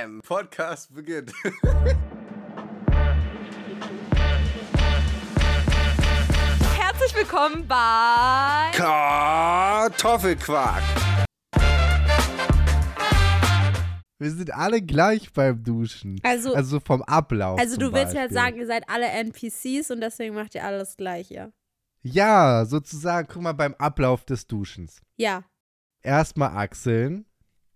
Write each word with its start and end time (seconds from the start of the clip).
Bam! 0.00 0.20
Podcast 0.22 0.94
beginnt. 0.94 1.32
Herzlich 6.78 7.14
willkommen 7.16 7.66
bei 7.66 8.70
Kartoffelquark. 8.72 10.82
Wir 14.18 14.30
sind 14.30 14.52
alle 14.54 14.82
gleich 14.82 15.32
beim 15.32 15.62
Duschen. 15.62 16.20
Also- 16.22 16.54
also 16.54 16.78
vom 16.80 17.02
Ablauf. 17.02 17.58
Also 17.58 17.76
zum 17.76 17.84
du 17.84 17.92
willst 17.94 18.14
halt 18.14 18.30
Beispiel. 18.30 18.34
sagen, 18.36 18.56
ihr 18.58 18.66
seid 18.66 18.84
alle 18.88 19.06
NPCs 19.06 19.90
und 19.90 20.00
deswegen 20.02 20.34
macht 20.34 20.54
ihr 20.54 20.62
alles 20.64 20.96
Gleiche. 20.96 21.52
Ja, 22.02 22.64
sozusagen, 22.66 23.28
guck 23.30 23.42
mal 23.42 23.52
beim 23.52 23.74
Ablauf 23.74 24.24
des 24.24 24.46
Duschens. 24.46 25.00
Ja, 25.16 25.42
Erstmal 26.02 26.56
Achseln, 26.56 27.26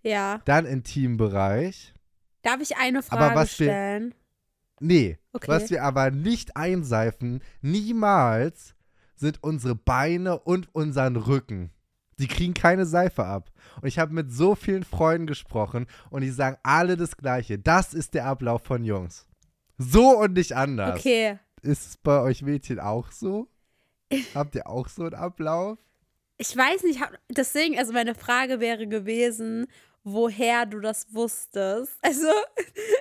ja. 0.03 0.41
dann 0.47 0.65
Intimbereich. 0.67 1.94
Darf 2.45 2.61
ich 2.61 2.77
eine 2.77 2.99
Aber 2.99 3.07
Frage 3.07 3.35
was 3.35 3.59
wir- 3.59 3.67
stellen? 3.67 4.15
Nee, 4.81 5.19
Okay. 5.33 5.49
was 5.49 5.71
wir 5.71 5.83
aber 5.83 6.11
nicht 6.11 6.57
einseifen, 6.57 7.43
niemals, 7.63 8.75
sind 9.17 9.43
unsere 9.43 9.75
Beine 9.75 10.39
und 10.41 10.75
unseren 10.75 11.17
Rücken. 11.17 11.71
Die 12.19 12.29
kriegen 12.29 12.55
keine 12.55 12.87
Seife 12.87 13.25
ab. 13.25 13.51
Und 13.81 13.89
ich 13.89 13.99
habe 13.99 14.13
mit 14.13 14.31
so 14.33 14.55
vielen 14.55 14.85
Freunden 14.85 15.27
gesprochen 15.27 15.87
und 16.11 16.21
die 16.23 16.31
sagen 16.31 16.59
alle 16.63 16.97
das 16.97 17.17
Gleiche. 17.17 17.59
Das 17.59 17.95
ist 17.95 18.15
der 18.15 18.27
Ablauf 18.27 18.63
von 18.63 18.85
Jungs. 18.85 19.27
So 19.79 20.19
und 20.21 20.35
nicht 20.35 20.53
anders. 20.55 20.99
Okay. 21.01 21.39
Ist 21.63 21.87
es 21.87 21.97
bei 21.97 22.21
euch 22.21 22.43
Mädchen 22.43 22.79
auch 22.79 23.11
so? 23.11 23.49
Habt 24.35 24.55
ihr 24.55 24.67
auch 24.69 24.89
so 24.89 25.03
einen 25.05 25.15
Ablauf? 25.15 25.79
Ich 26.37 26.57
weiß 26.57 26.83
nicht, 26.83 27.01
hab- 27.01 27.19
deswegen, 27.31 27.79
also 27.79 27.93
meine 27.93 28.15
Frage 28.15 28.61
wäre 28.61 28.87
gewesen, 28.87 29.67
woher 30.05 30.67
du 30.67 30.81
das 30.81 31.07
wusstest. 31.13 31.97
Also, 32.03 32.29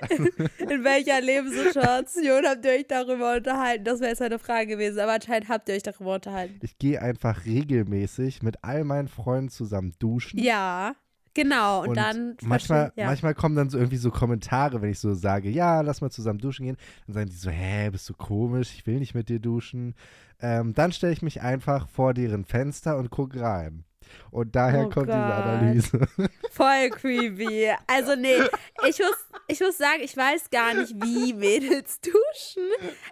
in 0.58 0.82
welcher 0.82 1.20
Lebenssituation 1.20 2.46
habt 2.46 2.64
ihr 2.64 2.72
euch 2.72 2.86
darüber 2.88 3.36
unterhalten? 3.36 3.84
Das 3.84 4.00
wäre 4.00 4.10
jetzt 4.10 4.22
eine 4.22 4.38
Frage 4.38 4.66
gewesen, 4.66 4.98
aber 4.98 5.12
anscheinend 5.12 5.48
habt 5.48 5.68
ihr 5.68 5.74
euch 5.74 5.82
darüber 5.82 6.14
unterhalten. 6.14 6.58
Ich 6.62 6.78
gehe 6.78 7.00
einfach 7.00 7.44
regelmäßig 7.44 8.42
mit 8.42 8.64
all 8.64 8.84
meinen 8.84 9.08
Freunden 9.08 9.50
zusammen 9.50 9.92
duschen. 9.98 10.40
Ja, 10.40 10.94
genau. 11.34 11.84
Und, 11.84 11.96
dann 11.96 12.36
manchmal, 12.42 12.92
ja. 12.96 13.06
manchmal 13.06 13.34
kommen 13.34 13.54
dann 13.54 13.68
so 13.68 13.76
irgendwie 13.76 13.98
so 13.98 14.10
Kommentare, 14.10 14.80
wenn 14.80 14.90
ich 14.90 14.98
so 14.98 15.12
sage, 15.12 15.50
ja, 15.50 15.82
lass 15.82 16.00
mal 16.00 16.10
zusammen 16.10 16.38
duschen 16.38 16.64
gehen. 16.64 16.78
Dann 17.06 17.14
sagen 17.14 17.30
die 17.30 17.36
so, 17.36 17.50
hä, 17.50 17.90
bist 17.90 18.08
du 18.08 18.14
komisch, 18.14 18.72
ich 18.74 18.86
will 18.86 18.98
nicht 18.98 19.14
mit 19.14 19.28
dir 19.28 19.40
duschen. 19.40 19.94
Ähm, 20.40 20.72
dann 20.72 20.90
stelle 20.90 21.12
ich 21.12 21.22
mich 21.22 21.42
einfach 21.42 21.86
vor 21.88 22.14
deren 22.14 22.44
Fenster 22.44 22.96
und 22.96 23.10
gucke 23.10 23.40
rein. 23.40 23.84
Und 24.30 24.54
daher 24.56 24.86
Oh 24.86 24.90
kommt 24.90 25.08
diese 25.08 25.16
Gott. 25.18 25.32
Analyse. 25.32 26.00
Voll 26.50 26.90
creepy. 26.90 27.70
Also 27.86 28.16
nee, 28.16 28.36
ich 28.88 28.98
muss, 28.98 29.26
ich 29.48 29.60
muss 29.60 29.78
sagen, 29.78 30.00
ich 30.02 30.16
weiß 30.16 30.50
gar 30.50 30.74
nicht, 30.74 30.94
wie 31.04 31.32
Mädels 31.32 32.00
duschen. 32.02 32.68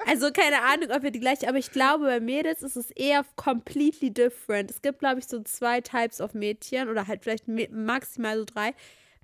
Also 0.06 0.30
keine 0.32 0.62
Ahnung, 0.62 0.90
ob 0.94 1.02
wir 1.02 1.10
die 1.10 1.20
gleiche, 1.20 1.48
aber 1.48 1.58
ich 1.58 1.70
glaube, 1.70 2.06
bei 2.06 2.20
Mädels 2.20 2.62
ist 2.62 2.76
es 2.76 2.90
eher 2.90 3.24
completely 3.36 4.10
different. 4.12 4.70
Es 4.70 4.82
gibt, 4.82 4.98
glaube 4.98 5.20
ich, 5.20 5.26
so 5.26 5.40
zwei 5.42 5.80
Types 5.80 6.20
of 6.20 6.34
Mädchen 6.34 6.88
oder 6.88 7.06
halt 7.06 7.22
vielleicht 7.22 7.46
maximal 7.70 8.38
so 8.38 8.44
drei, 8.44 8.74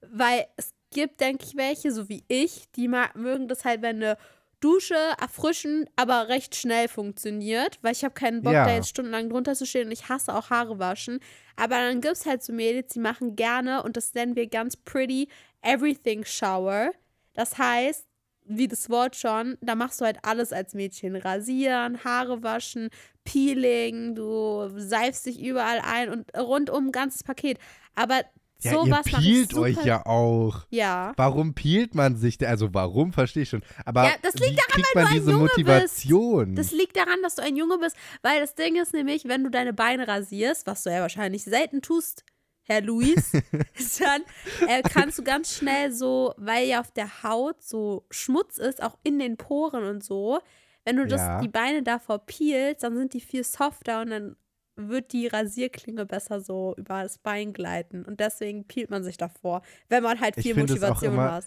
weil 0.02 0.46
es 0.56 0.72
gibt, 0.90 1.20
denke 1.20 1.44
ich, 1.44 1.56
welche, 1.56 1.92
so 1.92 2.08
wie 2.08 2.24
ich, 2.28 2.70
die 2.76 2.88
mögen 2.88 3.48
das 3.48 3.64
halt, 3.64 3.82
wenn 3.82 3.96
eine 3.96 4.16
Dusche 4.60 4.96
erfrischen, 5.20 5.88
aber 5.96 6.28
recht 6.28 6.56
schnell 6.56 6.88
funktioniert, 6.88 7.78
weil 7.82 7.92
ich 7.92 8.04
habe 8.04 8.14
keinen 8.14 8.42
Bock, 8.42 8.52
Ja. 8.52 8.64
da 8.66 8.74
jetzt 8.74 8.88
stundenlang 8.88 9.28
drunter 9.30 9.54
zu 9.54 9.66
stehen 9.66 9.86
und 9.86 9.92
ich 9.92 10.08
hasse 10.08 10.34
auch 10.34 10.50
Haare 10.50 10.78
waschen. 10.78 11.20
Aber 11.56 11.76
dann 11.76 12.00
gibt 12.00 12.14
es 12.16 12.26
halt 12.26 12.42
so 12.42 12.52
Mädels, 12.52 12.92
die 12.92 13.00
machen 13.00 13.36
gerne, 13.36 13.82
und 13.82 13.96
das 13.96 14.14
nennen 14.14 14.34
wir 14.36 14.48
ganz 14.48 14.76
pretty, 14.76 15.28
Everything 15.62 16.24
Shower. 16.24 16.90
Das 17.34 17.56
heißt, 17.58 18.06
wie 18.50 18.66
das 18.66 18.88
Wort 18.90 19.14
schon, 19.14 19.58
da 19.60 19.74
machst 19.74 20.00
du 20.00 20.04
halt 20.06 20.18
alles 20.22 20.52
als 20.52 20.74
Mädchen. 20.74 21.14
Rasieren, 21.16 22.02
Haare 22.02 22.42
waschen, 22.42 22.88
Peeling, 23.24 24.14
du 24.14 24.70
seifst 24.76 25.26
dich 25.26 25.40
überall 25.40 25.80
ein 25.84 26.08
und 26.08 26.36
rundum 26.36 26.86
ein 26.86 26.92
ganzes 26.92 27.22
Paket. 27.22 27.58
Aber 27.94 28.22
Ja, 28.62 28.72
sowas 28.72 29.06
ihr 29.06 29.18
peelt 29.18 29.54
euch 29.54 29.84
ja 29.84 30.04
auch. 30.04 30.66
Ja. 30.70 31.12
Warum 31.16 31.54
peelt 31.54 31.94
man 31.94 32.16
sich 32.16 32.38
denn? 32.38 32.48
Also 32.48 32.74
warum, 32.74 33.12
verstehe 33.12 33.44
ich 33.44 33.48
schon. 33.50 33.62
Aber 33.84 34.04
Ja, 34.04 34.12
das 34.22 34.34
liegt 34.34 34.52
wie 34.52 34.56
daran, 34.56 34.70
kriegt 34.70 34.94
weil 34.96 35.04
man 35.04 35.04
du 35.04 35.08
ein 35.10 35.20
diese 35.20 35.30
Junge 35.30 35.44
bist. 35.44 35.56
Motivation? 35.58 36.54
Das 36.56 36.72
liegt 36.72 36.96
daran, 36.96 37.22
dass 37.22 37.36
du 37.36 37.42
ein 37.42 37.56
Junge 37.56 37.78
bist, 37.78 37.96
weil 38.22 38.40
das 38.40 38.54
Ding 38.56 38.74
ist 38.76 38.92
nämlich, 38.94 39.26
wenn 39.28 39.44
du 39.44 39.50
deine 39.50 39.72
Beine 39.72 40.08
rasierst, 40.08 40.66
was 40.66 40.82
du 40.82 40.90
ja 40.90 41.00
wahrscheinlich 41.02 41.44
selten 41.44 41.82
tust, 41.82 42.24
Herr 42.64 42.80
Luis, 42.82 43.30
dann 44.00 44.22
äh, 44.68 44.82
kannst 44.82 45.18
du 45.18 45.22
ganz 45.22 45.54
schnell 45.56 45.92
so, 45.92 46.34
weil 46.36 46.66
ja 46.66 46.80
auf 46.80 46.90
der 46.90 47.22
Haut 47.22 47.62
so 47.62 48.06
Schmutz 48.10 48.58
ist, 48.58 48.82
auch 48.82 48.98
in 49.04 49.18
den 49.20 49.36
Poren 49.36 49.84
und 49.84 50.02
so, 50.02 50.40
wenn 50.84 50.96
du 50.96 51.06
das, 51.06 51.20
Ja. 51.20 51.40
die 51.40 51.48
Beine 51.48 51.82
davor 51.84 52.18
peelst, 52.26 52.82
dann 52.82 52.96
sind 52.96 53.14
die 53.14 53.20
viel 53.20 53.44
softer 53.44 54.00
und 54.02 54.10
dann 54.10 54.36
wird 54.78 55.12
die 55.12 55.26
Rasierklinge 55.26 56.06
besser 56.06 56.40
so 56.40 56.74
über 56.78 57.02
das 57.02 57.18
Bein 57.18 57.52
gleiten. 57.52 58.04
Und 58.04 58.20
deswegen 58.20 58.64
peelt 58.66 58.90
man 58.90 59.02
sich 59.04 59.16
davor, 59.16 59.62
wenn 59.88 60.02
man 60.02 60.20
halt 60.20 60.36
viel 60.36 60.54
Motivation 60.54 61.12
immer- 61.14 61.32
hat. 61.32 61.44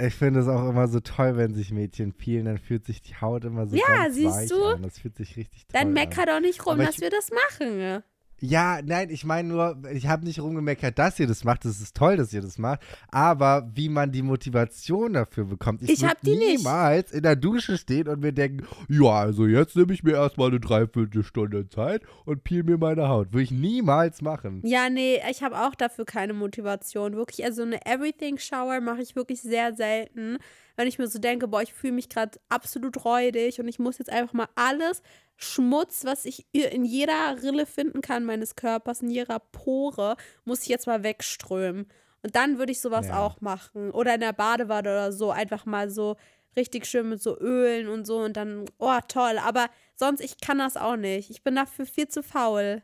Ich 0.00 0.14
finde 0.14 0.40
es 0.40 0.46
auch 0.48 0.68
immer 0.68 0.86
so 0.86 1.00
toll, 1.00 1.36
wenn 1.36 1.54
sich 1.54 1.72
Mädchen 1.72 2.12
peelen, 2.12 2.44
dann 2.44 2.58
fühlt 2.58 2.84
sich 2.84 3.02
die 3.02 3.16
Haut 3.16 3.44
immer 3.44 3.66
so 3.66 3.74
Ja, 3.76 3.84
ganz 4.04 4.14
siehst 4.14 4.36
weich 4.36 4.48
du? 4.48 4.64
an. 4.64 4.82
Das 4.82 4.98
fühlt 5.00 5.16
sich 5.16 5.36
richtig 5.36 5.66
toll 5.66 5.72
Dann 5.80 5.88
an. 5.88 5.94
mecker 5.94 6.24
doch 6.26 6.40
nicht 6.40 6.64
rum, 6.66 6.78
dass 6.78 7.00
wir 7.00 7.10
das 7.10 7.30
machen. 7.30 8.02
Ja, 8.40 8.80
nein, 8.84 9.10
ich 9.10 9.24
meine 9.24 9.48
nur, 9.48 9.76
ich 9.92 10.06
habe 10.06 10.24
nicht 10.24 10.40
rumgemeckert, 10.40 10.98
dass 10.98 11.18
ihr 11.18 11.26
das 11.26 11.42
macht. 11.44 11.64
Es 11.64 11.80
ist 11.80 11.96
toll, 11.96 12.16
dass 12.16 12.32
ihr 12.32 12.40
das 12.40 12.56
macht. 12.58 12.80
Aber 13.10 13.68
wie 13.74 13.88
man 13.88 14.12
die 14.12 14.22
Motivation 14.22 15.14
dafür 15.14 15.44
bekommt. 15.44 15.82
Ich, 15.82 15.90
Ich 15.90 16.00
würd 16.02 16.10
hab 16.10 16.20
die 16.20 16.36
nicht. 16.36 16.58
niemals 16.58 17.10
in 17.12 17.22
der 17.22 17.36
Dusche 17.36 17.76
stehen 17.78 18.06
und 18.08 18.20
mir 18.20 18.32
denken, 18.32 18.64
ja, 18.88 19.10
also 19.10 19.46
jetzt 19.46 19.74
nehme 19.76 19.92
ich 19.92 20.02
mir 20.02 20.12
erstmal 20.12 20.48
eine 20.48 20.60
Dreiviertelstunde 20.60 21.68
Zeit 21.68 22.02
und 22.24 22.44
peel 22.44 22.62
mir 22.62 22.78
meine 22.78 23.08
Haut. 23.08 23.32
Würde 23.32 23.42
ich 23.42 23.50
niemals 23.50 24.22
machen. 24.22 24.60
Ja, 24.64 24.88
nee, 24.88 25.20
ich 25.30 25.42
habe 25.42 25.58
auch 25.58 25.74
dafür 25.74 26.04
keine 26.04 26.32
Motivation. 26.32 27.14
Wirklich, 27.16 27.44
also 27.44 27.62
eine 27.62 27.84
Everything 27.86 28.38
Shower 28.38 28.80
mache 28.80 29.02
ich 29.02 29.16
wirklich 29.16 29.42
sehr 29.42 29.74
selten. 29.74 30.38
Wenn 30.78 30.86
ich 30.86 31.00
mir 31.00 31.08
so 31.08 31.18
denke, 31.18 31.48
boah, 31.48 31.60
ich 31.60 31.74
fühle 31.74 31.94
mich 31.94 32.08
gerade 32.08 32.38
absolut 32.48 33.04
räudig 33.04 33.58
und 33.58 33.66
ich 33.66 33.80
muss 33.80 33.98
jetzt 33.98 34.10
einfach 34.10 34.32
mal 34.32 34.46
alles 34.54 35.02
Schmutz, 35.36 36.04
was 36.04 36.24
ich 36.24 36.46
in 36.52 36.84
jeder 36.84 37.42
Rille 37.42 37.66
finden 37.66 38.00
kann 38.00 38.24
meines 38.24 38.54
Körpers, 38.54 39.02
in 39.02 39.10
jeder 39.10 39.40
Pore, 39.40 40.16
muss 40.44 40.62
ich 40.62 40.68
jetzt 40.68 40.86
mal 40.86 41.02
wegströmen. 41.02 41.88
Und 42.22 42.36
dann 42.36 42.58
würde 42.58 42.70
ich 42.70 42.80
sowas 42.80 43.08
Ja. 43.08 43.18
auch 43.18 43.40
machen. 43.40 43.90
Oder 43.90 44.14
in 44.14 44.20
der 44.20 44.32
Badewanne 44.32 44.88
oder 44.88 45.10
so, 45.10 45.32
einfach 45.32 45.66
mal 45.66 45.90
so 45.90 46.14
richtig 46.56 46.86
schön 46.86 47.08
mit 47.08 47.20
so 47.20 47.36
Ölen 47.40 47.88
und 47.88 48.06
so 48.06 48.18
und 48.18 48.36
dann, 48.36 48.66
oh, 48.78 48.98
toll. 49.08 49.38
Aber 49.44 49.66
sonst, 49.96 50.20
ich 50.20 50.38
kann 50.38 50.58
das 50.58 50.76
auch 50.76 50.94
nicht. 50.96 51.28
Ich 51.28 51.42
bin 51.42 51.56
dafür 51.56 51.86
viel 51.86 52.06
zu 52.06 52.22
faul. 52.22 52.82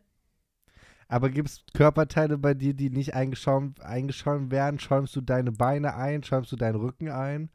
Aber 1.07 1.31
gibt 1.31 1.49
es 1.49 1.65
Körperteile 1.75 2.39
bei 2.39 2.55
dir, 2.55 2.75
die 2.75 2.91
nicht 2.91 3.15
eingeschäumt, 3.15 3.81
eingeschäumt 3.83 4.51
werden? 4.51 4.81
Schäumst 4.81 5.15
du 5.15 5.21
deine 5.21 5.53
Beine 5.53 5.95
ein? 5.95 6.25
Schäumst 6.25 6.51
du 6.51 6.57
deinen 6.57 6.75
Rücken 6.75 7.09
ein? 7.09 7.51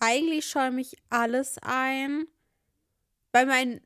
Eigentlich 0.00 0.46
schäume 0.46 0.80
ich 0.80 0.96
alles 1.10 1.56
ein. 1.62 2.26
Bei, 3.32 3.46
mein, 3.46 3.80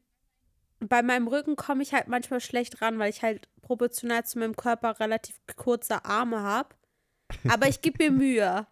bei 0.81 1.03
meinem 1.03 1.29
Rücken 1.29 1.57
komme 1.57 1.83
ich 1.83 1.93
halt 1.95 2.09
manchmal 2.09 2.41
schlecht 2.41 2.83
ran, 2.83 2.99
weil 2.99 3.11
ich 3.11 3.23
halt 3.23 3.49
proportional 3.63 4.25
zu 4.25 4.39
meinem 4.39 4.57
Körper 4.57 4.99
relativ 5.01 5.37
kurze 5.57 6.05
Arme 6.05 6.41
habe. 6.43 6.71
Aber 7.49 7.69
ich 7.69 7.81
gebe 7.83 8.05
mir 8.05 8.11
Mühe. 8.19 8.67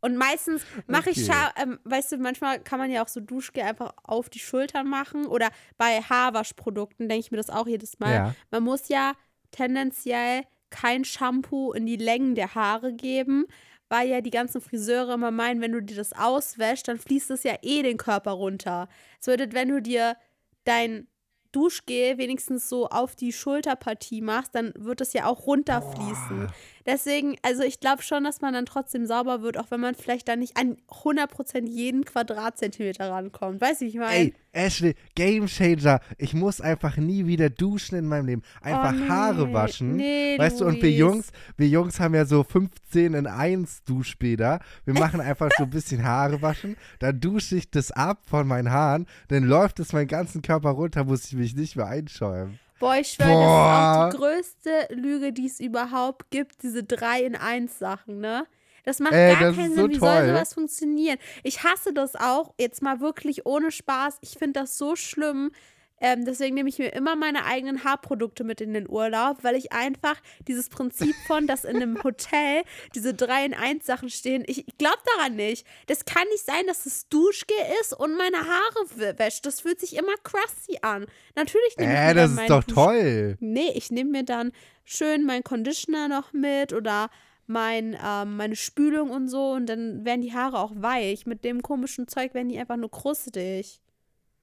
Und 0.00 0.16
meistens 0.16 0.62
mache 0.86 1.10
ich, 1.10 1.22
Okay. 1.28 1.32
scha- 1.32 1.52
ähm, 1.62 1.80
weißt 1.84 2.12
du, 2.12 2.18
manchmal 2.18 2.60
kann 2.60 2.78
man 2.78 2.90
ja 2.90 3.02
auch 3.02 3.08
so 3.08 3.18
Duschgel 3.20 3.62
einfach 3.64 3.92
auf 4.04 4.28
die 4.28 4.38
Schultern 4.38 4.86
machen. 4.88 5.26
Oder 5.26 5.50
bei 5.78 6.00
Haarwaschprodukten 6.00 7.08
denke 7.08 7.20
ich 7.20 7.30
mir 7.30 7.38
das 7.38 7.50
auch 7.50 7.66
jedes 7.66 7.98
Mal. 7.98 8.14
Ja. 8.14 8.34
Man 8.50 8.62
muss 8.62 8.88
ja 8.88 9.14
tendenziell 9.50 10.42
kein 10.70 11.04
Shampoo 11.04 11.72
in 11.72 11.86
die 11.86 11.96
Längen 11.96 12.34
der 12.34 12.54
Haare 12.54 12.92
geben, 12.92 13.46
weil 13.88 14.08
ja 14.08 14.20
die 14.20 14.30
ganzen 14.30 14.60
Friseure 14.60 15.14
immer 15.14 15.30
meinen, 15.30 15.60
wenn 15.60 15.72
du 15.72 15.82
dir 15.82 15.96
das 15.96 16.12
auswäschst, 16.12 16.88
dann 16.88 16.98
fließt 16.98 17.30
es 17.30 17.42
ja 17.42 17.54
eh 17.62 17.82
den 17.82 17.96
Körper 17.96 18.32
runter. 18.32 18.88
Es 19.20 19.26
bedeutet, 19.26 19.54
wenn 19.54 19.68
du 19.68 19.80
dir 19.80 20.16
dein 20.64 21.08
Duschgel 21.52 22.18
wenigstens 22.18 22.68
so 22.68 22.88
auf 22.88 23.16
die 23.16 23.32
Schulterpartie 23.32 24.20
machst, 24.20 24.54
dann 24.54 24.74
wird 24.76 25.00
es 25.00 25.14
ja 25.14 25.24
auch 25.24 25.46
runterfließen. 25.46 26.48
Deswegen, 26.84 27.38
also 27.42 27.62
ich 27.62 27.80
glaube 27.80 28.02
schon, 28.02 28.24
dass 28.24 28.42
man 28.42 28.52
dann 28.52 28.66
trotzdem 28.66 29.06
sauber 29.06 29.40
wird, 29.40 29.56
auch 29.56 29.70
wenn 29.70 29.80
man 29.80 29.94
vielleicht 29.94 30.28
dann 30.28 30.40
nicht 30.40 30.56
an 30.58 30.76
100% 30.88 31.66
jeden 31.66 32.04
Quadratzentimeter 32.04 33.08
rankommt. 33.10 33.60
Weißt 33.62 33.80
du, 33.80 33.86
wie 33.86 33.88
ich 33.88 33.94
meine? 33.96 34.32
Ey, 34.56 34.66
Ashley, 34.66 34.94
Game 35.14 35.46
Changer. 35.46 36.00
Ich 36.18 36.32
muss 36.34 36.60
einfach 36.60 36.96
nie 36.96 37.26
wieder 37.26 37.50
duschen 37.50 37.98
in 37.98 38.06
meinem 38.06 38.26
Leben. 38.26 38.42
Einfach 38.62 38.92
Oh, 38.92 38.96
nee. 38.96 39.08
Haare 39.08 39.52
waschen. 39.52 39.96
Nee, 39.96 40.38
weißt 40.38 40.60
du, 40.60 40.66
und 40.66 40.76
wir 40.76 40.88
Luis. 40.88 40.98
Jungs, 40.98 41.26
wir 41.56 41.68
Jungs 41.68 42.00
haben 42.00 42.14
ja 42.14 42.24
so 42.24 42.42
15 42.42 43.14
in 43.14 43.26
1 43.26 43.84
Duschbäder. 43.84 44.60
Wir 44.84 44.94
machen 44.94 45.20
einfach 45.20 45.50
so 45.56 45.64
ein 45.64 45.70
bisschen 45.70 46.02
Haare 46.02 46.40
waschen. 46.42 46.76
Dann 47.00 47.20
dusche 47.20 47.56
ich 47.56 47.70
das 47.70 47.92
ab 47.92 48.22
von 48.26 48.46
meinen 48.46 48.70
Haaren. 48.70 49.06
Dann 49.28 49.44
läuft 49.44 49.78
es 49.80 49.92
meinen 49.92 50.08
ganzen 50.08 50.42
Körper 50.42 50.70
runter, 50.70 51.04
muss 51.04 51.26
ich 51.26 51.34
mich 51.34 51.54
nicht 51.54 51.76
mehr 51.76 51.86
einschäumen. 51.86 52.58
Boah, 52.78 52.96
ich 52.96 53.08
schwöre, 53.08 53.28
das 53.28 53.36
ist 53.36 53.96
auch 53.96 54.10
die 54.10 54.16
größte 54.16 54.94
Lüge, 54.94 55.32
die 55.32 55.46
es 55.46 55.60
überhaupt 55.60 56.30
gibt, 56.30 56.62
diese 56.62 56.84
3 56.84 57.22
in 57.22 57.36
1 57.36 57.78
Sachen, 57.78 58.20
ne? 58.20 58.46
Das 58.86 58.98
macht 59.00 59.12
Ey, 59.12 59.32
gar 59.34 59.42
das 59.42 59.56
keinen 59.56 59.74
Sinn. 59.74 59.82
so 59.84 59.88
Wie 59.90 59.98
soll 59.98 60.16
toll. 60.20 60.28
sowas 60.28 60.54
funktionieren? 60.54 61.18
Ich 61.42 61.62
hasse 61.64 61.92
das 61.92 62.14
auch, 62.16 62.54
jetzt 62.58 62.80
mal 62.82 63.00
wirklich 63.00 63.44
ohne 63.44 63.70
Spaß. 63.70 64.16
Ich 64.22 64.38
finde 64.38 64.60
das 64.60 64.78
so 64.78 64.96
schlimm. 64.96 65.50
Ähm, 65.98 66.26
deswegen 66.26 66.54
nehme 66.54 66.68
ich 66.68 66.78
mir 66.78 66.92
immer 66.92 67.16
meine 67.16 67.46
eigenen 67.46 67.82
Haarprodukte 67.82 68.44
mit 68.44 68.60
in 68.60 68.74
den 68.74 68.86
Urlaub, 68.86 69.38
weil 69.44 69.54
ich 69.56 69.72
einfach 69.72 70.16
dieses 70.46 70.68
Prinzip 70.68 71.14
von, 71.26 71.46
dass 71.46 71.64
in 71.64 71.76
einem 71.76 71.96
Hotel 72.04 72.64
diese 72.94 73.14
3 73.14 73.46
in 73.46 73.54
1 73.54 73.86
Sachen 73.86 74.10
stehen, 74.10 74.44
ich, 74.46 74.68
ich 74.68 74.76
glaube 74.76 74.98
daran 75.16 75.36
nicht. 75.36 75.66
Das 75.86 76.04
kann 76.04 76.28
nicht 76.32 76.44
sein, 76.44 76.66
dass 76.66 76.84
es 76.84 77.08
Duschgel 77.08 77.56
ist 77.80 77.94
und 77.94 78.14
meine 78.18 78.36
Haare 78.36 79.18
wäscht. 79.18 79.46
Das 79.46 79.62
fühlt 79.62 79.80
sich 79.80 79.96
immer 79.96 80.12
crusty 80.22 80.78
an. 80.82 81.06
Natürlich 81.34 81.76
nehme 81.78 81.92
ich 81.94 81.98
Äh, 81.98 82.06
mir 82.08 82.14
das 82.14 82.34
dann 82.34 82.44
ist 82.44 82.50
doch 82.50 82.64
Dusch- 82.64 82.74
toll. 82.74 83.36
Nee, 83.40 83.72
ich 83.74 83.90
nehme 83.90 84.10
mir 84.10 84.22
dann 84.24 84.52
schön 84.84 85.24
meinen 85.24 85.44
Conditioner 85.44 86.08
noch 86.08 86.34
mit 86.34 86.74
oder 86.74 87.08
mein, 87.48 87.96
ähm, 88.04 88.36
meine 88.36 88.56
Spülung 88.56 89.10
und 89.10 89.28
so 89.28 89.52
und 89.52 89.66
dann 89.66 90.04
werden 90.04 90.22
die 90.22 90.32
Haare 90.34 90.58
auch 90.58 90.72
weich. 90.76 91.26
Mit 91.26 91.44
dem 91.44 91.62
komischen 91.62 92.08
Zeug 92.08 92.34
werden 92.34 92.48
die 92.48 92.58
einfach 92.58 92.76
nur 92.76 92.90
krustig. 92.90 93.80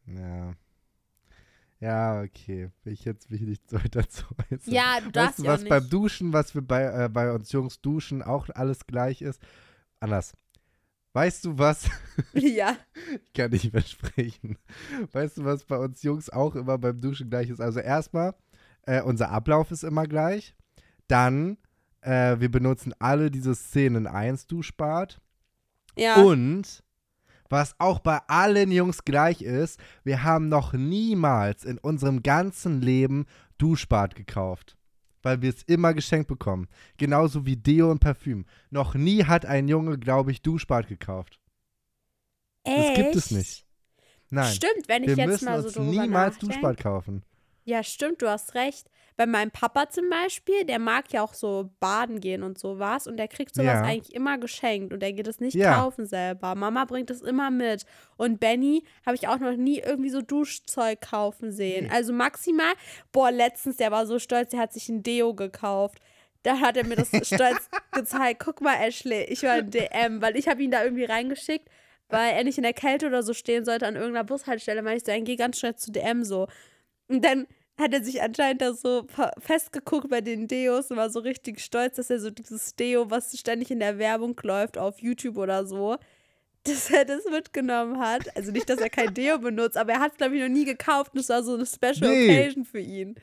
Ja. 0.06 0.54
Ja, 1.80 2.22
okay. 2.22 2.70
Will 2.84 2.94
ich 2.94 3.04
jetzt 3.04 3.30
mich 3.30 3.42
nicht 3.42 3.70
so 3.70 3.78
dazu 3.92 4.24
äußern. 4.50 4.74
Ja, 4.74 5.00
du 5.00 5.08
Weißt 5.08 5.16
darfst 5.16 5.40
du, 5.40 5.44
ja 5.44 5.50
auch 5.50 5.54
was 5.56 5.62
nicht. 5.62 5.70
beim 5.70 5.90
Duschen, 5.90 6.32
was 6.34 6.56
wir 6.56 6.62
bei, 6.62 6.84
äh, 7.06 7.10
bei 7.10 7.32
uns 7.34 7.52
Jungs 7.52 7.82
duschen, 7.82 8.22
auch 8.22 8.48
alles 8.54 8.88
gleich 8.88 9.22
ist? 9.22 9.42
Anders. 10.00 10.34
Weißt 11.12 11.46
du 11.46 11.58
was? 11.58 11.90
ja. 12.34 12.78
Ich 13.26 13.34
kann 13.34 13.52
nicht 13.52 13.72
versprechen. 13.72 14.58
Weißt 15.12 15.38
du, 15.38 15.46
was 15.46 15.66
bei 15.66 15.78
uns 15.78 16.02
Jungs 16.04 16.30
auch 16.30 16.56
immer 16.56 16.78
beim 16.78 17.02
Duschen 17.02 17.30
gleich 17.30 17.50
ist? 17.50 17.60
Also 17.60 17.80
erstmal, 17.80 18.34
äh, 18.84 19.02
unser 19.02 19.30
Ablauf 19.32 19.70
ist 19.72 19.84
immer 19.84 20.08
gleich. 20.08 20.56
Dann, 21.08 21.58
äh, 22.04 22.40
wir 22.40 22.52
benutzen 22.52 22.94
alle 23.00 23.32
diese 23.32 23.56
Szenen 23.56 24.08
1 24.08 24.48
Duschbad. 24.48 25.20
Ja. 25.96 26.16
Und 26.16 26.84
was 27.50 27.76
auch 27.80 28.00
bei 28.00 28.20
allen 28.28 28.72
Jungs 28.72 29.04
gleich 29.06 29.42
ist, 29.42 29.80
wir 30.04 30.24
haben 30.24 30.50
noch 30.50 30.74
niemals 30.74 31.66
in 31.66 31.78
unserem 31.78 32.24
ganzen 32.24 32.82
Leben 32.82 33.26
Duschbad 33.58 34.16
gekauft. 34.16 34.78
Weil 35.22 35.42
wir 35.42 35.50
es 35.50 35.64
immer 35.64 35.94
geschenkt 35.94 36.28
bekommen. 36.28 36.68
Genauso 36.98 37.46
wie 37.46 37.56
Deo 37.56 37.92
und 37.92 38.00
Parfüm. 38.00 38.46
Noch 38.72 38.94
nie 38.96 39.24
hat 39.24 39.46
ein 39.46 39.68
Junge, 39.68 39.98
glaube 39.98 40.32
ich, 40.32 40.42
Duschbad 40.42 40.88
gekauft. 40.88 41.40
das 42.64 42.96
gibt 42.96 43.16
es 43.16 43.26
Echt? 43.28 43.32
nicht. 43.32 43.66
Nein. 44.30 44.52
Stimmt, 44.52 44.88
wenn 44.88 45.04
ich 45.04 45.16
wir 45.16 45.28
jetzt 45.28 45.44
mal 45.44 45.62
so 45.62 45.68
uns 45.68 45.76
drüber 45.76 45.92
niemals 45.92 46.34
nachdenke. 46.36 46.56
Duschbad 46.56 46.78
kaufen. 46.80 47.24
Ja, 47.66 47.84
stimmt, 47.84 48.22
du 48.22 48.30
hast 48.30 48.56
recht. 48.56 48.88
Bei 49.16 49.26
meinem 49.28 49.52
Papa 49.52 49.90
zum 49.90 50.10
Beispiel, 50.10 50.66
der 50.66 50.80
mag 50.80 51.14
ja 51.14 51.22
auch 51.22 51.36
so 51.36 51.70
baden 51.80 52.20
gehen 52.20 52.42
und 52.42 52.58
sowas 52.58 53.06
und 53.06 53.18
der 53.18 53.28
kriegt 53.28 53.54
sowas 53.54 53.76
Ja. 53.76 53.82
eigentlich 53.84 54.16
immer 54.16 54.40
geschenkt 54.40 54.92
und 54.92 55.02
der 55.02 55.14
geht 55.14 55.28
es 55.28 55.40
nicht 55.40 55.54
Ja. 55.56 55.76
kaufen 55.76 56.08
selber. 56.08 56.56
Mama 56.56 56.86
bringt 56.86 57.12
es 57.12 57.22
immer 57.22 57.52
mit. 57.52 57.86
Und 58.18 58.40
Benny 58.40 58.84
habe 59.06 59.16
ich 59.16 59.28
auch 59.28 59.38
noch 59.38 59.56
nie 59.56 59.80
irgendwie 59.80 60.10
so 60.10 60.22
Duschzeug 60.22 61.00
kaufen 61.02 61.52
sehen. 61.52 61.90
Also 61.92 62.12
maximal, 62.12 62.74
boah, 63.12 63.30
letztens, 63.32 63.78
der 63.78 63.92
war 63.92 64.08
so 64.08 64.18
stolz, 64.18 64.50
der 64.50 64.60
hat 64.62 64.74
sich 64.74 64.90
ein 64.90 65.04
Deo 65.04 65.36
gekauft. 65.36 66.00
Da 66.42 66.60
hat 66.60 66.76
er 66.76 66.86
mir 66.86 66.96
das 66.96 67.10
stolz 67.28 67.70
gezeigt. 67.92 68.42
Guck 68.44 68.62
mal, 68.62 68.76
Ashley, 68.82 69.26
ich 69.26 69.44
war 69.44 69.60
in 69.60 69.70
DM, 69.70 70.22
weil 70.24 70.36
ich 70.36 70.48
habe 70.48 70.62
ihn 70.64 70.72
da 70.72 70.84
irgendwie 70.84 71.06
reingeschickt, 71.06 71.70
weil 72.10 72.34
er 72.34 72.44
nicht 72.44 72.58
in 72.58 72.64
der 72.64 72.74
Kälte 72.74 73.06
oder 73.08 73.22
so 73.22 73.34
stehen 73.36 73.64
sollte 73.64 73.86
an 73.86 73.96
irgendeiner 73.96 74.24
Bushaltestelle. 74.26 74.82
Meinte 74.82 74.98
ich 74.98 75.04
so, 75.06 75.12
dann 75.12 75.24
geh 75.24 75.36
ganz 75.36 75.60
schnell 75.60 75.76
zu 75.76 75.92
DM 75.92 76.24
so. 76.24 76.48
Und 77.08 77.24
dann 77.24 77.48
hat 77.78 77.92
er 77.94 78.04
sich 78.04 78.22
anscheinend 78.22 78.62
da 78.62 78.74
so 78.74 79.08
festgeguckt 79.40 80.10
bei 80.10 80.22
den 80.22 80.48
Deos 80.48 80.92
und 80.92 80.98
war 80.98 81.10
so 81.10 81.20
richtig 81.20 81.60
stolz, 81.60 81.96
dass 81.96 82.10
er 82.10 82.20
so 82.20 82.30
dieses 82.30 82.76
Deo, 82.76 83.10
was 83.10 83.38
ständig 83.38 83.72
in 83.72 83.80
der 83.80 83.98
Werbung 83.98 84.40
läuft 84.44 84.78
auf 84.78 85.00
YouTube 85.00 85.38
oder 85.38 85.66
so, 85.66 85.98
dass 86.66 86.92
er 86.92 87.04
das 87.06 87.26
mitgenommen 87.26 88.00
hat. 88.00 88.36
Also 88.38 88.52
nicht, 88.52 88.70
dass 88.70 88.80
er 88.80 88.90
kein 88.90 89.14
Deo 89.14 89.40
benutzt, 89.40 89.76
aber 89.76 89.94
er 89.94 90.00
hat 90.00 90.12
es, 90.14 90.18
glaube 90.18 90.36
ich, 90.36 90.42
noch 90.42 90.50
nie 90.50 90.66
gekauft 90.66 91.14
und 91.14 91.20
es 91.20 91.30
war 91.30 91.42
so 91.44 91.56
eine 91.56 91.66
Special 91.66 92.10
Nee. 92.10 92.30
Occasion 92.40 92.64
für 92.66 92.80
ihn. 92.80 93.16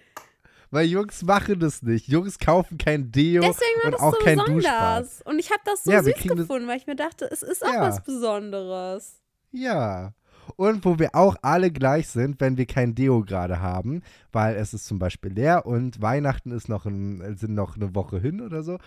Weil 0.73 0.87
Jungs 0.87 1.23
machen 1.23 1.59
das 1.59 1.83
nicht. 1.83 2.06
Jungs 2.09 2.38
kaufen 2.38 2.79
kein 2.79 3.11
Deo 3.11 3.43
Deswegen 3.43 3.79
war 3.83 3.85
und 3.87 3.93
das 3.93 4.00
auch 4.00 4.12
so 4.19 4.25
kein 4.25 4.38
Duschbad. 4.38 4.55
besonders. 5.03 5.23
Und 5.23 5.38
ich 5.41 5.50
habe 5.50 5.62
das 5.65 5.83
so 5.85 5.91
Ja, 5.91 6.03
süß 6.03 6.15
gefunden, 6.15 6.69
weil 6.69 6.76
ich 6.76 6.87
mir 6.87 6.94
dachte, 6.97 7.29
es 7.31 7.43
ist 7.43 7.65
auch 7.65 7.73
Ja. 7.73 7.81
was 7.83 8.03
Besonderes. 8.05 9.21
Ja. 9.53 10.12
Und 10.56 10.85
wo 10.85 10.99
wir 10.99 11.14
auch 11.14 11.37
alle 11.43 11.70
gleich 11.70 12.08
sind, 12.08 12.41
wenn 12.41 12.56
wir 12.56 12.67
kein 12.67 12.94
Deo 12.94 13.23
gerade 13.23 13.61
haben, 13.61 14.02
weil 14.32 14.56
es 14.56 14.75
ist 14.75 14.87
zum 14.87 14.99
Beispiel 14.99 15.32
leer 15.32 15.67
und 15.67 16.00
Weihnachten 16.00 16.50
ist 16.52 16.69
noch 16.69 16.87
ein, 16.87 17.37
sind 17.37 17.55
noch 17.55 17.76
eine 17.76 17.94
Woche 17.94 18.19
hin 18.19 18.41
oder 18.41 18.62
so. 18.62 18.79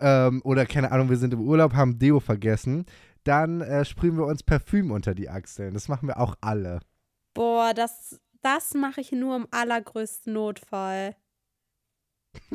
Ähm, 0.00 0.40
oder 0.44 0.66
keine 0.66 0.92
Ahnung, 0.92 1.10
wir 1.10 1.16
sind 1.16 1.34
im 1.34 1.40
Urlaub, 1.40 1.74
haben 1.74 1.98
Deo 1.98 2.20
vergessen. 2.20 2.86
Dann 3.24 3.60
äh, 3.60 3.84
sprühen 3.84 4.16
wir 4.16 4.26
uns 4.26 4.42
Parfüm 4.42 4.90
unter 4.90 5.14
die 5.14 5.28
Achseln. 5.28 5.74
Das 5.74 5.88
machen 5.88 6.08
wir 6.08 6.18
auch 6.18 6.36
alle. 6.40 6.80
Boah, 7.34 7.74
das, 7.74 8.18
das 8.42 8.74
mache 8.74 9.00
ich 9.00 9.12
nur 9.12 9.36
im 9.36 9.46
allergrößten 9.50 10.32
Notfall. 10.32 11.16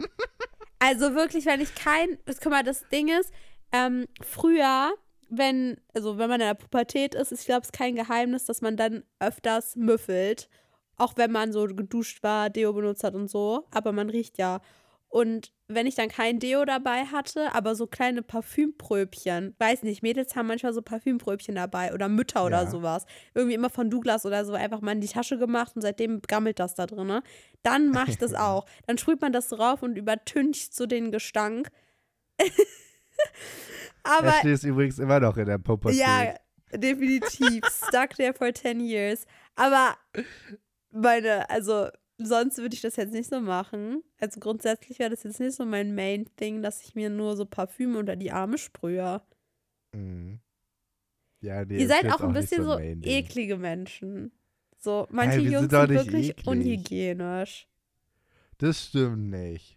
also 0.79 1.13
wirklich, 1.13 1.45
wenn 1.45 1.61
ich 1.61 1.75
kein. 1.75 2.17
Guck 2.25 2.51
mal, 2.51 2.63
das 2.63 2.87
Ding 2.89 3.09
ist, 3.09 3.31
ähm, 3.71 4.07
früher, 4.21 4.93
wenn, 5.37 5.77
also 5.93 6.17
wenn 6.17 6.29
man 6.29 6.41
in 6.41 6.47
der 6.47 6.53
Pubertät 6.55 7.15
ist, 7.15 7.31
ich 7.31 7.45
glaube, 7.45 7.61
es 7.61 7.67
ist 7.67 7.73
kein 7.73 7.95
Geheimnis, 7.95 8.45
dass 8.45 8.61
man 8.61 8.77
dann 8.77 9.03
öfters 9.19 9.75
müffelt. 9.75 10.49
Auch 10.97 11.13
wenn 11.17 11.31
man 11.31 11.51
so 11.51 11.65
geduscht 11.65 12.23
war, 12.23 12.49
Deo 12.49 12.71
benutzt 12.73 13.03
hat 13.03 13.15
und 13.15 13.29
so. 13.29 13.65
Aber 13.71 13.91
man 13.91 14.09
riecht 14.09 14.37
ja. 14.37 14.61
Und 15.09 15.53
wenn 15.67 15.87
ich 15.87 15.95
dann 15.95 16.09
kein 16.09 16.39
Deo 16.39 16.65
dabei 16.65 17.05
hatte, 17.05 17.53
aber 17.55 17.75
so 17.75 17.87
kleine 17.87 18.21
Parfümpröbchen, 18.21 19.55
weiß 19.59 19.83
nicht, 19.83 20.03
Mädels 20.03 20.35
haben 20.35 20.47
manchmal 20.47 20.73
so 20.73 20.81
Parfümpröbchen 20.81 21.55
dabei 21.55 21.93
oder 21.93 22.09
Mütter 22.09 22.45
oder 22.45 22.63
Ja. 22.63 22.69
sowas. 22.69 23.05
Irgendwie 23.33 23.55
immer 23.55 23.69
von 23.69 23.89
Douglas 23.89 24.25
oder 24.25 24.43
so 24.45 24.53
einfach 24.53 24.81
mal 24.81 24.91
in 24.91 25.01
die 25.01 25.07
Tasche 25.07 25.37
gemacht 25.37 25.71
und 25.75 25.81
seitdem 25.81 26.21
gammelt 26.21 26.59
das 26.59 26.75
da 26.75 26.85
drin. 26.85 27.07
Ne? 27.07 27.23
Dann 27.63 27.89
mache 27.91 28.11
ich 28.11 28.17
das 28.17 28.33
auch. 28.35 28.65
Dann 28.87 28.97
sprüht 28.97 29.21
man 29.21 29.31
das 29.31 29.47
drauf 29.49 29.83
und 29.83 29.97
übertüncht 29.97 30.73
so 30.75 30.85
den 30.85 31.11
Gestank. 31.11 31.69
aber 34.03 34.37
Ashley 34.37 34.53
ist 34.53 34.63
übrigens 34.63 34.99
immer 34.99 35.19
noch 35.19 35.37
in 35.37 35.45
der 35.45 35.57
Pubertät. 35.57 35.99
ja, 35.99 36.35
definitiv. 36.73 37.63
Stuck 37.87 38.11
there 38.15 38.33
for 38.33 38.53
10 38.53 38.79
years. 38.79 39.25
Aber 39.55 39.95
meine, 40.91 41.49
also 41.49 41.87
sonst 42.17 42.57
würde 42.57 42.75
ich 42.75 42.81
das 42.81 42.95
jetzt 42.95 43.13
nicht 43.13 43.29
so 43.29 43.41
machen. 43.41 44.03
Also 44.19 44.39
grundsätzlich 44.39 44.99
wäre 44.99 45.09
das 45.09 45.23
jetzt 45.23 45.39
nicht 45.39 45.55
so 45.55 45.65
mein 45.65 45.95
Main-Thing, 45.95 46.61
dass 46.61 46.81
ich 46.83 46.95
mir 46.95 47.09
nur 47.09 47.35
so 47.35 47.45
Parfüm 47.45 47.95
unter 47.95 48.15
die 48.15 48.31
Arme 48.31 48.57
sprühe. 48.57 49.21
Mhm. 49.93 50.39
Ja, 51.41 51.63
nee, 51.65 51.79
Ihr 51.79 51.87
seid 51.87 52.11
auch 52.11 52.21
ein 52.21 52.33
bisschen 52.33 52.63
so 52.63 52.75
Main-Ding. 52.75 53.11
eklige 53.11 53.57
Menschen. 53.57 54.31
So, 54.79 55.07
manche 55.09 55.43
wir 55.43 55.51
Jungs 55.51 55.69
sind 55.69 55.71
sind 55.71 55.89
wirklich 55.89 56.29
eklig. 56.31 56.47
unhygienisch. 56.47 57.67
Das 58.57 58.85
stimmt 58.85 59.29
nicht. 59.29 59.74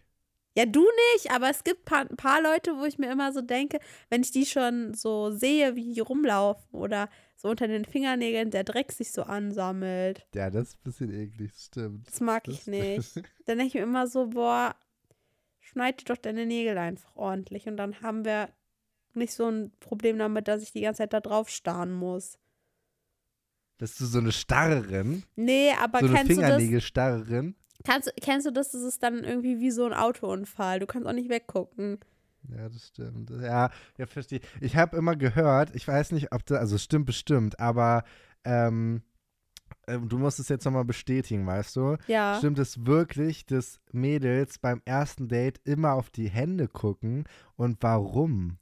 Ja, 0.59 0.65
du 0.65 0.85
nicht, 1.13 1.31
aber 1.31 1.49
es 1.49 1.63
gibt 1.63 1.85
paar, 1.85 2.01
ein 2.01 2.17
paar 2.17 2.41
Leute, 2.41 2.75
wo 2.77 2.83
ich 2.83 2.97
mir 2.99 3.09
immer 3.09 3.31
so 3.31 3.39
denke, 3.39 3.79
wenn 4.09 4.23
ich 4.23 4.31
die 4.31 4.45
schon 4.45 4.93
so 4.93 5.31
sehe, 5.31 5.77
wie 5.77 5.93
die 5.93 6.01
rumlaufen 6.01 6.77
oder 6.77 7.07
so 7.37 7.47
unter 7.47 7.69
den 7.69 7.85
Fingernägeln 7.85 8.51
der 8.51 8.65
Dreck 8.65 8.91
sich 8.91 9.13
so 9.13 9.23
ansammelt. 9.23 10.27
Ja, 10.35 10.49
das 10.49 10.69
ist 10.71 10.79
ein 10.79 10.83
bisschen 10.83 11.13
eklig, 11.13 11.53
stimmt. 11.57 12.09
Das 12.09 12.19
mag 12.19 12.43
Das- 12.43 12.55
ich 12.55 12.67
nicht. 12.67 13.15
Dann 13.45 13.57
denke 13.57 13.67
ich 13.67 13.73
mir 13.75 13.83
immer 13.83 14.05
so, 14.07 14.27
boah, 14.27 14.75
schneid 15.61 16.01
dir 16.01 16.13
doch 16.13 16.17
deine 16.17 16.45
Nägel 16.45 16.77
einfach 16.77 17.15
ordentlich 17.15 17.65
und 17.69 17.77
dann 17.77 18.01
haben 18.01 18.25
wir 18.25 18.49
nicht 19.13 19.33
so 19.33 19.47
ein 19.47 19.71
Problem 19.79 20.17
damit, 20.17 20.49
dass 20.49 20.61
ich 20.61 20.73
die 20.73 20.81
ganze 20.81 20.97
Zeit 21.03 21.13
da 21.13 21.21
drauf 21.21 21.47
starren 21.47 21.93
muss. 21.93 22.37
Bist 23.77 23.97
du 24.01 24.05
so 24.05 24.19
eine 24.19 24.33
Starrerin? 24.33 25.23
Nee, 25.37 25.71
aber 25.79 25.99
so 25.99 26.07
eine 26.07 26.15
kennst 26.15 26.31
du 26.31 26.35
das? 26.41 26.49
Fingernägel-Starrerin? 26.49 27.55
Kannst, 27.85 28.11
kennst 28.21 28.45
du 28.45 28.51
das? 28.51 28.71
Das 28.71 28.81
ist 28.81 29.01
dann 29.03 29.23
irgendwie 29.23 29.59
wie 29.59 29.71
so 29.71 29.85
ein 29.85 29.93
Autounfall. 29.93 30.79
Du 30.79 30.85
kannst 30.85 31.07
auch 31.07 31.13
nicht 31.13 31.29
weggucken. 31.29 31.99
Ja, 32.49 32.69
das 32.69 32.87
stimmt. 32.87 33.29
Ja, 33.29 33.69
ja, 33.97 34.05
verstehe. 34.05 34.41
Ich 34.61 34.75
habe 34.75 34.97
immer 34.97 35.15
gehört, 35.15 35.75
ich 35.75 35.87
weiß 35.87 36.11
nicht, 36.11 36.31
ob 36.31 36.45
das, 36.45 36.59
also 36.59 36.77
stimmt 36.77 37.05
bestimmt, 37.05 37.59
aber 37.59 38.03
ähm, 38.43 39.03
ähm, 39.87 40.07
du 40.07 40.17
musst 40.17 40.39
es 40.39 40.49
jetzt 40.49 40.65
nochmal 40.65 40.85
bestätigen, 40.85 41.45
weißt 41.45 41.75
du? 41.75 41.97
Ja. 42.07 42.35
Stimmt 42.37 42.59
es 42.59 42.85
wirklich, 42.85 43.45
dass 43.45 43.79
Mädels 43.91 44.59
beim 44.59 44.81
ersten 44.85 45.27
Date 45.27 45.59
immer 45.63 45.93
auf 45.93 46.09
die 46.09 46.29
Hände 46.29 46.67
gucken 46.67 47.25
und 47.55 47.77
warum? 47.81 48.57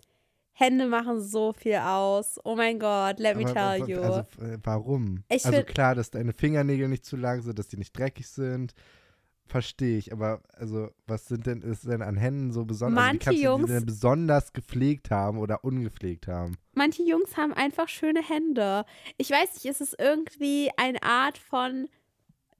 Hände 0.54 0.88
machen 0.88 1.22
so 1.22 1.54
viel 1.54 1.76
aus. 1.76 2.40
Oh 2.44 2.56
mein 2.56 2.80
Gott, 2.80 3.20
let 3.20 3.38
me 3.38 3.44
Aber 3.44 3.54
tell 3.54 3.90
you. 3.90 4.02
Also 4.02 4.20
äh, 4.42 4.58
warum? 4.64 5.24
Ich 5.30 5.46
also 5.46 5.62
klar, 5.62 5.94
dass 5.94 6.10
deine 6.10 6.34
Fingernägel 6.34 6.88
nicht 6.88 7.06
zu 7.06 7.16
lang 7.16 7.42
sind, 7.42 7.60
dass 7.60 7.68
die 7.68 7.78
nicht 7.78 7.96
dreckig 7.96 8.28
sind. 8.28 8.74
Verstehe 9.48 9.98
ich, 9.98 10.12
aber 10.12 10.42
also 10.54 10.90
was 11.06 11.26
sind 11.28 11.46
denn 11.48 11.62
ist 11.62 11.86
denn 11.88 12.02
an 12.02 12.18
Händen 12.18 12.52
so 12.52 12.66
besonders? 12.66 13.02
Also, 13.04 13.14
Manche 13.14 13.30
du 13.30 13.36
Jungs- 13.48 13.66
die 13.68 13.72
denn 13.74 13.86
besonders 13.86 14.54
gepflegt 14.54 15.10
haben 15.12 15.38
oder 15.40 15.64
ungepflegt 15.64 16.28
haben? 16.28 16.58
Manche 16.74 17.04
Jungs 17.04 17.38
haben 17.38 17.54
einfach 17.54 17.88
schöne 17.88 18.22
Hände. 18.22 18.86
Ich 19.18 19.30
weiß 19.30 19.54
nicht, 19.56 19.66
ist 19.66 19.82
es 19.82 19.96
irgendwie 19.98 20.70
eine 20.78 21.02
Art 21.04 21.38
von 21.38 21.88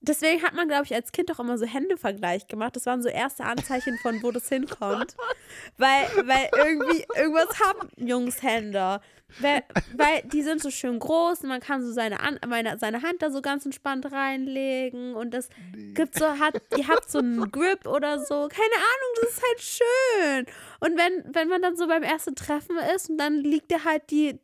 deswegen 0.02 0.42
hat 0.44 0.54
man, 0.54 0.68
glaube 0.68 0.86
ich, 0.86 0.94
als 0.94 1.12
Kind 1.12 1.32
auch 1.32 1.40
immer 1.40 1.58
so 1.58 1.66
Händevergleich 1.66 2.48
gemacht. 2.48 2.76
Das 2.76 2.86
waren 2.86 3.02
so 3.02 3.10
erste 3.10 3.44
Anzeichen 3.44 3.98
von, 3.98 4.22
wo 4.24 4.32
das 4.32 4.48
hinkommt. 4.48 5.16
weil, 5.78 6.06
weil 6.26 6.50
irgendwie, 6.66 7.06
irgendwas 7.18 7.60
haben 7.60 7.90
Jungs 7.98 8.42
Hände. 8.42 9.02
Weil, 9.40 9.64
weil 9.96 10.22
die 10.24 10.42
sind 10.42 10.62
so 10.62 10.72
schön 10.72 11.00
groß 11.00 11.42
und 11.42 11.50
man 11.50 11.60
kann 11.60 11.84
so 11.84 11.92
seine, 11.92 12.22
An 12.22 12.40
meine, 12.48 12.80
seine 12.80 13.02
Hand 13.02 13.22
da 13.22 13.30
so 13.30 13.42
ganz 13.42 13.66
entspannt 13.66 14.12
reinlegen 14.12 15.16
und 15.16 15.34
das 15.34 15.50
gibt 15.94 16.18
so, 16.18 16.26
hat, 16.26 16.62
ihr 16.78 16.88
habt 16.88 17.12
so 17.12 17.20
einen 17.20 17.52
Grip 17.52 17.86
oder 17.86 18.20
so. 18.20 18.48
Keine 18.48 18.76
Ahnung, 18.76 19.12
das 19.22 19.30
ist 19.32 19.44
halt 19.44 19.62
schön. 19.62 20.46
Und 20.80 20.98
wenn, 20.98 21.36
wenn 21.36 21.50
man 21.50 21.62
dann 21.62 21.76
so 21.76 21.88
beim 21.88 22.04
ersten 22.04 22.36
Treffen 22.36 22.78
ist 22.96 23.10
und 23.10 23.18
dann 23.18 23.36
liegt 23.36 23.70
dir 23.70 23.84
halt 23.84 24.10
die, 24.12 24.40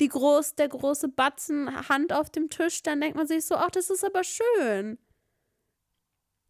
die 0.00 0.08
groß, 0.08 0.54
der 0.54 0.68
große 0.68 1.08
Batzen 1.08 1.88
Hand 1.88 2.12
auf 2.12 2.30
dem 2.30 2.50
Tisch, 2.50 2.82
dann 2.82 3.00
denkt 3.00 3.16
man 3.16 3.26
sich 3.26 3.44
so, 3.44 3.56
ach, 3.56 3.70
das 3.70 3.90
ist 3.90 4.04
aber 4.04 4.22
schön. 4.22 4.98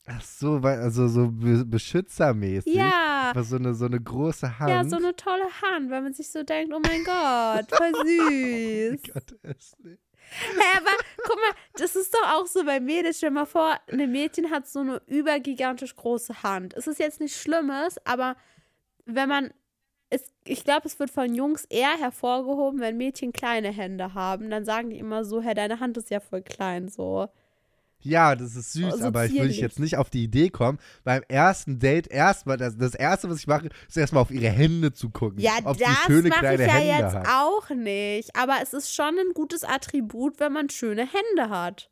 Ach 0.07 0.23
so, 0.23 0.57
also 0.57 1.09
so 1.09 1.29
be 1.29 1.65
beschützermäßig. 1.65 2.75
Ja. 2.75 3.10
Aber 3.31 3.45
so 3.45 3.57
eine, 3.57 3.75
so 3.75 3.87
eine 3.87 4.01
große 4.01 4.59
Hand. 4.59 4.71
Ja, 4.71 4.85
so 4.85 4.97
eine 4.97 5.15
tolle 5.17 5.45
Hand, 5.63 5.91
weil 5.91 6.03
man 6.03 6.13
sich 6.13 6.31
so 6.31 6.43
denkt, 6.43 6.75
oh 6.75 6.81
mein 6.81 7.05
Gott, 7.05 7.67
voll 7.71 7.93
süß. 8.07 9.01
Oh 9.07 9.13
Gott, 9.13 9.39
Ashley. 9.43 9.99
Hä, 10.31 10.79
aber 10.79 10.91
guck 11.25 11.37
mal, 11.37 11.53
das 11.75 11.97
ist 11.97 12.15
doch 12.15 12.35
auch 12.35 12.47
so 12.47 12.65
bei 12.65 12.79
Mädels. 12.79 13.19
Stell 13.19 13.31
mal 13.31 13.47
vor, 13.47 13.77
ein 13.91 14.13
Mädchen 14.13 14.51
hat 14.51 14.69
so 14.69 14.81
eine 14.81 15.03
übergigantisch 15.07 15.97
große 15.97 16.43
Hand. 16.43 16.75
Es 16.75 16.87
ist 16.87 17.01
jetzt 17.01 17.21
nichts 17.21 17.41
Schlimmes, 17.41 17.97
aber 18.05 18.37
wenn 19.07 19.29
man. 19.29 19.53
Es, 20.13 20.25
ich 20.45 20.65
glaube, 20.65 20.87
es 20.89 20.99
wird 20.99 21.11
von 21.11 21.35
Jungs 21.37 21.67
eher 21.67 21.97
hervorgehoben, 21.97 22.81
wenn 22.81 22.97
Mädchen 22.97 23.33
kleine 23.33 23.71
Hände 23.71 24.13
haben. 24.13 24.51
Dann 24.51 24.65
sagen 24.65 24.91
die 24.91 24.99
immer 24.99 25.25
so, 25.25 25.41
hey, 25.41 25.55
deine 25.55 25.79
Hand 25.79 25.97
ist 25.99 26.11
ja 26.11 26.19
voll 26.19 26.43
klein, 26.43 26.89
so. 26.89 27.29
Ja, 28.03 28.35
das 28.35 28.57
ist 28.57 28.73
süß, 28.73 28.95
Oh, 28.95 28.97
so 28.97 29.05
aber 29.05 29.27
ich 29.27 29.33
würde 29.33 29.53
jetzt 29.53 29.79
nicht 29.79 29.97
auf 29.97 30.09
die 30.09 30.25
Idee 30.25 30.49
kommen, 30.49 30.79
beim 31.05 31.23
ersten 31.29 31.79
Date 31.79 32.07
erstmal, 32.09 32.57
das, 32.57 32.77
das 32.79 32.95
erste, 32.95 33.29
was 33.29 33.39
ich 33.39 33.47
mache, 33.47 33.69
ist 33.89 33.97
erstmal 33.97 34.23
auf 34.23 34.31
ihre 34.31 34.49
Hände 34.49 34.93
zu 34.93 35.11
gucken. 35.11 35.39
Ja, 35.39 35.53
ob 35.65 35.77
das 35.79 35.89
schöne 36.07 36.29
mache 36.31 36.55
ich 36.55 36.61
ja 36.61 36.67
Hände 36.67 37.05
jetzt 37.05 37.15
hat. 37.15 37.27
auch 37.29 37.69
nicht. 37.71 38.35
Aber 38.37 38.57
es 38.63 38.73
ist 38.73 38.95
schon 38.95 39.19
ein 39.19 39.35
gutes 39.35 39.65
Attribut, 39.65 40.41
wenn 40.41 40.53
man 40.53 40.71
schöne 40.71 41.03
Hände 41.03 41.51
hat. 41.51 41.91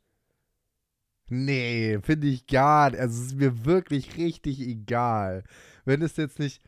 Nee, 1.29 1.99
finde 2.01 2.27
ich 2.27 2.47
gar 2.47 2.89
nicht. 2.89 2.99
Also 2.99 3.21
es 3.21 3.27
ist 3.27 3.35
mir 3.37 3.65
wirklich 3.65 4.17
richtig 4.17 4.59
egal. 4.61 5.43
Wenn 5.85 6.01
es 6.01 6.17
jetzt 6.17 6.39
nicht, 6.39 6.61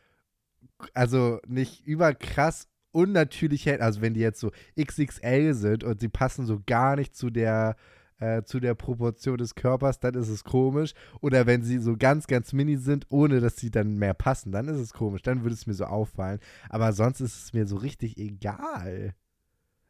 also 0.94 1.40
nicht 1.48 1.84
überkrass 1.84 2.68
unnatürlich 2.92 3.66
hält, 3.66 3.80
also 3.80 4.02
wenn 4.02 4.14
die 4.14 4.20
jetzt 4.20 4.38
so 4.40 4.52
XXL 4.80 5.54
sind 5.54 5.82
und 5.82 6.00
sie 6.00 6.08
passen 6.08 6.46
so 6.46 6.60
gar 6.64 6.94
nicht 6.96 7.16
zu 7.16 7.30
der, 7.30 7.74
äh, 8.22 8.44
zu 8.44 8.60
der 8.60 8.74
Proportion 8.74 9.36
des 9.36 9.54
Körpers, 9.56 9.98
dann 9.98 10.14
ist 10.14 10.28
es 10.28 10.44
komisch. 10.44 10.94
Oder 11.20 11.46
wenn 11.46 11.62
sie 11.62 11.78
so 11.78 11.96
ganz, 11.96 12.28
ganz 12.28 12.52
mini 12.52 12.76
sind, 12.76 13.06
ohne 13.08 13.40
dass 13.40 13.56
sie 13.56 13.70
dann 13.70 13.96
mehr 13.96 14.14
passen, 14.14 14.52
dann 14.52 14.68
ist 14.68 14.78
es 14.78 14.92
komisch. 14.92 15.22
Dann 15.22 15.42
würde 15.42 15.54
es 15.54 15.66
mir 15.66 15.74
so 15.74 15.84
auffallen. 15.84 16.38
Aber 16.68 16.92
sonst 16.92 17.20
ist 17.20 17.44
es 17.44 17.52
mir 17.52 17.66
so 17.66 17.76
richtig 17.76 18.16
egal. 18.18 19.14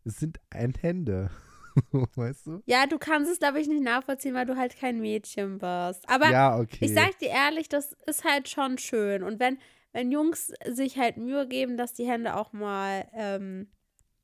Es 0.05 0.17
sind 0.17 0.41
ein 0.51 0.73
Hände. 0.81 1.31
weißt 2.17 2.47
du? 2.47 2.63
Ja, 2.67 2.87
du 2.87 2.99
kannst 2.99 3.31
es, 3.31 3.39
glaube 3.39 3.61
ich, 3.61 3.69
nicht 3.69 3.83
nachvollziehen, 3.83 4.35
weil 4.35 4.47
du 4.47 4.57
halt 4.57 4.77
kein 4.77 5.01
Mädchen 5.01 5.59
bist. 5.59 6.09
Aber 6.09 6.31
ja, 6.31 6.59
okay. 6.59 6.87
ich 6.87 6.95
sag 6.95 7.19
dir 7.19 7.29
ehrlich, 7.29 7.69
das 7.69 7.97
ist 8.07 8.25
halt 8.25 8.49
schon 8.49 8.79
schön. 8.79 9.23
Und 9.23 9.41
wenn, 9.41 9.59
wenn 9.93 10.11
Jungs 10.11 10.53
sich 10.67 10.97
halt 10.97 11.19
Mühe 11.19 11.47
geben, 11.47 11.77
dass 11.77 11.93
die 11.93 12.07
Hände 12.07 12.37
auch 12.37 12.53
mal 12.53 13.09
ähm, 13.13 13.69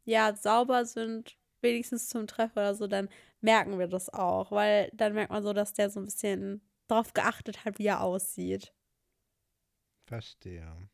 ja, 0.05 0.35
sauber 0.35 0.87
sind, 0.87 1.37
wenigstens 1.61 2.09
zum 2.09 2.27
Treffen 2.27 2.59
oder 2.59 2.75
so, 2.75 2.87
dann 2.87 3.09
merken 3.41 3.79
wir 3.79 3.89
das 3.89 4.13
auch. 4.13 4.51
Weil 4.51 4.91
dann 4.95 5.15
merkt 5.15 5.31
man 5.31 5.43
so, 5.43 5.53
dass 5.53 5.73
der 5.73 5.91
so 5.91 6.01
ein 6.01 6.07
bisschen 6.07 6.63
drauf 6.89 7.13
geachtet 7.13 7.65
hat, 7.65 7.79
wie 7.79 7.87
er 7.87 8.03
aussieht. 8.03 8.73
Verstehe. 10.07 10.89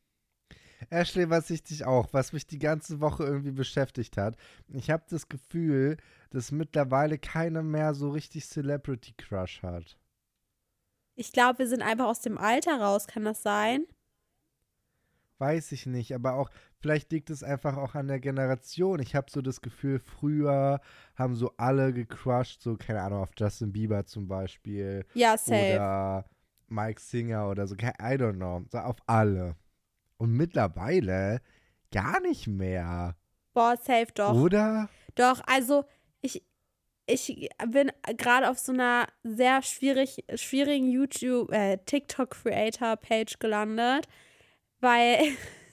Ashley, 0.91 1.31
was 1.31 1.51
ich 1.51 1.63
dich 1.63 1.85
auch, 1.85 2.13
was 2.13 2.33
mich 2.33 2.47
die 2.47 2.59
ganze 2.59 3.01
Woche 3.01 3.25
irgendwie 3.25 3.53
beschäftigt 3.53 4.17
hat, 4.17 4.37
ich 4.69 4.91
habe 4.91 5.05
das 5.09 5.29
Gefühl, 5.29 5.97
dass 6.31 6.53
mittlerweile 6.53 7.19
keiner 7.19 7.63
mehr 7.63 7.95
so 7.95 8.11
richtig 8.11 8.47
Celebrity 8.47 9.15
Crush 9.17 9.63
hat. 9.63 9.97
Ich 11.15 11.33
glaube, 11.33 11.61
wir 11.61 11.69
sind 11.69 11.83
einfach 11.83 12.07
aus 12.07 12.21
dem 12.21 12.39
Alter 12.39 12.81
raus, 12.81 13.07
kann 13.07 13.25
das 13.25 13.43
sein? 13.43 13.87
Weiß 15.39 15.73
ich 15.73 15.87
nicht, 15.87 16.15
aber 16.15 16.35
auch, 16.35 16.51
vielleicht 16.85 17.11
liegt 17.13 17.31
es 17.31 17.43
einfach 17.43 17.79
auch 17.79 17.95
an 17.95 18.09
der 18.09 18.21
Generation. 18.21 19.01
Ich 19.01 19.15
habe 19.15 19.31
so 19.31 19.41
das 19.41 19.63
Gefühl, 19.63 19.99
früher 19.99 20.83
haben 21.17 21.35
so 21.35 21.51
alle 21.57 21.95
gecrushed, 21.95 22.61
so, 22.61 22.77
keine 22.77 23.01
Ahnung, 23.01 23.23
auf 23.23 23.31
Justin 23.39 23.73
Bieber 23.73 24.05
zum 24.05 24.29
Beispiel. 24.29 25.07
Ja, 25.15 25.39
safe. 25.39 25.77
Oder 25.77 26.27
Mike 26.69 27.01
Singer 27.01 27.49
oder 27.49 27.67
so, 27.67 27.75
I 27.75 28.19
don't 28.19 28.35
know, 28.35 28.63
so 28.71 28.77
auf 28.77 28.97
alle. 29.07 29.57
Und 30.19 30.33
mittlerweile 30.33 31.41
gar 31.91 32.21
nicht 32.21 32.49
mehr. 32.49 33.17
Boah, 33.55 33.79
safe 33.79 34.13
doch. 34.15 34.35
Oder? 34.35 34.91
Doch, 35.15 35.41
also 35.47 35.85
ich, 36.21 36.45
ich 37.07 37.49
bin 37.67 37.93
gerade 38.19 38.51
auf 38.51 38.59
so 38.59 38.73
einer 38.73 39.07
sehr 39.23 39.63
schwierig, 39.63 40.23
schwierigen 40.35 40.91
YouTube, 40.91 41.51
äh, 41.51 41.79
TikTok-Creator-Page 41.79 43.39
gelandet, 43.39 44.07
weil 44.81 45.17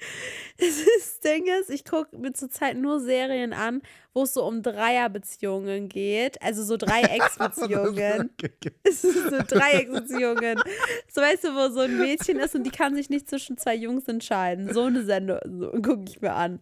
das 0.58 1.20
Ding 1.20 1.46
ist, 1.60 1.70
ich 1.70 1.84
gucke 1.84 2.16
mir 2.16 2.32
zurzeit 2.32 2.76
nur 2.76 3.00
Serien 3.00 3.52
an, 3.52 3.82
wo 4.12 4.22
es 4.22 4.34
so 4.34 4.44
um 4.44 4.62
Dreierbeziehungen 4.62 5.88
geht, 5.88 6.40
also 6.42 6.64
so 6.64 6.76
Dreiecksbeziehungen. 6.76 8.30
Es 8.82 9.02
sind 9.02 9.30
so 9.30 9.38
Dreiecksbeziehungen. 9.38 10.60
So 11.08 11.20
weißt 11.20 11.44
du, 11.44 11.48
wo 11.54 11.72
so 11.72 11.80
ein 11.80 11.98
Mädchen 11.98 12.38
ist 12.38 12.54
und 12.54 12.64
die 12.64 12.70
kann 12.70 12.94
sich 12.94 13.10
nicht 13.10 13.28
zwischen 13.28 13.56
zwei 13.56 13.74
Jungs 13.74 14.08
entscheiden. 14.08 14.72
So 14.72 14.84
eine 14.84 15.04
Sendung 15.04 15.38
so, 15.44 15.70
gucke 15.82 16.04
ich 16.08 16.20
mir 16.20 16.32
an. 16.32 16.60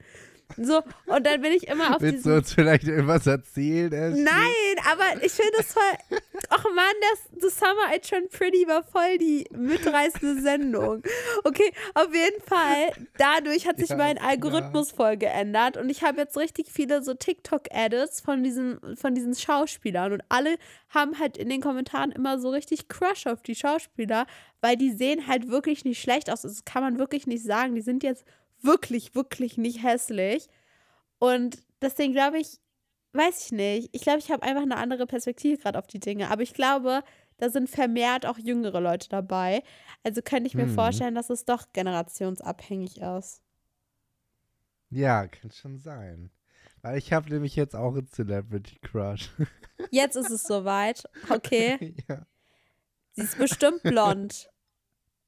So, 0.57 0.83
und 1.07 1.27
dann 1.27 1.41
bin 1.43 1.53
ich 1.53 1.69
immer 1.69 1.95
auf 1.95 2.01
Willst 2.03 2.25
du 2.25 2.31
diesem. 2.31 2.39
uns 2.39 2.53
vielleicht 2.55 2.85
irgendwas 2.89 3.27
erzählen, 3.27 3.93
Ashley? 3.93 4.23
Nein, 4.23 4.87
aber 4.91 5.23
ich 5.23 5.33
finde 5.33 5.53
das 5.59 5.73
voll. 5.73 6.19
Ach 6.49 6.65
Mann, 6.75 6.95
das 7.13 7.43
The 7.43 7.49
Summer 7.51 7.95
I 7.95 7.99
Turned 8.01 8.31
Pretty 8.31 8.67
war 8.67 8.83
voll 8.83 9.19
die 9.19 9.47
mitreißende 9.55 10.41
Sendung. 10.41 11.03
Okay, 11.45 11.71
auf 11.95 12.13
jeden 12.15 12.43
Fall. 12.43 13.07
Dadurch 13.19 13.67
hat 13.67 13.79
sich 13.79 13.91
Ja, 13.91 13.97
mein. 13.97 14.19
Algorithmus 14.19 14.91
voll 14.93 15.17
geändert 15.17 15.77
und 15.77 15.91
ich 15.91 16.03
habe 16.03 16.19
jetzt 16.23 16.37
richtig 16.37 16.69
viele 16.73 17.03
so 17.03 17.15
TikTok-Edits 17.15 18.21
von 18.21 18.43
diesen, 18.43 18.79
von 18.97 19.15
diesen 19.15 19.35
Schauspielern 19.35 20.13
und 20.13 20.23
alle 20.29 20.57
haben 20.89 21.19
halt 21.19 21.37
in 21.37 21.49
den 21.51 21.61
Kommentaren 21.61 22.11
immer 22.11 22.39
so 22.41 22.49
richtig 22.51 22.89
Crush 22.89 23.27
auf 23.27 23.43
die 23.43 23.55
Schauspieler, 23.55 24.27
weil 24.61 24.77
die 24.77 24.91
sehen 24.93 25.27
halt 25.27 25.49
wirklich 25.49 25.85
nicht 25.85 26.01
schlecht 26.01 26.31
aus. 26.31 26.43
Das 26.43 26.65
kann 26.65 26.83
man 26.83 26.99
wirklich 26.99 27.27
nicht 27.27 27.45
sagen. 27.45 27.75
Die 27.75 27.81
sind 27.83 28.03
jetzt 28.03 28.25
wirklich, 28.63 29.15
wirklich 29.15 29.57
nicht 29.59 29.83
hässlich. 29.83 30.49
Und 31.19 31.59
deswegen 31.83 32.13
glaube 32.13 32.39
ich, 32.39 32.59
weiß 33.13 33.47
ich 33.47 33.53
nicht. 33.53 33.89
Ich 33.93 34.03
glaube, 34.03 34.19
ich 34.19 34.31
habe 34.31 34.43
einfach 34.43 34.63
eine 34.63 34.77
andere 34.77 35.07
Perspektive 35.07 35.61
gerade 35.61 35.79
auf 35.79 35.87
die 35.87 36.01
Dinge. 36.01 36.31
Aber 36.31 36.43
ich 36.43 36.55
glaube, 36.55 37.03
da 37.39 37.51
sind 37.51 37.71
vermehrt 37.71 38.27
auch 38.27 38.39
jüngere 38.39 38.81
Leute 38.81 39.09
dabei. 39.09 39.63
Also 40.03 40.23
könnte 40.23 40.47
ich 40.49 40.55
mir 40.55 40.67
Mhm. 40.67 40.75
vorstellen, 40.75 41.15
dass 41.15 41.31
es 41.31 41.45
doch 41.45 41.73
generationsabhängig 41.73 43.01
ist. 43.01 43.41
Ja, 44.91 45.27
kann 45.29 45.51
schon 45.51 45.79
sein. 45.79 46.31
Weil 46.83 46.97
ich 46.99 47.13
habe 47.13 47.29
nämlich 47.31 47.57
jetzt 47.57 47.75
auch 47.75 47.93
einen 47.93 48.07
Celebrity 48.09 48.79
Crush. 48.81 49.31
Jetzt 49.91 50.17
ist 50.17 50.31
es 50.31 50.43
soweit. 50.45 51.05
Okay. 51.29 51.95
ja. 52.09 52.27
Sie 53.13 53.23
ist 53.23 53.37
bestimmt 53.39 53.83
blond. 53.83 54.49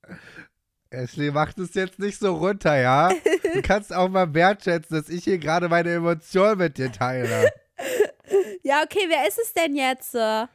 Ashley, 0.91 1.31
mach 1.31 1.53
das 1.53 1.75
jetzt 1.75 1.99
nicht 1.99 2.19
so 2.19 2.35
runter, 2.35 2.77
ja? 2.77 3.13
Du 3.55 3.63
kannst 3.63 3.95
auch 3.95 4.09
mal 4.09 4.35
wertschätzen, 4.35 4.97
dass 4.97 5.09
ich 5.09 5.25
hier 5.25 5.39
gerade 5.39 5.69
meine 5.69 5.91
Emotionen 5.91 6.59
mit 6.59 6.79
dir 6.79 6.93
teile. 6.93 7.51
Ja, 8.63 8.83
okay, 8.85 9.07
wer 9.09 9.27
ist 9.27 9.39
es 9.43 9.55
denn 9.55 9.75
jetzt? 9.75 10.15
äh? 10.15 10.47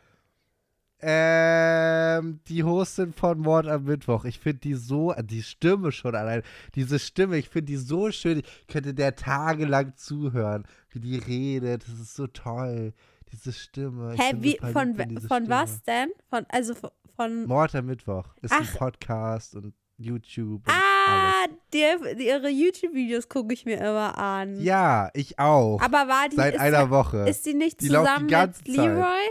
Ähm, 1.01 2.39
die 2.47 2.63
Hostin 2.63 3.13
von 3.13 3.39
Mord 3.39 3.67
am 3.67 3.83
Mittwoch. 3.83 4.25
Ich 4.25 4.39
finde 4.39 4.59
die 4.59 4.75
so, 4.75 5.13
die 5.23 5.43
Stimme 5.43 5.91
schon 5.91 6.15
allein, 6.15 6.43
diese 6.75 6.99
Stimme, 6.99 7.37
ich 7.37 7.49
finde 7.49 7.65
die 7.65 7.77
so 7.77 8.11
schön. 8.11 8.39
Ich 8.39 8.67
könnte 8.67 8.93
der 8.93 9.15
tagelang 9.15 9.95
zuhören, 9.95 10.65
wie 10.89 10.99
die 10.99 11.17
redet. 11.17 11.83
Das 11.83 11.99
ist 11.99 12.15
so 12.15 12.27
toll. 12.27 12.93
Diese 13.31 13.51
Stimme. 13.51 14.15
Hä, 14.17 14.35
wie, 14.37 14.57
von, 14.59 14.95
von 14.95 14.95
Stimme. 14.95 15.49
was 15.49 15.83
denn? 15.83 16.11
Von, 16.29 16.45
also 16.49 16.75
von, 16.75 16.91
von 17.15 17.45
Mord 17.45 17.75
am 17.75 17.87
Mittwoch. 17.87 18.27
Ist 18.41 18.53
ein 18.53 18.67
Ach. 18.71 18.77
Podcast 18.77 19.55
und 19.55 19.73
YouTube. 19.97 20.61
Ah, 20.67 21.45
die, 21.73 21.83
die, 22.17 22.27
ihre 22.27 22.49
YouTube-Videos 22.49 23.29
gucke 23.29 23.53
ich 23.53 23.65
mir 23.65 23.77
immer 23.77 24.17
an. 24.17 24.59
Ja, 24.61 25.09
ich 25.13 25.39
auch. 25.39 25.79
Aber 25.81 26.07
war 26.07 26.27
die, 26.29 26.35
Seit 26.35 26.59
einer 26.59 26.89
Woche. 26.89 27.27
ist 27.29 27.45
die 27.45 27.53
nicht 27.53 27.79
Die 27.81 27.87
die 27.87 27.93
zusammen 27.93 28.27
ganze 28.27 28.61
mit 28.65 28.75
Zeit. 28.75 28.85
Leroy? 28.85 29.27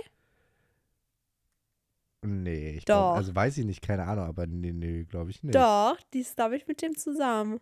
nee, 2.22 2.70
ich 2.78 2.84
Doch. 2.86 2.94
glaub, 2.94 3.16
also 3.16 3.34
weiß 3.34 3.58
ich 3.58 3.66
nicht, 3.66 3.82
keine 3.82 4.04
Ahnung, 4.04 4.24
aber 4.26 4.46
nee, 4.46 4.72
nee, 4.72 5.04
glaube 5.04 5.30
ich 5.30 5.42
nicht. 5.42 5.54
Doch, 5.54 5.96
die 6.12 6.20
ist, 6.20 6.36
glaube 6.36 6.56
ich, 6.56 6.66
mit 6.66 6.80
dem 6.80 6.96
zusammen. 6.96 7.60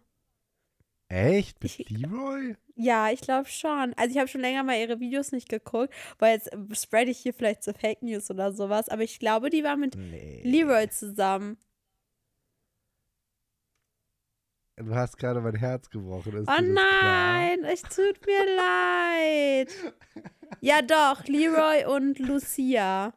Echt? 1.08 1.62
Mit 1.62 1.78
Ich- 1.80 1.90
Leroy? 1.90 2.54
Ja, 2.74 3.10
ich 3.10 3.20
glaube 3.20 3.46
schon. 3.48 3.92
Also 3.96 4.12
ich 4.12 4.18
habe 4.18 4.28
schon 4.28 4.40
länger 4.40 4.62
mal 4.62 4.78
ihre 4.78 4.98
Videos 4.98 5.30
nicht 5.32 5.48
geguckt, 5.48 5.92
weil 6.18 6.36
jetzt 6.38 6.50
spread 6.80 7.08
ich 7.08 7.18
hier 7.18 7.34
vielleicht 7.34 7.62
zu 7.62 7.74
Fake 7.74 8.02
News 8.02 8.30
oder 8.30 8.52
sowas, 8.52 8.88
aber 8.88 9.02
ich 9.02 9.18
glaube, 9.18 9.50
die 9.50 9.62
war 9.64 9.76
mit 9.76 9.94
Nee. 9.96 10.40
Leroy 10.44 10.88
zusammen. 10.88 11.58
Du 14.84 14.94
hast 14.94 15.16
gerade 15.18 15.40
mein 15.40 15.54
Herz 15.54 15.88
gebrochen. 15.90 16.32
Ist 16.36 16.42
Oh 16.42 16.44
das 16.46 16.56
klar? 16.58 16.62
nein, 16.62 17.64
es 17.64 17.82
tut 17.82 18.26
mir 18.26 18.56
leid. 18.56 19.68
Ja 20.60 20.82
doch, 20.82 21.24
Leroy 21.26 21.84
und 21.86 22.18
Lucia. 22.18 23.12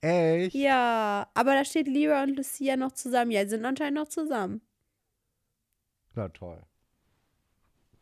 Echt? 0.00 0.54
Ja, 0.54 1.28
aber 1.34 1.54
da 1.54 1.64
steht 1.64 1.88
Leroy 1.88 2.22
und 2.22 2.36
Lucia 2.36 2.76
noch 2.76 2.92
zusammen. 2.92 3.30
Ja, 3.30 3.42
die 3.44 3.50
sind 3.50 3.64
anscheinend 3.64 3.98
noch 3.98 4.08
zusammen. 4.08 4.60
Na 6.14 6.28
toll. 6.28 6.62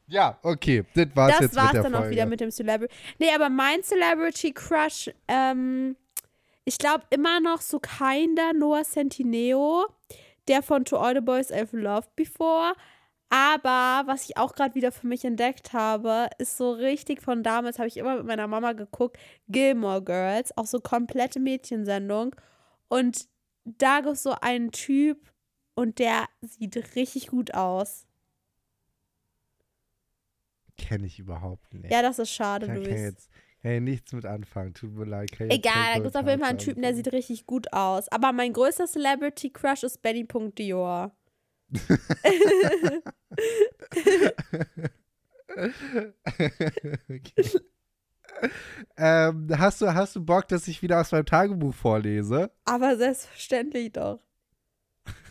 Ja, 0.06 0.38
okay. 0.42 0.84
Das 0.94 1.06
war's 1.14 1.32
das 1.32 1.40
jetzt 1.40 1.56
war's 1.56 1.66
mit 1.72 1.74
der 1.74 1.82
dann 1.84 1.92
Folge. 1.92 2.06
auch 2.06 2.10
wieder 2.10 2.26
mit 2.26 2.40
dem 2.40 2.50
Celebrity. 2.50 2.94
Nee, 3.18 3.30
aber 3.34 3.48
mein 3.48 3.82
Celebrity 3.82 4.52
Crush, 4.52 5.10
ähm, 5.26 5.96
ich 6.64 6.76
glaube 6.78 7.04
immer 7.10 7.40
noch 7.40 7.60
so 7.62 7.80
kinder 7.80 8.52
Noah 8.52 8.84
Centineo, 8.84 9.86
der 10.48 10.62
von 10.62 10.84
To 10.84 10.96
All 10.96 11.14
the 11.14 11.20
Boys 11.20 11.52
I've 11.52 11.76
Loved 11.76 12.14
Before. 12.16 12.74
Aber 13.28 14.06
was 14.06 14.28
ich 14.28 14.36
auch 14.36 14.54
gerade 14.54 14.74
wieder 14.74 14.92
für 14.92 15.06
mich 15.06 15.24
entdeckt 15.24 15.72
habe, 15.72 16.28
ist 16.36 16.58
so 16.58 16.72
richtig 16.72 17.22
von 17.22 17.42
damals, 17.42 17.78
habe 17.78 17.88
ich 17.88 17.96
immer 17.96 18.16
mit 18.16 18.26
meiner 18.26 18.46
Mama 18.46 18.72
geguckt, 18.72 19.16
Gilmore 19.48 20.02
Girls, 20.02 20.54
auch 20.58 20.66
so 20.66 20.80
komplette 20.80 21.40
Mädchensendung. 21.40 22.36
Und 22.88 23.26
da 23.64 24.00
gibt 24.00 24.14
es 24.14 24.22
so 24.22 24.34
einen 24.40 24.70
Typ 24.70 25.32
und 25.74 25.98
der 25.98 26.26
sieht 26.42 26.76
richtig 26.94 27.28
gut 27.28 27.54
aus. 27.54 28.06
Kenne 30.76 31.06
ich 31.06 31.18
überhaupt 31.18 31.72
nicht. 31.72 31.90
Ja, 31.90 32.02
das 32.02 32.18
ist 32.18 32.30
schade, 32.30 32.66
Luis. 32.66 33.30
Ich 33.62 33.80
nichts 33.80 34.12
mit 34.12 34.26
anfangen. 34.26 34.74
Tut 34.74 34.92
mir 34.92 35.04
leid. 35.04 35.30
Egal, 35.38 35.94
da 35.94 35.94
gibt 35.94 36.08
es 36.08 36.16
auf 36.16 36.26
jeden 36.26 36.40
Fall 36.40 36.50
einen 36.50 36.58
Typen, 36.58 36.82
der 36.82 36.94
sieht 36.94 37.12
richtig 37.12 37.46
gut 37.46 37.72
aus. 37.72 38.08
Aber 38.08 38.32
mein 38.32 38.52
größter 38.52 38.86
Celebrity 38.86 39.50
Crush 39.50 39.84
ist 39.84 40.02
Benny.Dior. 40.02 41.12
okay. 47.08 47.60
ähm, 48.96 49.48
hast, 49.56 49.80
du, 49.80 49.94
hast 49.94 50.16
du 50.16 50.24
Bock, 50.24 50.48
dass 50.48 50.68
ich 50.68 50.82
wieder 50.82 51.00
aus 51.00 51.12
meinem 51.12 51.24
Tagebuch 51.24 51.74
vorlese? 51.74 52.50
Aber 52.64 52.96
selbstverständlich 52.96 53.92
doch. 53.92 54.20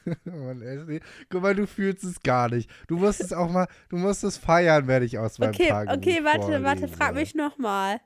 Mann, 0.25 0.61
Ashley, 0.61 0.99
guck 1.29 1.43
mal, 1.43 1.53
du 1.55 1.67
fühlst 1.67 2.03
es 2.03 2.21
gar 2.21 2.49
nicht. 2.49 2.69
Du 2.87 2.97
musst 2.97 3.21
es 3.21 3.33
auch 3.33 3.51
mal, 3.51 3.67
du 3.89 3.97
musst 3.97 4.23
es 4.23 4.37
feiern, 4.37 4.87
wenn 4.87 5.03
ich 5.03 5.19
aus 5.19 5.37
meinem 5.37 5.49
Okay, 5.53 5.67
Tagebuch 5.67 5.97
okay, 5.97 6.23
warte, 6.23 6.39
vorlese. 6.41 6.63
warte, 6.63 6.87
frag 6.87 7.13
mich 7.13 7.35
nochmal. 7.35 8.01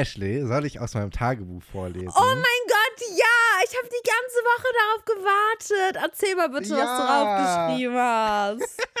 Ashley, 0.00 0.46
soll 0.46 0.64
ich 0.66 0.80
aus 0.80 0.94
meinem 0.94 1.10
Tagebuch 1.10 1.62
vorlesen? 1.62 2.08
Oh 2.14 2.20
mein 2.20 2.62
Gott, 2.68 3.00
ja! 3.16 3.64
Ich 3.64 3.76
habe 3.76 3.88
die 3.88 4.08
ganze 4.08 4.38
Woche 4.44 4.68
darauf 4.78 5.04
gewartet. 5.04 6.02
Erzähl 6.04 6.36
mal 6.36 6.48
bitte, 6.48 6.70
was 6.70 6.70
du 6.70 6.74
Ja. 6.76 7.66
draufgeschrieben 7.66 7.96
hast. 7.96 8.86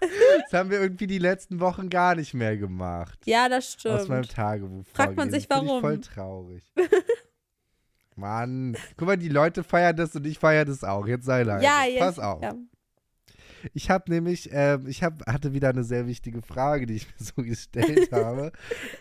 Das 0.00 0.52
haben 0.52 0.70
wir 0.70 0.80
irgendwie 0.80 1.06
die 1.06 1.18
letzten 1.18 1.60
Wochen 1.60 1.88
gar 1.88 2.14
nicht 2.16 2.34
mehr 2.34 2.56
gemacht. 2.58 3.18
Ja, 3.24 3.48
das 3.48 3.76
Aus 3.86 4.08
meinem 4.08 4.24
stimmt. 4.24 4.36
Tagebuch 4.36 4.84
Fragt 4.92 5.16
man 5.16 5.30
sich, 5.30 5.48
warum. 5.48 5.76
Ich 5.76 5.80
voll 5.80 6.00
traurig. 6.00 6.72
Mann, 8.16 8.76
guck 8.96 9.08
mal, 9.08 9.16
die 9.16 9.28
Leute 9.28 9.64
feiern 9.64 9.96
das 9.96 10.14
und 10.14 10.26
ich 10.26 10.38
feiere 10.38 10.64
das 10.64 10.84
auch. 10.84 11.06
Jetzt 11.06 11.24
sei 11.24 11.42
leise. 11.44 11.64
Ja, 11.64 11.84
jetzt. 11.86 12.00
Pass 12.00 12.18
auf. 12.18 12.42
Ja. 12.42 12.54
Ich 13.72 13.90
habe 13.90 14.10
nämlich, 14.10 14.50
ähm, 14.52 14.86
ich 14.86 15.02
hab, 15.02 15.26
hatte 15.26 15.52
wieder 15.52 15.70
eine 15.70 15.84
sehr 15.84 16.06
wichtige 16.06 16.42
Frage, 16.42 16.86
die 16.86 16.94
ich 16.94 17.06
mir 17.18 17.24
so 17.24 17.42
gestellt 17.42 18.12
habe. 18.12 18.52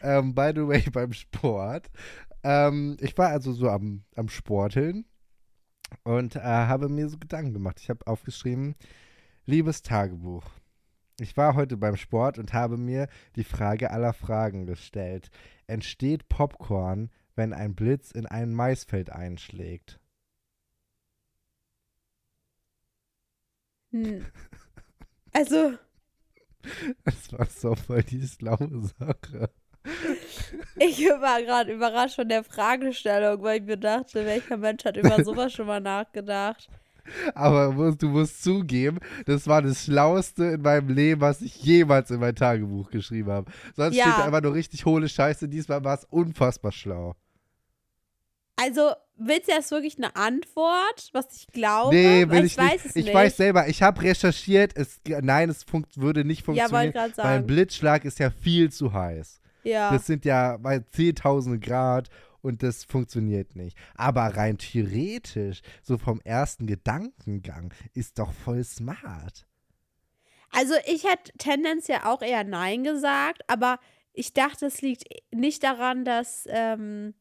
Ähm, 0.01 0.33
by 0.33 0.51
the 0.55 0.67
way, 0.67 0.83
beim 0.91 1.13
Sport. 1.13 1.89
Ähm, 2.43 2.97
ich 2.99 3.17
war 3.17 3.29
also 3.29 3.53
so 3.53 3.69
am, 3.69 4.03
am 4.15 4.29
Sporteln 4.29 5.05
und 6.03 6.35
äh, 6.35 6.39
habe 6.41 6.89
mir 6.89 7.09
so 7.09 7.17
Gedanken 7.17 7.53
gemacht. 7.53 7.79
Ich 7.79 7.89
habe 7.89 8.05
aufgeschrieben, 8.07 8.75
liebes 9.45 9.81
Tagebuch. 9.81 10.45
Ich 11.19 11.37
war 11.37 11.55
heute 11.55 11.77
beim 11.77 11.95
Sport 11.95 12.39
und 12.39 12.53
habe 12.53 12.77
mir 12.77 13.07
die 13.35 13.43
Frage 13.43 13.91
aller 13.91 14.13
Fragen 14.13 14.65
gestellt. 14.65 15.29
Entsteht 15.67 16.27
Popcorn, 16.27 17.11
wenn 17.35 17.53
ein 17.53 17.75
Blitz 17.75 18.11
in 18.11 18.25
ein 18.25 18.51
Maisfeld 18.51 19.11
einschlägt? 19.11 19.99
Also, 25.33 25.73
Das 27.03 27.31
war 27.33 27.45
so 27.45 27.75
voll 27.75 28.03
die 28.03 28.25
schlaue 28.27 28.69
Sache. 28.99 29.49
ich 30.79 30.99
war 31.05 31.41
gerade 31.41 31.73
überrascht 31.73 32.15
von 32.15 32.29
der 32.29 32.43
Fragestellung, 32.43 33.41
weil 33.43 33.59
ich 33.61 33.65
mir 33.67 33.77
dachte, 33.77 34.25
welcher 34.25 34.57
Mensch 34.57 34.85
hat 34.85 34.95
über 34.97 35.23
sowas 35.23 35.51
schon 35.53 35.67
mal 35.67 35.81
nachgedacht? 35.81 36.69
Aber 37.35 37.91
du 37.97 38.07
musst 38.07 38.43
zugeben, 38.43 38.99
das 39.25 39.45
war 39.47 39.61
das 39.61 39.83
Schlauste 39.83 40.45
in 40.45 40.61
meinem 40.61 40.87
Leben, 40.87 41.19
was 41.19 41.41
ich 41.41 41.61
jemals 41.61 42.09
in 42.11 42.21
mein 42.21 42.33
Tagebuch 42.35 42.89
geschrieben 42.91 43.29
habe. 43.29 43.51
Sonst 43.75 43.97
Ja. 43.97 44.05
steht 44.05 44.19
da 44.19 44.25
einfach 44.25 44.41
nur 44.41 44.53
richtig 44.53 44.85
hohle 44.85 45.09
Scheiße. 45.09 45.49
Diesmal 45.49 45.83
war 45.83 45.95
es 45.95 46.05
unfassbar 46.05 46.71
schlau. 46.71 47.15
Also, 48.55 48.91
willst 49.15 49.47
du 49.47 49.53
jetzt 49.53 49.71
wirklich 49.71 49.97
eine 49.97 50.15
Antwort, 50.15 51.09
was 51.13 51.27
ich 51.35 51.47
glaube? 51.47 51.95
nee, 51.95 52.27
will 52.29 52.45
ich, 52.45 52.57
weiß 52.57 52.71
nicht. 52.73 52.85
es 52.85 52.95
Ich 52.95 53.05
nicht. 53.05 53.13
weiß 53.13 53.37
selber, 53.37 53.67
ich 53.67 53.81
habe 53.81 54.01
recherchiert. 54.01 54.75
Es, 54.75 54.99
nein, 55.05 55.49
es 55.49 55.65
würde 55.95 56.25
nicht 56.25 56.39
Ja, 56.41 56.45
funktionieren. 56.45 56.91
gerade 56.93 57.17
weil 57.17 57.37
ein. 57.39 57.45
Blitzschlag 57.45 58.05
ist 58.05 58.19
ja 58.19 58.29
viel 58.31 58.71
zu 58.71 58.93
heiß. 58.93 59.39
Ja. 59.63 59.91
Das 59.93 60.05
sind 60.05 60.25
ja 60.25 60.57
bei 60.57 60.77
10.000 60.77 61.59
Grad 61.59 62.09
und 62.41 62.63
das 62.63 62.83
funktioniert 62.83 63.55
nicht. 63.55 63.77
Aber 63.95 64.23
rein 64.35 64.57
theoretisch, 64.57 65.61
so 65.81 65.97
vom 65.97 66.19
ersten 66.25 66.67
Gedankengang, 66.67 67.73
ist 67.93 68.19
doch 68.19 68.33
voll 68.33 68.63
smart. 68.63 69.45
Also 70.51 70.73
ich 70.85 71.03
hätte 71.05 71.31
tendenziell 71.37 72.01
auch 72.03 72.21
eher 72.21 72.43
Nein 72.43 72.83
gesagt, 72.83 73.41
aber 73.47 73.79
ich 74.11 74.33
dachte, 74.33 74.67
es 74.67 74.81
liegt 74.81 75.05
nicht 75.31 75.63
daran, 75.63 76.05
dass 76.05 76.45
ähm, 76.47 77.15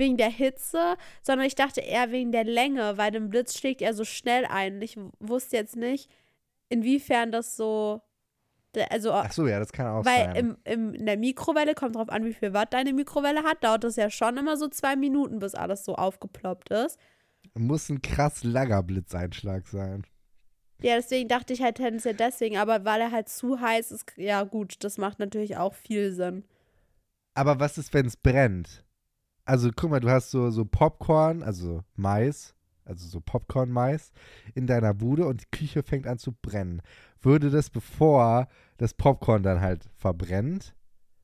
wegen 0.00 0.16
der 0.16 0.30
Hitze, 0.30 0.96
sondern 1.22 1.46
ich 1.46 1.54
dachte 1.54 1.80
eher 1.80 2.10
wegen 2.10 2.32
der 2.32 2.42
Länge, 2.42 2.98
weil 2.98 3.12
dem 3.12 3.30
Blitz 3.30 3.56
schlägt 3.56 3.82
er 3.82 3.94
so 3.94 4.04
schnell 4.04 4.44
ein. 4.46 4.74
Und 4.74 4.82
ich 4.82 4.98
wusste 5.20 5.56
jetzt 5.56 5.76
nicht, 5.76 6.10
inwiefern 6.68 7.30
das 7.30 7.56
so, 7.56 8.00
also 8.88 9.12
Ach 9.12 9.32
so, 9.32 9.46
ja, 9.46 9.60
das 9.60 9.72
kann 9.72 9.86
auch 9.86 10.04
weil 10.04 10.24
sein. 10.24 10.36
im, 10.36 10.56
im, 10.64 10.94
in 10.94 11.06
der 11.06 11.16
Mikrowelle 11.16 11.74
kommt 11.74 11.94
drauf 11.94 12.08
an, 12.08 12.24
wie 12.24 12.34
viel 12.34 12.52
Watt 12.52 12.72
deine 12.72 12.92
Mikrowelle 12.92 13.44
hat, 13.44 13.62
dauert 13.62 13.84
das 13.84 13.96
ja 13.96 14.10
schon 14.10 14.36
immer 14.36 14.56
so 14.56 14.68
zwei 14.68 14.96
Minuten, 14.96 15.38
bis 15.38 15.54
alles 15.54 15.84
so 15.84 15.94
aufgeploppt 15.94 16.70
ist. 16.70 16.98
Muss 17.54 17.88
ein 17.88 18.02
krass 18.02 18.44
langer 18.44 18.82
Blitzeinschlag 18.82 19.66
sein. 19.66 20.04
Ja, 20.82 20.96
deswegen 20.96 21.28
dachte 21.28 21.52
ich 21.52 21.62
halt 21.62 21.76
tendenziell 21.76 22.14
deswegen, 22.14 22.56
aber 22.56 22.84
weil 22.84 23.00
er 23.02 23.12
halt 23.12 23.28
zu 23.28 23.60
heiß 23.60 23.90
ist, 23.90 24.12
ja 24.16 24.44
gut, 24.44 24.82
das 24.82 24.96
macht 24.96 25.18
natürlich 25.18 25.58
auch 25.58 25.74
viel 25.74 26.12
Sinn. 26.12 26.44
Aber 27.34 27.60
was 27.60 27.76
ist, 27.76 27.92
wenn 27.92 28.06
es 28.06 28.16
brennt? 28.16 28.84
Also 29.44 29.70
guck 29.74 29.90
mal, 29.90 30.00
du 30.00 30.10
hast 30.10 30.30
so, 30.30 30.50
so 30.50 30.64
Popcorn, 30.64 31.42
also 31.42 31.82
Mais, 31.96 32.54
also 32.84 33.06
so 33.08 33.20
Popcorn-Mais 33.20 34.12
in 34.54 34.66
deiner 34.66 34.94
Bude 34.94 35.26
und 35.26 35.42
die 35.42 35.50
Küche 35.50 35.82
fängt 35.82 36.06
an 36.06 36.18
zu 36.18 36.32
brennen. 36.32 36.82
Würde 37.20 37.50
das, 37.50 37.70
bevor 37.70 38.48
das 38.78 38.94
Popcorn 38.94 39.42
dann 39.42 39.60
halt 39.60 39.88
verbrennt, 39.96 40.74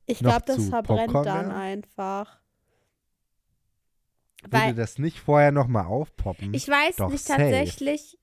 Ich 0.05 0.19
glaube, 0.19 0.43
das 0.45 0.67
verbrennt 0.67 1.07
Popcorn 1.07 1.23
dann 1.23 1.35
werden? 1.35 1.51
einfach. 1.51 2.39
würde 4.49 4.51
Weil 4.51 4.73
das 4.75 4.97
nicht 4.99 5.19
vorher 5.19 5.51
nochmal 5.51 5.85
aufpoppen? 5.85 6.53
ich 6.53 6.67
weiß 6.67 6.97
Doch, 6.97 7.09
nicht 7.09 7.25
safe. 7.25 7.41
tatsächlich, 7.41 8.19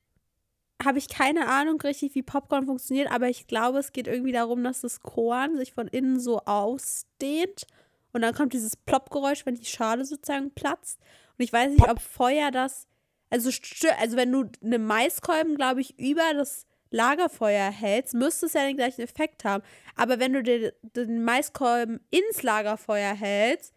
habe 0.83 0.99
ich 0.99 1.09
keine 1.09 1.49
Ahnung 1.49 1.81
richtig, 1.81 2.15
wie 2.15 2.23
Popcorn 2.23 2.67
funktioniert, 2.67 3.11
aber 3.11 3.29
ich 3.29 3.47
glaube, 3.47 3.79
es 3.79 3.93
geht 3.93 4.07
irgendwie 4.07 4.33
darum, 4.33 4.63
dass 4.65 4.81
das 4.83 5.01
Korn 5.01 5.57
sich 5.57 5.73
von 5.73 5.87
innen 5.89 6.19
so 6.21 6.41
ausdehnt 6.41 7.67
und 8.15 8.23
dann 8.23 8.35
kommt 8.35 8.53
dieses 8.53 8.77
Ploppgeräusch, 8.77 9.45
wenn 9.45 9.57
die 9.57 9.65
Schale 9.65 10.05
sozusagen 10.05 10.53
platzt. 10.55 11.01
Und 11.37 11.45
ich 11.45 11.53
weiß 11.53 11.73
nicht, 11.73 11.89
ob 11.89 12.01
Feuer 12.01 12.51
das, 12.51 12.87
also, 13.29 13.51
also 13.99 14.17
wenn 14.17 14.33
du 14.33 14.45
eine 14.63 14.79
Maiskolben, 14.79 15.57
glaube 15.57 15.81
ich, 15.81 15.99
über 15.99 16.33
das 16.33 16.67
Lagerfeuer 16.91 17.71
hältst, 17.71 18.15
müsste 18.15 18.47
es 18.47 18.53
ja 18.53 18.65
den 18.65 18.77
gleichen 18.77 19.03
Effekt 19.03 19.45
haben. 19.45 19.65
Aber 19.97 20.21
wenn 20.21 20.33
du 20.33 20.43
den, 20.45 20.71
den 20.83 21.25
Maiskolben 21.25 22.01
ins 22.11 22.43
Lagerfeuer 22.43 23.15
hältst, 23.15 23.75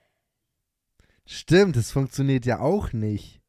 Stimmt, 1.30 1.76
das 1.76 1.92
funktioniert 1.92 2.46
ja 2.46 2.60
auch 2.60 2.94
nicht. 2.94 3.42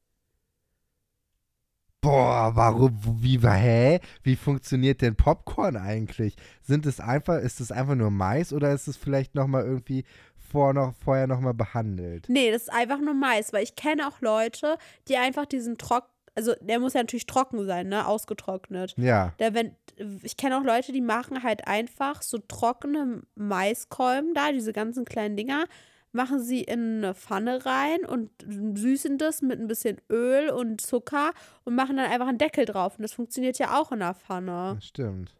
Boah, 2.00 2.52
warum, 2.54 2.98
wie, 3.22 3.38
hä? 3.38 4.00
Wie 4.22 4.34
funktioniert 4.36 5.00
denn 5.00 5.14
Popcorn 5.14 5.76
eigentlich? 5.76 6.34
Sind 6.60 6.86
es 6.86 6.98
einfach, 6.98 7.38
ist 7.38 7.60
es 7.60 7.70
einfach 7.70 7.94
nur 7.94 8.10
Mais 8.10 8.52
oder 8.52 8.72
ist 8.72 8.88
es 8.88 8.96
vielleicht 8.96 9.34
nochmal 9.34 9.64
irgendwie 9.64 10.04
vor, 10.50 10.72
noch, 10.72 10.94
vorher 11.04 11.26
nochmal 11.26 11.54
behandelt? 11.54 12.26
Nee, 12.28 12.50
das 12.50 12.62
ist 12.62 12.72
einfach 12.72 12.98
nur 13.00 13.14
Mais, 13.14 13.52
weil 13.52 13.62
ich 13.62 13.76
kenne 13.76 14.08
auch 14.08 14.20
Leute, 14.20 14.78
die 15.08 15.16
einfach 15.16 15.46
diesen 15.46 15.78
Trock, 15.78 16.08
also 16.34 16.54
der 16.60 16.78
muss 16.80 16.94
ja 16.94 17.00
natürlich 17.00 17.26
trocken 17.26 17.64
sein, 17.66 17.88
ne? 17.88 18.06
Ausgetrocknet. 18.06 18.94
Ja. 18.96 19.32
Der, 19.38 19.54
wenn, 19.54 19.74
ich 20.22 20.36
kenne 20.36 20.58
auch 20.58 20.64
Leute, 20.64 20.92
die 20.92 21.00
machen 21.00 21.42
halt 21.42 21.66
einfach 21.66 22.22
so 22.22 22.38
trockene 22.38 23.22
Maiskolben 23.34 24.34
da, 24.34 24.52
diese 24.52 24.72
ganzen 24.72 25.04
kleinen 25.04 25.36
Dinger, 25.36 25.64
machen 26.12 26.40
sie 26.40 26.62
in 26.62 26.98
eine 26.98 27.14
Pfanne 27.14 27.66
rein 27.66 28.04
und 28.06 28.30
süßen 28.46 29.18
das 29.18 29.42
mit 29.42 29.60
ein 29.60 29.68
bisschen 29.68 29.98
Öl 30.10 30.50
und 30.50 30.80
Zucker 30.80 31.32
und 31.64 31.74
machen 31.74 31.96
dann 31.96 32.10
einfach 32.10 32.28
einen 32.28 32.38
Deckel 32.38 32.64
drauf. 32.64 32.96
Und 32.96 33.02
das 33.02 33.12
funktioniert 33.12 33.58
ja 33.58 33.78
auch 33.78 33.92
in 33.92 34.00
der 34.00 34.14
Pfanne. 34.14 34.74
Das 34.76 34.86
stimmt. 34.86 35.34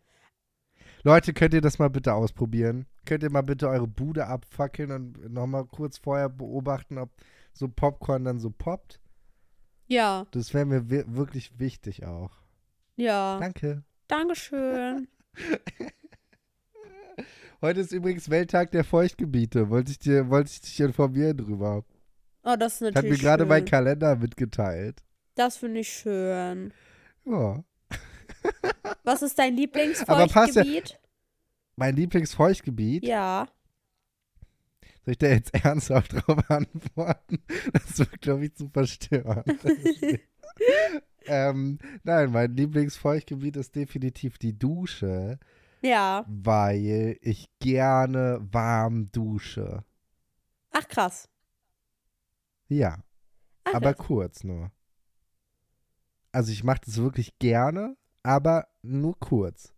Leute, 1.05 1.33
könnt 1.33 1.55
ihr 1.55 1.61
das 1.61 1.79
mal 1.79 1.91
bitte 1.91 2.13
ausprobieren? 2.13 2.87
Könnt 3.09 3.23
ihr 3.23 3.31
mal 3.31 3.41
bitte 3.41 3.69
eure 3.71 3.87
Bude 3.89 4.27
abfackeln 4.27 4.91
und 4.91 5.33
nochmal 5.33 5.65
kurz 5.65 5.97
vorher 5.97 6.29
beobachten, 6.29 6.99
ob 6.99 7.09
so 7.55 7.67
Popcorn 7.67 8.23
dann 8.25 8.39
so 8.39 8.51
poppt? 8.51 9.01
Ja, 9.87 10.27
Das 10.33 10.53
wäre 10.53 10.67
mir 10.67 10.91
wi- 10.91 11.05
wirklich 11.07 11.59
wichtig 11.59 12.05
auch. 12.05 12.33
ja. 12.97 13.39
Danke. 13.41 13.83
Dankeschön. 14.09 15.09
Heute 17.63 17.81
ist 17.81 17.93
übrigens 17.93 18.29
Welttag 18.31 18.73
der 18.73 18.85
Feuchtgebiete. 18.85 19.71
Wollte 19.71 19.91
ich, 19.91 19.99
dir, 19.99 20.29
wollte 20.29 20.51
ich 20.53 20.61
dich 20.61 20.79
informieren 20.81 21.39
drüber. 21.39 21.85
Oh, 22.45 22.57
das 22.59 22.75
ist 22.83 22.89
Hat 22.89 22.95
natürlich 22.97 23.23
mir 23.23 23.25
gerade 23.31 23.47
mein. 23.47 23.65
Kalender 23.65 24.17
mitgeteilt. 24.17 25.03
Das 25.35 25.57
finde 25.57 25.81
ich 25.81 25.89
schön. 25.89 26.73
Ja. 27.25 27.65
Was 29.03 29.23
ist 29.23 29.39
dein 29.39 29.57
Aber 30.07 30.27
passt 30.27 30.57
ja- 30.57 30.63
Lieblingsfeuchtgebiet? 30.63 31.01
Mein 31.79 31.95
Lieblingsfeuchtgebiet. 31.95 33.05
Ja. 33.07 33.47
Soll 35.05 35.13
ich 35.13 35.19
da 35.19 35.29
jetzt 35.29 35.55
ernsthaft 35.65 36.13
drauf 36.13 36.51
antworten? 36.51 37.39
Das 37.73 37.99
wird, 38.01 38.21
glaube 38.21 38.47
ich, 38.47 38.55
zu 38.55 38.69
verstören. 38.69 39.45
ähm, 41.27 41.79
nein, 42.03 42.33
mein 42.33 42.57
Lieblingsfeuchtgebiet 42.57 43.57
ist 43.57 43.77
definitiv 43.77 44.39
die 44.39 44.59
Dusche, 44.59 45.39
Ja. 45.83 46.25
weil 46.29 47.17
ich 47.21 47.49
gerne 47.61 48.39
warm 48.51 49.11
dusche. 49.13 49.85
Ach, 50.73 50.87
krass. 50.89 51.29
Ja, 52.69 53.03
Ach, 53.65 53.75
aber 53.75 53.93
das- 53.95 54.05
kurz 54.05 54.43
nur. 54.45 54.73
Also 56.33 56.51
ich 56.53 56.63
mache 56.65 56.81
das 56.85 56.97
wirklich 56.99 57.39
gerne, 57.39 57.97
aber 58.23 58.67
nur 58.83 59.19
kurz. 59.19 59.73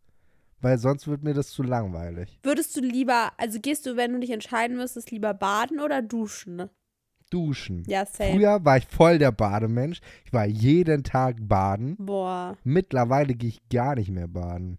Weil 0.61 0.79
sonst 0.79 1.09
wird 1.09 1.23
mir 1.23 1.35
das 1.35 1.49
zu 1.49 1.63
langweilig. 1.63 2.39
Würdest 2.43 2.77
du 2.77 2.81
lieber, 2.81 3.33
also 3.39 3.59
gehst 3.61 3.87
du, 3.87 3.97
wenn 3.97 4.13
du 4.13 4.21
dich 4.21 4.31
entscheiden 4.31 4.77
müsstest, 4.77 5.11
lieber 5.11 5.33
baden 5.33 5.81
oder 5.81 6.03
duschen? 6.03 6.69
Duschen. 7.31 7.85
Ja, 7.87 8.05
same. 8.05 8.33
Früher 8.33 8.65
war 8.65 8.77
ich 8.77 8.87
voll 8.87 9.19
der 9.19 9.33
Bademensch. 9.33 10.01
Ich 10.25 10.33
war 10.33 10.47
jeden 10.47 11.05
Tag 11.05 11.37
baden. 11.41 11.97
Boah. 11.99 12.59
Mittlerweile 12.65 13.35
gehe 13.35 13.51
ich 13.51 13.69
gar 13.69 13.95
nicht 13.95 14.11
mehr 14.11 14.29
baden. 14.29 14.79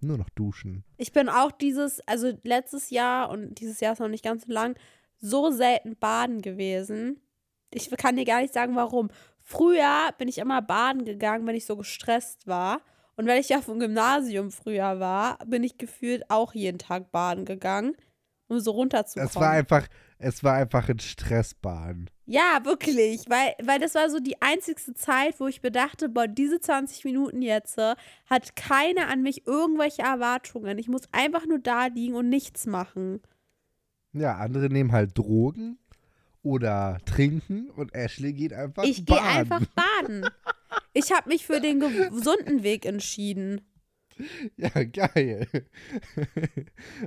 Nur 0.00 0.18
noch 0.18 0.28
duschen. 0.30 0.84
Ich 0.96 1.12
bin 1.12 1.28
auch 1.28 1.52
dieses, 1.52 2.00
also 2.08 2.32
letztes 2.42 2.90
Jahr 2.90 3.30
und 3.30 3.60
dieses 3.60 3.78
Jahr 3.80 3.92
ist 3.92 4.00
noch 4.00 4.08
nicht 4.08 4.24
ganz 4.24 4.44
so 4.46 4.52
lang, 4.52 4.74
so 5.18 5.52
selten 5.52 5.96
baden 5.96 6.42
gewesen. 6.42 7.20
Ich 7.72 7.88
kann 7.90 8.16
dir 8.16 8.24
gar 8.24 8.42
nicht 8.42 8.52
sagen, 8.52 8.74
warum. 8.74 9.10
Früher 9.40 10.10
bin 10.18 10.28
ich 10.28 10.38
immer 10.38 10.60
baden 10.60 11.04
gegangen, 11.04 11.46
wenn 11.46 11.54
ich 11.54 11.66
so 11.66 11.76
gestresst 11.76 12.48
war. 12.48 12.80
Und 13.16 13.26
wenn 13.26 13.40
ich 13.40 13.48
ja 13.48 13.60
vom 13.60 13.78
Gymnasium 13.78 14.50
früher 14.50 14.98
war, 15.00 15.38
bin 15.46 15.64
ich 15.64 15.78
gefühlt 15.78 16.30
auch 16.30 16.54
jeden 16.54 16.78
Tag 16.78 17.12
baden 17.12 17.44
gegangen, 17.44 17.94
um 18.48 18.58
so 18.58 18.70
runterzukommen. 18.72 19.28
Es 19.28 19.36
war 19.36 19.50
einfach, 19.50 19.86
es 20.18 20.42
war 20.42 20.54
einfach 20.54 20.88
ein 20.88 20.98
Stressbaden. 20.98 22.08
Ja, 22.24 22.60
wirklich, 22.64 23.28
weil, 23.28 23.54
weil 23.62 23.78
das 23.78 23.94
war 23.94 24.08
so 24.08 24.18
die 24.18 24.40
einzigste 24.40 24.94
Zeit, 24.94 25.38
wo 25.40 25.46
ich 25.46 25.62
mir 25.62 25.70
dachte, 25.70 26.08
boah, 26.08 26.26
diese 26.26 26.60
20 26.60 27.04
Minuten 27.04 27.42
jetzt 27.42 27.76
äh, 27.78 27.94
hat 28.26 28.56
keiner 28.56 29.08
an 29.08 29.22
mich 29.22 29.46
irgendwelche 29.46 30.02
Erwartungen. 30.02 30.78
Ich 30.78 30.88
muss 30.88 31.02
einfach 31.12 31.46
nur 31.46 31.58
da 31.58 31.86
liegen 31.86 32.14
und 32.14 32.28
nichts 32.28 32.66
machen. 32.66 33.20
Ja, 34.14 34.36
andere 34.36 34.68
nehmen 34.68 34.92
halt 34.92 35.16
Drogen 35.18 35.78
oder 36.42 36.98
trinken 37.06 37.70
und 37.70 37.94
Ashley 37.94 38.32
geht 38.32 38.52
einfach 38.52 38.82
Ich 38.84 39.04
gehe 39.06 39.16
baden. 39.16 39.52
einfach 39.52 39.66
baden. 39.74 40.26
Ich 40.92 41.12
habe 41.12 41.28
mich 41.28 41.46
für 41.46 41.60
den 41.60 41.80
gesunden 41.80 42.62
Weg 42.62 42.84
entschieden. 42.86 43.60
Ja, 44.56 44.68
geil. 44.84 45.48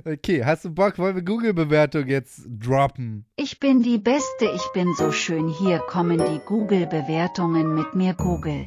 okay, 0.04 0.44
hast 0.44 0.64
du 0.64 0.70
Bock? 0.70 0.98
Wollen 0.98 1.14
wir 1.14 1.22
Google-Bewertung 1.22 2.06
jetzt 2.08 2.42
droppen? 2.46 3.26
Ich 3.36 3.60
bin 3.60 3.82
die 3.82 3.98
Beste, 3.98 4.50
ich 4.54 4.72
bin 4.74 4.92
so 4.94 5.12
schön. 5.12 5.48
Hier 5.48 5.78
kommen 5.78 6.18
die 6.18 6.40
Google-Bewertungen 6.44 7.74
mit 7.74 7.94
mir 7.94 8.14
Google. 8.14 8.66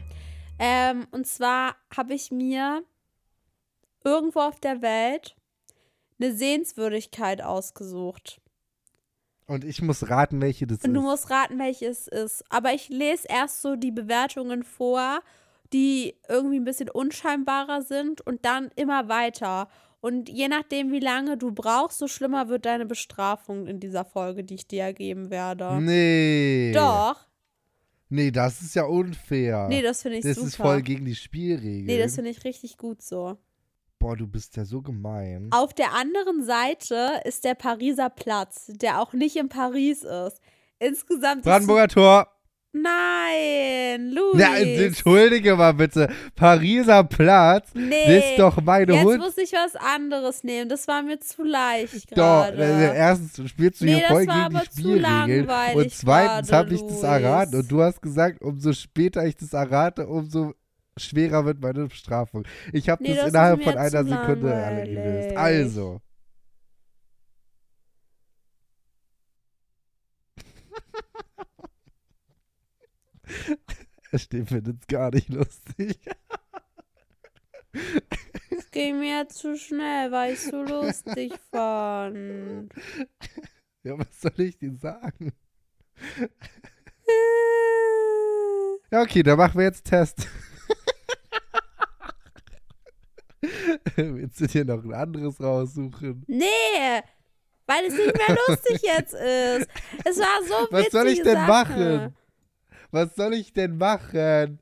Ähm, 0.58 1.06
und 1.12 1.28
zwar 1.28 1.76
habe 1.96 2.14
ich 2.14 2.32
mir 2.32 2.84
irgendwo 4.04 4.40
auf 4.40 4.60
der 4.60 4.82
Welt 4.82 5.36
eine 6.20 6.34
Sehenswürdigkeit 6.34 7.42
ausgesucht. 7.42 8.42
Und 9.50 9.66
ich 9.66 9.82
muss 9.82 10.10
raten, 10.10 10.42
welche 10.42 10.68
das 10.68 10.84
Und 10.84 10.94
du 10.94 11.00
ist. 11.00 11.06
musst 11.06 11.30
raten, 11.32 11.58
welches 11.58 12.08
es 12.08 12.08
ist. 12.08 12.44
Aber 12.50 12.72
ich 12.74 12.90
lese 12.90 13.28
erst 13.28 13.62
so 13.64 13.76
die 13.76 13.92
Bewertungen 13.92 14.64
vor, 14.64 15.22
die 15.74 16.16
irgendwie 16.28 16.60
ein 16.60 16.66
bisschen 16.66 16.90
unscheinbarer 16.90 17.82
sind 17.82 18.22
und 18.22 18.46
dann 18.46 18.70
immer 18.76 19.10
weiter. 19.10 19.68
Und 20.02 20.30
je 20.30 20.48
nachdem, 20.48 20.92
wie 20.92 21.00
lange 21.00 21.36
du 21.36 21.52
brauchst, 21.52 21.98
so 21.98 22.08
schlimmer 22.08 22.48
wird 22.48 22.66
deine 22.66 22.86
Bestrafung 22.86 23.66
in 23.66 23.80
dieser 23.80 24.06
Folge, 24.06 24.44
die 24.44 24.54
ich 24.56 24.68
dir 24.68 24.94
geben 24.94 25.32
werde. 25.32 25.82
Nee. 25.82 26.72
Doch. 26.74 27.28
Nee, 28.08 28.32
das 28.32 28.62
ist 28.62 28.76
ja 28.76 28.84
unfair. 28.86 29.68
Nee, 29.68 29.82
das 29.82 30.04
finde 30.04 30.20
ich 30.20 30.24
das 30.24 30.36
super. 30.36 30.48
ist 30.48 30.56
voll 30.56 30.82
gegen 30.84 31.06
die 31.06 31.16
Spielregeln. 31.16 31.86
nee, 31.86 31.98
das 32.00 32.16
finde 32.16 32.30
ich 32.30 32.44
richtig 32.44 32.78
gut 32.78 33.02
so. 33.02 33.38
Boah, 34.00 34.16
du 34.16 34.28
bist 34.28 34.56
ja 34.56 34.64
so 34.64 34.82
gemein. 34.82 35.50
Auf 35.52 35.74
der 35.74 35.94
anderen 35.94 36.44
Seite 36.44 37.20
ist 37.26 37.44
der 37.44 37.54
Pariser 37.56 38.10
Platz, 38.10 38.68
der 38.68 39.02
auch 39.02 39.12
nicht 39.14 39.36
in 39.36 39.50
Paris 39.50 40.04
ist. 40.04 40.40
Insgesamt. 40.80 41.44
Brandenburger 41.44 41.88
Tor. 41.90 42.28
Nein, 42.72 44.12
Louis. 44.12 44.40
Ja, 44.40 44.56
entschuldige 44.56 45.56
mal 45.56 45.74
bitte. 45.74 46.08
Pariser 46.36 47.04
Platz. 47.04 47.70
nee. 47.74 48.20
Ist 48.34 48.40
doch 48.40 48.62
meine 48.62 48.94
Jetzt 48.94 49.06
Hund. 49.06 49.20
muss 49.20 49.38
ich 49.38 49.52
was 49.54 49.76
anderes 49.76 50.44
nehmen. 50.44 50.70
Das 50.70 50.88
war 50.88 51.02
mir 51.02 51.20
zu 51.20 51.44
leicht 51.44 52.12
Doch, 52.12 52.16
gerade. 52.16 52.64
äh, 52.64 52.96
erstens 52.96 53.50
spielst 53.50 53.82
du 53.82 53.86
Nee, 53.86 53.96
hier 53.96 54.02
das 54.02 54.12
voll 54.12 54.28
war 54.28 54.36
gegen 54.36 54.50
die 54.52 54.56
aber 54.56 54.66
zu 54.70 54.80
Spielregeln. 54.82 55.46
langweilig 55.48 55.76
Und 55.76 55.92
zweitens 55.94 56.52
habe 56.52 56.74
ich 56.74 56.82
das 56.84 57.04
erraten. 57.04 57.56
Und 57.56 57.72
du 57.72 57.82
hast 57.82 58.02
gesagt, 58.02 58.42
umso 58.42 58.72
später 58.74 59.26
ich 59.26 59.36
das 59.36 59.54
errate, 59.54 60.08
umso 60.08 60.54
schwerer 60.98 61.46
wird 61.46 61.62
meine 61.62 61.88
Bestrafung. 61.88 62.46
Ich 62.74 62.90
habe 62.90 63.04
Nee, 63.04 63.10
das 63.10 63.18
das 63.18 63.30
innerhalb 63.30 63.64
von 63.64 63.78
einer 63.78 64.04
Sekunde 64.04 64.54
alle 64.54 64.84
gelöst. 64.86 65.38
Also. 65.38 66.02
Steve 74.16 74.46
findet 74.48 74.82
es 74.82 74.88
gar 74.88 75.12
nicht 75.12 75.30
lustig. 75.30 76.00
Es 78.52 78.72
ging 78.72 79.00
mir 79.00 79.28
zu 79.30 79.58
schnell, 79.58 80.12
weil 80.12 80.34
ich 80.34 80.42
so 80.42 80.64
lustig 80.64 81.34
fand. 81.52 82.74
Ja, 83.84 83.98
was 83.98 84.22
soll 84.22 84.40
ich 84.40 84.58
dir 84.58 84.76
sagen? 84.76 85.34
Ja, 88.92 89.02
okay, 89.04 89.22
dann 89.22 89.38
machen 89.38 89.58
wir 89.60 89.66
jetzt 89.66 89.86
Test. 89.86 90.28
Willst 94.16 94.40
du 94.40 94.48
dir 94.48 94.64
noch 94.66 94.84
ein 94.84 94.94
anderes 94.94 95.42
raussuchen? 95.42 96.24
Nee, 96.28 96.46
weil 97.66 97.86
es 97.86 97.94
nicht 97.94 98.16
mehr 98.16 98.38
lustig 98.48 98.82
jetzt 98.82 99.14
ist. 99.14 99.68
Es 100.06 100.18
war 100.20 100.42
so 100.44 100.72
witzig. 100.72 100.72
Was 100.72 100.92
soll 100.92 101.08
ich 101.08 101.22
denn 101.22 101.36
Sache. 101.36 101.48
machen? 101.48 102.16
Was 102.92 103.16
soll 103.16 103.34
ich 103.34 103.54
denn 103.54 103.78
machen? 103.78 104.60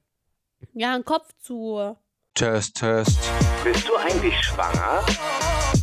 Ja, 0.74 0.96
ein 0.96 1.06
Kopf 1.06 1.30
zu. 1.40 1.96
Test, 2.34 2.76
Test, 2.78 3.18
Bist 3.64 3.88
du 3.88 3.96
eigentlich 3.96 4.36
schwanger? 4.44 5.04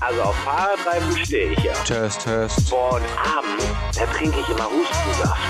Also 0.00 0.22
auf 0.22 0.36
Fahrradreifen 0.44 1.16
stehe 1.24 1.52
ich 1.52 1.58
ja. 1.64 1.72
Test, 1.84 2.22
Test, 2.22 2.70
Boah, 2.70 2.94
und 2.94 3.02
abends, 3.18 3.66
da 3.96 4.06
trinke 4.06 4.38
ich 4.38 4.48
immer 4.48 4.70
Hustensaft. 4.70 5.40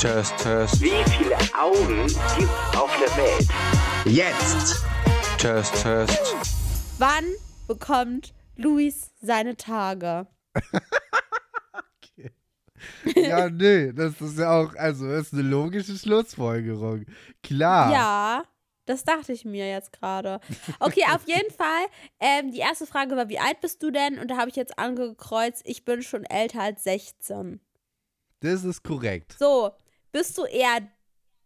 Test, 0.00 0.38
Test, 0.38 0.80
Wie 0.80 1.04
viele 1.18 1.36
Augen 1.58 2.06
gibt's 2.38 2.76
auf 2.78 2.90
der 2.98 3.14
Welt? 3.16 3.48
Jetzt! 4.06 4.86
Test, 5.46 5.80
Test, 5.80 6.34
Wann 6.98 7.24
bekommt 7.68 8.34
Luis 8.56 9.12
seine 9.22 9.56
Tage? 9.56 10.26
Ja, 13.14 13.48
nee, 13.48 13.92
das 13.92 14.20
ist 14.20 14.40
ja 14.40 14.50
auch, 14.60 14.74
also 14.74 15.08
das 15.08 15.28
ist 15.28 15.34
eine 15.34 15.42
logische 15.42 15.96
Schlussfolgerung. 15.96 17.06
Klar. 17.44 17.92
Ja, 17.92 18.44
das 18.86 19.04
dachte 19.04 19.32
ich 19.32 19.44
mir 19.44 19.70
jetzt 19.70 19.92
gerade. 19.92 20.40
Okay, 20.80 21.04
auf 21.14 21.22
jeden 21.28 21.52
Fall. 21.52 21.86
Ähm, 22.18 22.50
die 22.50 22.58
erste 22.58 22.84
Frage 22.84 23.14
war, 23.14 23.28
wie 23.28 23.38
alt 23.38 23.60
bist 23.60 23.80
du 23.84 23.92
denn? 23.92 24.18
Und 24.18 24.32
da 24.32 24.38
habe 24.38 24.50
ich 24.50 24.56
jetzt 24.56 24.76
angekreuzt, 24.80 25.62
ich 25.64 25.84
bin 25.84 26.02
schon 26.02 26.24
älter 26.24 26.62
als 26.62 26.82
16. 26.82 27.60
Das 28.40 28.64
ist 28.64 28.82
korrekt. 28.82 29.36
So, 29.38 29.70
bist 30.10 30.36
du 30.38 30.44
eher 30.44 30.80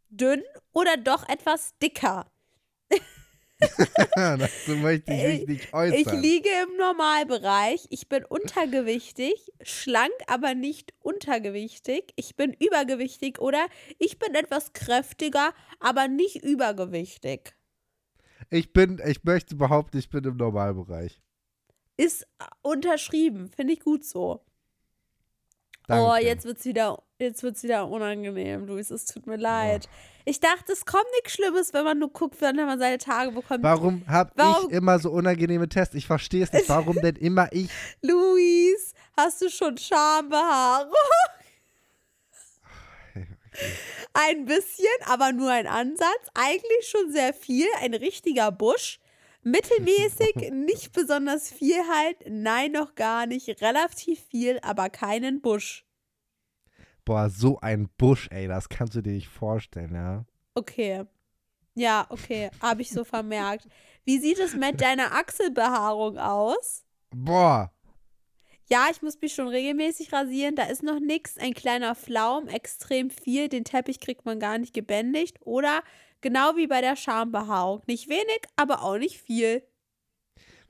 dünn 0.09 0.43
oder 0.73 0.97
doch 0.97 1.29
etwas 1.29 1.77
dicker? 1.83 2.25
Dazu 4.15 4.77
möchte 4.77 5.13
ich 5.13 5.23
mich 5.23 5.47
nicht 5.47 5.65
Ich 5.67 5.73
äußern. 5.73 6.21
liege 6.21 6.49
im 6.65 6.77
Normalbereich. 6.77 7.87
Ich 7.91 8.09
bin 8.09 8.25
untergewichtig, 8.25 9.35
schlank, 9.63 10.13
aber 10.27 10.55
nicht 10.55 10.93
untergewichtig. 11.01 12.13
Ich 12.17 12.37
bin 12.37 12.53
übergewichtig 12.55 13.39
oder 13.39 13.67
ich 13.99 14.19
bin 14.19 14.35
etwas 14.35 14.73
kräftiger, 14.73 15.53
aber 15.79 16.09
nicht 16.09 16.37
übergewichtig. 16.43 17.55
Ich 18.51 18.73
bin, 18.73 19.01
ich 19.07 19.23
möchte 19.25 19.55
behaupten, 19.57 19.99
ich 19.99 20.11
bin 20.11 20.25
im 20.25 20.37
Normalbereich. 20.37 21.21
Ist 21.97 22.23
äh, 22.23 22.45
unterschrieben. 22.63 23.51
Finde 23.55 23.75
ich 23.75 23.81
gut 23.81 24.05
so. 24.05 24.45
Danke. 25.91 26.05
Oh, 26.05 26.15
jetzt 26.15 26.45
wird's 26.45 26.65
wieder, 26.65 27.03
jetzt 27.19 27.43
wird's 27.43 27.65
wieder 27.65 27.89
unangenehm, 27.89 28.65
Luis. 28.65 28.93
Es 28.93 29.07
tut 29.07 29.27
mir 29.27 29.37
leid. 29.37 29.89
Ich 30.25 30.39
dachte, 30.39 30.73
es 30.73 30.87
kommt 30.87 31.07
nichts 31.17 31.33
Schlimmes, 31.33 31.73
wenn 31.73 31.83
man 31.83 31.99
nur 31.99 32.13
guckt, 32.13 32.41
wenn 32.41 32.55
man 32.55 32.79
seine 32.79 32.99
Tage 32.99 33.33
bekommt. 33.33 33.65
Warum 33.65 34.05
habe 34.07 34.31
ich 34.37 34.71
immer 34.71 35.01
so 35.01 35.11
unangenehme 35.11 35.69
Tests? 35.69 35.97
Ich 35.97 36.07
verstehe 36.07 36.45
es 36.45 36.53
nicht. 36.53 36.69
Warum 36.69 37.01
denn 37.01 37.17
immer 37.17 37.49
ich? 37.51 37.71
Luis, 38.03 38.95
hast 39.17 39.43
du 39.43 39.51
schon 39.51 39.77
Schambehaarung? 39.79 40.93
Ein 44.13 44.45
bisschen, 44.45 44.87
aber 45.07 45.33
nur 45.33 45.51
ein 45.51 45.67
Ansatz. 45.67 46.07
Eigentlich 46.35 46.89
schon 46.89 47.11
sehr 47.11 47.35
viel. 47.35 47.67
Ein 47.81 47.95
richtiger 47.95 48.53
Busch. 48.53 49.01
Mittelmäßig, 49.43 50.51
nicht 50.53 50.93
besonders 50.93 51.51
viel 51.53 51.77
halt. 51.89 52.17
Nein, 52.29 52.73
noch 52.73 52.95
gar 52.95 53.27
nicht. 53.27 53.49
Relativ 53.63 54.21
viel, 54.27 54.59
aber 54.63 54.91
keinen 54.91 55.41
Busch. 55.41 55.85
Boah, 57.05 57.31
so 57.31 57.59
ein 57.61 57.89
Busch, 57.99 58.29
ey, 58.31 58.47
das 58.47 58.69
kannst 58.69 58.95
du 58.95 59.01
dir 59.03 59.13
nicht 59.13 59.29
vorstellen, 59.29 59.95
ja. 59.95 60.25
Okay. 60.55 61.05
Ja, 61.75 62.07
okay. 62.11 62.51
Habe 62.61 62.83
ich 62.83 62.91
so 62.91 63.05
vermerkt. 63.05 63.67
Wie 64.05 64.19
sieht 64.19 64.39
es 64.39 64.55
mit 64.55 64.81
deiner 64.81 65.13
Achselbehaarung 65.13 66.19
aus? 66.19 66.85
Boah, 67.11 67.73
Ja, 68.69 68.87
ich 68.91 69.03
muss 69.03 69.21
mich 69.21 69.35
schon 69.35 69.49
regelmäßig 69.49 70.13
rasieren. 70.13 70.55
Da 70.55 70.65
ist 70.65 70.83
noch 70.85 71.01
nichts. 71.01 71.37
Ein 71.39 71.55
kleiner 71.55 71.95
Flaum, 71.97 72.47
extrem 72.49 73.11
viel. 73.11 73.49
Den 73.49 73.65
Teppich 73.65 73.99
kriegt 74.01 74.25
man 74.25 74.39
gar 74.39 74.59
nicht 74.59 74.73
gebändigt. 74.75 75.39
Oder 75.45 75.83
genau 76.21 76.57
wie 76.57 76.67
bei 76.67 76.81
der 76.81 76.97
Schambehaarung. 76.97 77.83
Nicht 77.87 78.09
wenig, 78.09 78.43
aber 78.57 78.83
auch 78.83 78.99
nicht 78.99 79.21
viel. 79.21 79.63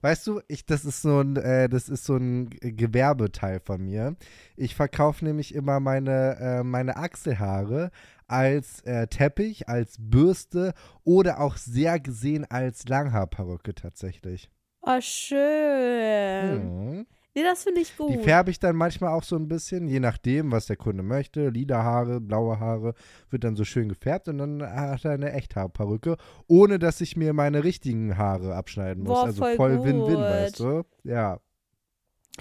weißt 0.02 0.26
du, 0.26 0.40
ich, 0.48 0.64
das 0.66 0.84
ist 0.84 1.02
so 1.02 1.20
ein, 1.20 1.36
äh, 1.36 1.68
das 1.68 1.88
ist 1.88 2.04
so 2.04 2.16
ein 2.16 2.50
Gewerbeteil 2.50 3.60
von 3.60 3.84
mir. 3.84 4.16
Ich 4.56 4.74
verkaufe 4.74 5.24
nämlich 5.24 5.54
immer 5.54 5.80
meine, 5.80 6.36
äh, 6.40 6.62
meine 6.62 6.96
Achselhaare 6.96 7.90
als 8.26 8.80
äh, 8.82 9.06
Teppich, 9.08 9.68
als 9.68 9.96
Bürste 9.98 10.72
oder 11.04 11.40
auch 11.40 11.56
sehr 11.56 11.98
gesehen 12.00 12.44
als 12.48 12.88
Langhaarperücke 12.88 13.74
tatsächlich. 13.74 14.50
Oh, 14.82 15.00
schön. 15.00 16.64
Mhm. 16.64 17.06
Nee, 17.40 17.46
das 17.46 17.62
finde 17.62 17.80
ich 17.80 17.96
gut. 17.96 18.10
Die 18.10 18.18
färbe 18.18 18.50
ich 18.50 18.58
dann 18.58 18.76
manchmal 18.76 19.12
auch 19.12 19.22
so 19.22 19.36
ein 19.36 19.48
bisschen, 19.48 19.88
je 19.88 19.98
nachdem, 19.98 20.52
was 20.52 20.66
der 20.66 20.76
Kunde 20.76 21.02
möchte. 21.02 21.48
Lila 21.48 21.82
Haare, 21.82 22.20
blaue 22.20 22.60
Haare, 22.60 22.94
wird 23.30 23.44
dann 23.44 23.56
so 23.56 23.64
schön 23.64 23.88
gefärbt 23.88 24.28
und 24.28 24.38
dann 24.38 24.62
hat 24.62 25.04
er 25.04 25.12
eine 25.12 25.32
Echthaarperücke, 25.32 26.16
ohne 26.48 26.78
dass 26.78 27.00
ich 27.00 27.16
mir 27.16 27.32
meine 27.32 27.64
richtigen 27.64 28.18
Haare 28.18 28.54
abschneiden 28.54 29.04
muss. 29.04 29.12
Boah, 29.12 29.24
also 29.24 29.44
voll 29.56 29.82
Win-Win, 29.82 30.18
weißt 30.18 30.60
du? 30.60 30.82
Ja. 31.04 31.40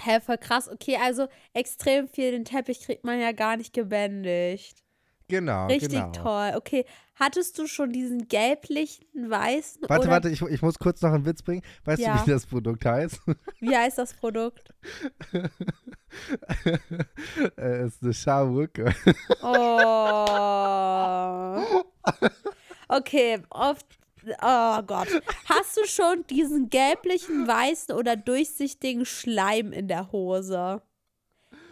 Hä, 0.02 0.20
voll 0.20 0.38
krass. 0.38 0.68
Okay, 0.68 0.98
also 1.02 1.28
extrem 1.54 2.06
viel. 2.06 2.32
Den 2.32 2.44
Teppich 2.44 2.80
kriegt 2.80 3.04
man 3.04 3.18
ja 3.20 3.32
gar 3.32 3.56
nicht 3.56 3.72
gebändigt. 3.72 4.82
Genau, 5.30 5.66
Richtig 5.68 5.90
genau. 5.90 6.12
toll. 6.12 6.52
Okay, 6.56 6.84
hattest 7.14 7.58
du 7.58 7.66
schon 7.66 7.92
diesen 7.92 8.28
gelblichen, 8.28 9.04
weißen 9.14 9.82
Warte, 9.88 10.02
oder 10.02 10.10
warte, 10.10 10.28
ich, 10.28 10.42
ich 10.42 10.62
muss 10.62 10.78
kurz 10.78 11.00
noch 11.02 11.12
einen 11.12 11.24
Witz 11.24 11.42
bringen. 11.42 11.62
Weißt 11.84 12.02
Ja. 12.02 12.16
du, 12.18 12.26
wie 12.26 12.30
das 12.30 12.46
Produkt 12.46 12.84
heißt? 12.84 13.20
wie 13.60 13.76
heißt 13.76 13.98
das 13.98 14.12
Produkt? 14.14 14.74
äh, 17.56 17.86
ist 17.86 18.02
eine 18.02 18.12
Schamrücke. 18.12 18.94
Oh. 19.42 19.56
Okay, 22.88 23.38
oft. 23.50 23.86
Oh 24.42 24.82
Gott. 24.82 25.08
Hast 25.46 25.76
du 25.76 25.86
schon 25.86 26.26
diesen 26.28 26.68
gelblichen, 26.68 27.46
weißen 27.46 27.94
oder 27.94 28.16
durchsichtigen 28.16 29.06
Schleim 29.06 29.72
in 29.72 29.88
der 29.88 30.12
Hose? 30.12 30.82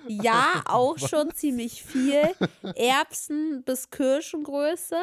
Ja, 0.09 0.63
auch 0.67 0.99
schon 0.99 1.33
ziemlich 1.35 1.83
viel. 1.83 2.23
Erbsen 2.75 3.63
bis 3.65 3.91
Kirschengröße. 3.91 4.97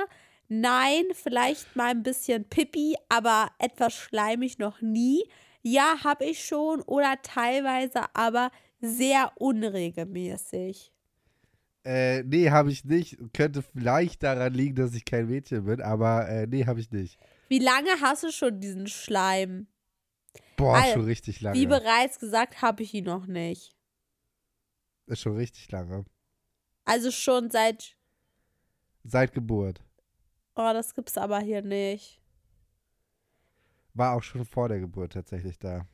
Nein, 0.47 1.03
vielleicht 1.13 1.75
mal 1.75 1.91
ein 1.91 2.03
bisschen 2.03 2.45
Pipi, 2.45 2.95
aber 3.09 3.49
etwas 3.59 3.93
schleimig 3.93 4.59
noch 4.59 4.81
nie. 4.81 5.23
Ja, 5.63 6.03
habe 6.03 6.25
ich 6.25 6.45
schon 6.45 6.81
oder 6.83 7.15
teilweise 7.23 8.03
aber 8.13 8.51
sehr 8.79 9.31
unregelmäßig. 9.35 10.91
Äh, 11.83 12.23
nee, 12.23 12.49
habe 12.49 12.71
ich 12.71 12.83
nicht. 12.85 13.17
Könnte 13.33 13.61
vielleicht 13.63 14.23
daran 14.23 14.53
liegen, 14.53 14.75
dass 14.75 14.93
ich 14.93 15.05
kein 15.05 15.27
Mädchen 15.27 15.65
bin, 15.65 15.81
aber 15.81 16.27
äh, 16.27 16.47
nee, 16.47 16.65
habe 16.65 16.79
ich 16.79 16.91
nicht. 16.91 17.17
Wie 17.47 17.59
lange 17.59 17.89
hast 18.01 18.23
du 18.23 18.31
schon 18.31 18.59
diesen 18.59 18.87
Schleim? 18.87 19.67
Boah, 20.57 20.77
Al- 20.77 20.93
schon 20.93 21.05
richtig 21.05 21.41
lange. 21.41 21.59
Wie 21.59 21.67
bereits 21.67 22.19
gesagt, 22.19 22.61
habe 22.61 22.81
ich 22.83 22.93
ihn 22.93 23.05
noch 23.05 23.27
nicht. 23.27 23.74
Ist 25.07 25.21
schon 25.21 25.35
richtig 25.37 25.71
lange. 25.71 26.05
Also 26.85 27.11
schon 27.11 27.49
seit. 27.51 27.95
Seit 29.03 29.33
Geburt. 29.33 29.81
Oh, 30.55 30.71
das 30.73 30.93
gibt's 30.95 31.17
aber 31.17 31.39
hier 31.39 31.61
nicht. 31.61 32.21
War 33.93 34.15
auch 34.15 34.23
schon 34.23 34.45
vor 34.45 34.67
der 34.69 34.79
Geburt 34.79 35.13
tatsächlich 35.13 35.59
da. 35.59 35.87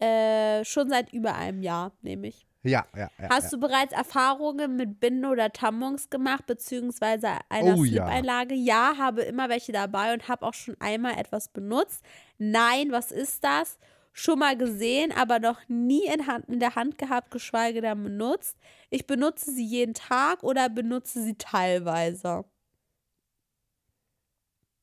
Äh, 0.00 0.64
schon 0.64 0.88
seit 0.88 1.12
über 1.12 1.34
einem 1.34 1.62
Jahr, 1.62 1.92
nehme 2.02 2.28
ich. 2.28 2.46
Ja, 2.62 2.86
ja, 2.96 3.08
ja. 3.18 3.28
Hast 3.30 3.52
du 3.52 3.58
bereits 3.58 3.92
Erfahrungen 3.92 4.76
mit 4.76 5.00
Binden 5.00 5.24
oder 5.26 5.52
Tampons 5.52 6.10
gemacht, 6.10 6.46
beziehungsweise 6.46 7.28
einer 7.48 7.76
Oh, 7.76 7.84
ja. 7.84 8.04
Slip-Einlage? 8.04 8.54
Ja. 8.54 8.96
habe 8.98 9.22
immer 9.22 9.48
welche 9.48 9.72
dabei 9.72 10.12
und 10.12 10.28
habe 10.28 10.44
auch 10.46 10.54
schon 10.54 10.76
einmal 10.80 11.16
etwas 11.18 11.48
benutzt. 11.48 12.04
Nein, 12.38 12.90
was 12.90 13.12
ist 13.12 13.44
das? 13.44 13.78
Schon 14.12 14.40
mal 14.40 14.56
gesehen, 14.56 15.12
aber 15.12 15.38
noch 15.38 15.60
nie 15.68 16.04
in, 16.06 16.26
Hand, 16.26 16.48
in 16.48 16.60
der 16.60 16.74
Hand 16.74 16.98
gehabt, 16.98 17.30
geschweige 17.30 17.80
denn 17.80 18.02
benutzt. 18.02 18.56
Ich 18.90 19.06
benutze 19.06 19.52
sie 19.52 19.64
jeden 19.64 19.94
Tag 19.94 20.42
oder 20.42 20.68
benutze 20.68 21.22
sie 21.22 21.36
teilweise. 21.36 22.44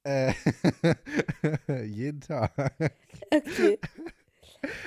Äh, 0.03 0.33
jeden 1.85 2.21
Tag. 2.21 2.51
Okay. 3.31 3.79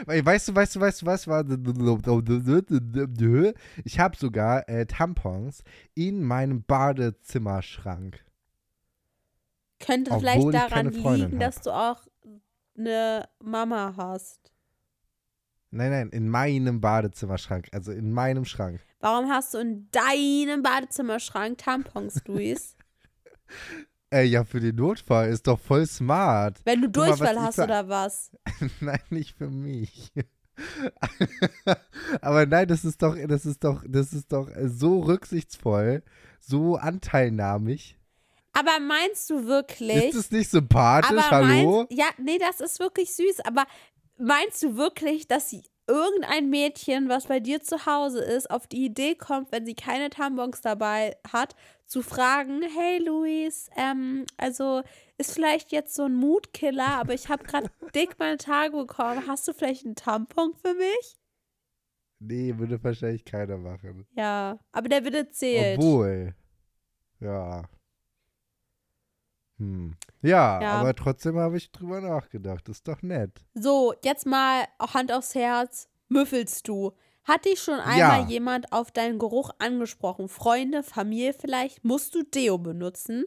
Weißt 0.06 0.48
du, 0.48 0.54
weißt 0.54 0.76
du, 0.76 0.80
weißt 0.80 1.02
du 1.02 1.06
was? 1.06 1.26
War- 1.28 1.44
Ich 3.84 4.00
habe 4.00 4.16
sogar 4.16 4.68
äh, 4.68 4.86
Tampons 4.86 5.62
in 5.94 6.22
meinem 6.22 6.62
Badezimmerschrank. 6.64 8.24
Könnte 9.80 10.10
Obwohl 10.12 10.20
vielleicht 10.20 10.44
ich 10.46 10.52
daran 10.52 10.90
liegen, 10.92 11.32
hab. 11.34 11.40
dass 11.40 11.60
du 11.62 11.70
auch 11.70 12.06
eine 12.78 13.28
Mama 13.42 13.94
hast. 13.96 14.52
Nein, 15.70 15.90
nein, 15.90 16.08
in 16.10 16.28
meinem 16.28 16.80
Badezimmerschrank. 16.80 17.68
Also 17.72 17.92
in 17.92 18.12
meinem 18.12 18.44
Schrank. 18.44 18.80
Warum 19.00 19.28
hast 19.28 19.54
du 19.54 19.58
in 19.58 19.88
deinem 19.90 20.62
Badezimmerschrank 20.62 21.58
Tampons, 21.58 22.22
Luis? 22.26 22.76
Äh, 24.10 24.24
ja, 24.24 24.42
für 24.44 24.58
den 24.58 24.76
Notfall 24.76 25.28
ist 25.28 25.46
doch 25.46 25.60
voll 25.60 25.86
smart. 25.86 26.62
Wenn 26.64 26.80
du 26.80 26.86
mal, 26.86 27.08
Durchfall 27.08 27.34
ich 27.34 27.40
hast 27.40 27.58
oder 27.58 27.88
was? 27.88 28.30
nein, 28.80 29.00
nicht 29.10 29.36
für 29.36 29.50
mich. 29.50 30.12
Aber 32.22 32.46
nein, 32.46 32.66
das 32.68 32.86
ist 32.86 33.02
doch, 33.02 33.16
das 33.26 33.44
ist 33.44 33.62
doch, 33.62 33.84
das 33.86 34.14
ist 34.14 34.32
doch 34.32 34.48
so 34.64 35.00
rücksichtsvoll, 35.00 36.02
so 36.40 36.76
anteilnahmig. 36.76 37.97
Aber 38.58 38.80
meinst 38.80 39.30
du 39.30 39.46
wirklich? 39.46 40.06
Ist 40.06 40.14
es 40.16 40.30
nicht 40.32 40.50
sympathisch? 40.50 41.10
aber 41.10 41.30
Hallo? 41.30 41.76
Meinst, 41.78 41.92
ja, 41.92 42.06
nee, 42.18 42.38
das 42.38 42.60
ist 42.60 42.80
wirklich 42.80 43.14
süß. 43.14 43.40
Aber 43.44 43.64
meinst 44.18 44.62
du 44.62 44.76
wirklich, 44.76 45.28
dass 45.28 45.54
irgendein 45.86 46.50
Mädchen, 46.50 47.08
was 47.08 47.26
bei 47.26 47.38
dir 47.38 47.62
zu 47.62 47.86
Hause 47.86 48.20
ist, 48.20 48.50
auf 48.50 48.66
die 48.66 48.84
Idee 48.84 49.14
kommt, 49.14 49.52
wenn 49.52 49.64
sie 49.64 49.74
keine 49.74 50.10
Tampons 50.10 50.60
dabei 50.60 51.16
hat, 51.32 51.54
zu 51.86 52.02
fragen, 52.02 52.62
hey 52.62 52.98
Luis, 52.98 53.70
ähm, 53.76 54.26
also 54.36 54.82
ist 55.16 55.32
vielleicht 55.32 55.72
jetzt 55.72 55.94
so 55.94 56.04
ein 56.04 56.14
Mutkiller, 56.14 56.98
aber 56.98 57.14
ich 57.14 57.28
habe 57.28 57.44
gerade 57.44 57.70
dick 57.94 58.18
meine 58.18 58.36
Tage 58.36 58.76
bekommen. 58.76 59.26
Hast 59.26 59.46
du 59.48 59.52
vielleicht 59.52 59.86
einen 59.86 59.94
Tampon 59.94 60.52
für 60.54 60.74
mich? 60.74 61.16
Nee, 62.18 62.58
würde 62.58 62.82
wahrscheinlich 62.82 63.24
keiner 63.24 63.56
machen. 63.56 64.04
Ja, 64.16 64.58
aber 64.72 64.88
der 64.88 65.04
wird 65.04 65.14
erzählt. 65.14 65.78
Obwohl. 65.78 66.34
Ja. 67.20 67.62
Hm. 69.58 69.96
Ja, 70.22 70.60
Ja. 70.60 70.72
aber 70.74 70.94
trotzdem 70.94 71.36
habe 71.38 71.56
ich 71.56 71.70
drüber 71.72 72.00
nachgedacht. 72.00 72.68
Ist 72.68 72.86
doch 72.88 73.02
nett. 73.02 73.44
So, 73.54 73.94
jetzt 74.04 74.26
mal 74.26 74.64
Hand 74.80 75.12
aufs 75.12 75.34
Herz. 75.34 75.88
Müffelst 76.08 76.66
du? 76.68 76.92
Hat 77.24 77.44
dich 77.44 77.60
schon 77.60 77.78
einmal 77.80 78.20
Ja. 78.22 78.26
jemand 78.26 78.72
auf 78.72 78.90
deinen 78.90 79.18
Geruch 79.18 79.50
angesprochen? 79.58 80.28
Freunde, 80.28 80.82
Familie 80.82 81.34
vielleicht? 81.34 81.84
Musst 81.84 82.14
du 82.14 82.22
Deo 82.22 82.56
benutzen? 82.58 83.24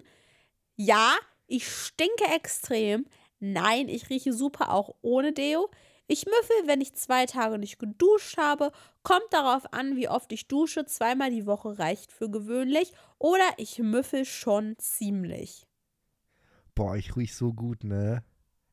Ja, 0.75 1.13
ich 1.47 1.67
stinke 1.69 2.25
extrem. 2.33 3.05
Nein, 3.39 3.87
ich 3.89 4.09
rieche 4.09 4.33
super 4.33 4.71
auch 4.73 4.95
ohne 5.01 5.33
Deo. 5.33 5.69
Ich 6.07 6.25
müffel, 6.25 6.55
wenn 6.67 6.81
ich 6.81 6.95
zwei 6.95 7.25
Tage 7.25 7.57
nicht 7.59 7.77
geduscht 7.79 8.37
habe. 8.37 8.71
Kommt 9.03 9.27
darauf 9.31 9.71
an, 9.73 9.95
wie 9.95 10.09
oft 10.09 10.31
ich 10.33 10.47
dusche. 10.47 10.85
Zweimal 10.85 11.29
die 11.29 11.45
Woche 11.45 11.77
reicht 11.79 12.11
für 12.11 12.29
gewöhnlich. 12.29 12.91
Oder 13.19 13.45
ich 13.57 13.79
müffel 13.79 14.25
schon 14.25 14.75
ziemlich. 14.77 15.67
Boah, 16.75 16.95
ich 16.95 17.15
riech 17.15 17.35
so 17.35 17.53
gut, 17.53 17.83
ne? 17.83 18.23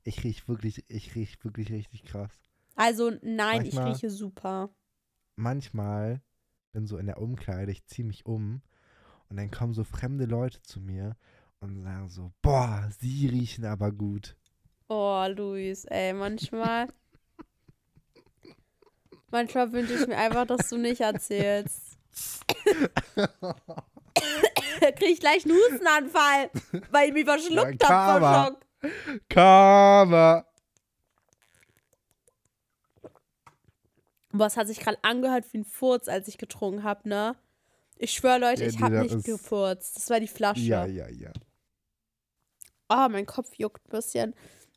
Ich 0.05 0.25
riech 0.25 0.49
wirklich, 0.49 0.85
ich 0.89 1.15
riech 1.15 1.43
wirklich 1.45 1.71
richtig 1.71 2.05
krass. 2.05 2.31
Also 2.75 3.11
nein, 3.23 3.65
ich 3.65 3.75
Manchmal- 3.75 3.93
rieche 3.93 4.11
super. 4.11 4.71
Manchmal 5.37 6.21
bin 6.73 6.87
so 6.87 6.97
in 6.99 7.07
der 7.07 7.21
Umkleide, 7.21 7.71
ich 7.73 7.85
zieh 7.87 8.03
mich 8.05 8.27
um 8.27 8.63
und 9.29 9.37
dann 9.37 9.51
kommen 9.51 9.73
so 9.73 9.85
fremde 9.85 10.25
Leute 10.25 10.63
zu 10.63 10.81
mir 10.81 11.17
und 11.61 11.83
sagen 11.83 12.09
so, 12.09 12.33
boah, 12.43 12.89
sie 13.01 13.27
riechen 13.29 13.65
aber 13.65 13.93
gut. 13.93 14.37
Oh, 14.89 15.27
Luis, 15.29 15.85
ey, 15.87 16.13
manchmal. 16.13 16.89
manchmal 19.31 19.71
wünsche 19.73 19.95
ich 19.95 20.07
mir 20.07 20.17
einfach, 20.17 20.47
dass 20.47 20.69
du 20.69 20.79
nicht 20.79 21.01
erzählst. 21.01 21.99
Krieg 24.97 25.11
ich 25.11 25.21
gleich 25.21 25.45
einen 25.45 25.55
Hustenanfall, 25.57 26.51
weil 26.91 27.09
ich 27.09 27.15
mich 27.15 27.25
verschluckt 27.25 27.83
Ja, 27.83 27.89
habe 27.89 28.21
Karma. 28.21 28.45
Schock. 28.47 28.67
Karma. 29.29 30.45
Es 34.47 34.57
hat 34.57 34.69
sich 34.69 34.79
gerade 34.81 34.99
angehört 35.03 35.45
wie 35.53 35.59
ein 35.59 35.65
Furz, 35.65 36.09
als 36.09 36.29
ich 36.29 36.39
getrunken 36.39 36.85
habe, 36.85 37.09
ne? 37.09 37.37
Ich 37.97 38.13
schwöre, 38.13 38.39
Leute, 38.39 38.63
Ja, 38.63 38.69
ich 38.69 38.81
habe 38.81 39.01
nicht 39.01 39.25
gefurzt. 39.25 39.97
Das 39.97 40.11
war 40.11 40.21
die 40.21 40.29
Flasche. 40.29 40.61
Ja, 40.61 40.87
ja, 40.87 41.09
ja. 41.09 41.33
Oh, 42.89 43.09
mein 43.11 43.27
Kopf 43.27 43.51
juckt 43.57 43.85
ein 43.87 43.91
bisschen. 43.91 44.35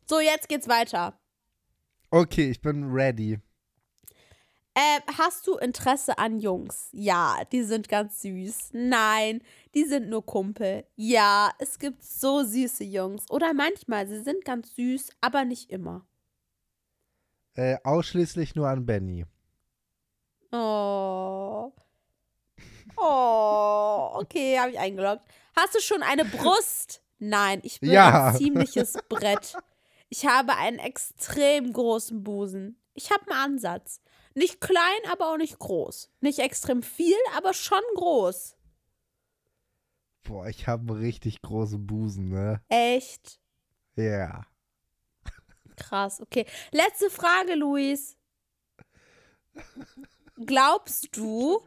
So, 0.08 0.20
jetzt 0.20 0.50
geht's 0.50 0.68
weiter. 0.68 1.20
Okay, 2.10 2.50
ich 2.50 2.62
bin 2.62 2.92
ready. 2.92 3.40
Äh, 4.74 5.02
hast 5.18 5.48
du 5.48 5.58
Interesse 5.58 6.18
an 6.18 6.40
Jungs? 6.40 6.88
Ja, 6.94 7.38
die 7.52 7.64
sind 7.64 7.90
ganz 7.90 8.22
süß. 8.22 8.70
Nein, 8.72 9.42
die 9.76 9.84
sind 9.84 10.10
nur 10.10 10.26
Kumpel. 10.26 10.86
Ja, 10.96 11.52
es 11.60 11.78
gibt 11.78 12.04
so 12.04 12.44
süße 12.44 12.86
Jungs. 12.86 13.30
Oder 13.30 13.54
manchmal, 13.54 14.08
sie 14.08 14.22
sind 14.22 14.46
ganz 14.46 14.74
süß, 14.76 15.10
aber 15.20 15.44
nicht 15.44 15.70
immer. 15.72 16.06
Äh, 17.54 17.78
ausschließlich 17.84 18.56
nur 18.56 18.70
an 18.70 18.86
Benny. 18.86 19.26
Oh. 20.54 21.74
Oh, 22.96 24.10
okay, 24.14 24.58
habe 24.58 24.72
ich 24.72 24.80
eingeloggt. 24.80 25.26
Hast 25.56 25.76
du 25.76 25.80
schon 25.82 26.02
eine 26.04 26.24
Brust? 26.24 27.02
Nein, 27.20 27.60
ich 27.64 27.80
bin 27.82 27.92
Ja. 27.92 28.28
ein 28.30 28.36
ziemliches 28.38 28.94
Brett. 29.10 29.56
Ich 30.10 30.26
habe 30.26 30.56
einen 30.56 30.80
extrem 30.80 31.72
großen 31.74 32.24
Busen. 32.24 32.82
Ich 32.94 33.12
habe 33.12 33.30
einen 33.32 33.54
Ansatz. 33.56 34.02
Nicht 34.34 34.62
klein, 34.62 35.02
aber 35.12 35.32
auch 35.32 35.38
nicht 35.38 35.60
groß. 35.60 36.10
Nicht 36.22 36.40
extrem 36.40 36.84
viel, 36.84 37.18
aber 37.36 37.54
schon 37.54 37.82
groß. 37.96 38.56
Boah, 40.24 40.48
ich 40.48 40.68
habe 40.68 40.94
einen 40.94 41.02
richtig 41.02 41.42
großen 41.42 41.86
Busen, 41.86 42.30
ne? 42.30 42.62
Echt? 42.70 43.40
Ja. 43.96 44.46
Krass, 45.76 46.22
okay. 46.22 46.46
Letzte 46.72 47.10
Frage, 47.10 47.56
Luis. 47.56 48.18
Glaubst 50.46 51.16
du, 51.18 51.62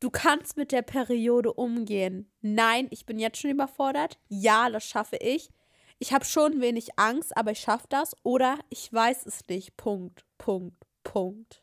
du 0.00 0.10
kannst 0.10 0.56
mit 0.56 0.72
der 0.72 0.82
Periode 0.82 1.52
umgehen? 1.52 2.30
Nein, 2.40 2.88
ich 2.90 3.06
bin 3.06 3.18
jetzt 3.18 3.38
schon 3.38 3.50
überfordert. 3.50 4.18
Ja, 4.28 4.70
das 4.70 4.84
schaffe 4.84 5.16
ich. 5.16 5.50
Ich 5.98 6.12
habe 6.12 6.24
schon 6.24 6.60
wenig 6.60 6.98
Angst, 6.98 7.36
aber 7.36 7.52
ich 7.52 7.60
schaffe 7.60 7.86
das. 7.88 8.16
Oder 8.22 8.58
ich 8.70 8.92
weiß 8.92 9.26
es 9.26 9.46
nicht. 9.48 9.76
Punkt, 9.76 10.24
Punkt, 10.38 10.86
Punkt. 11.04 11.62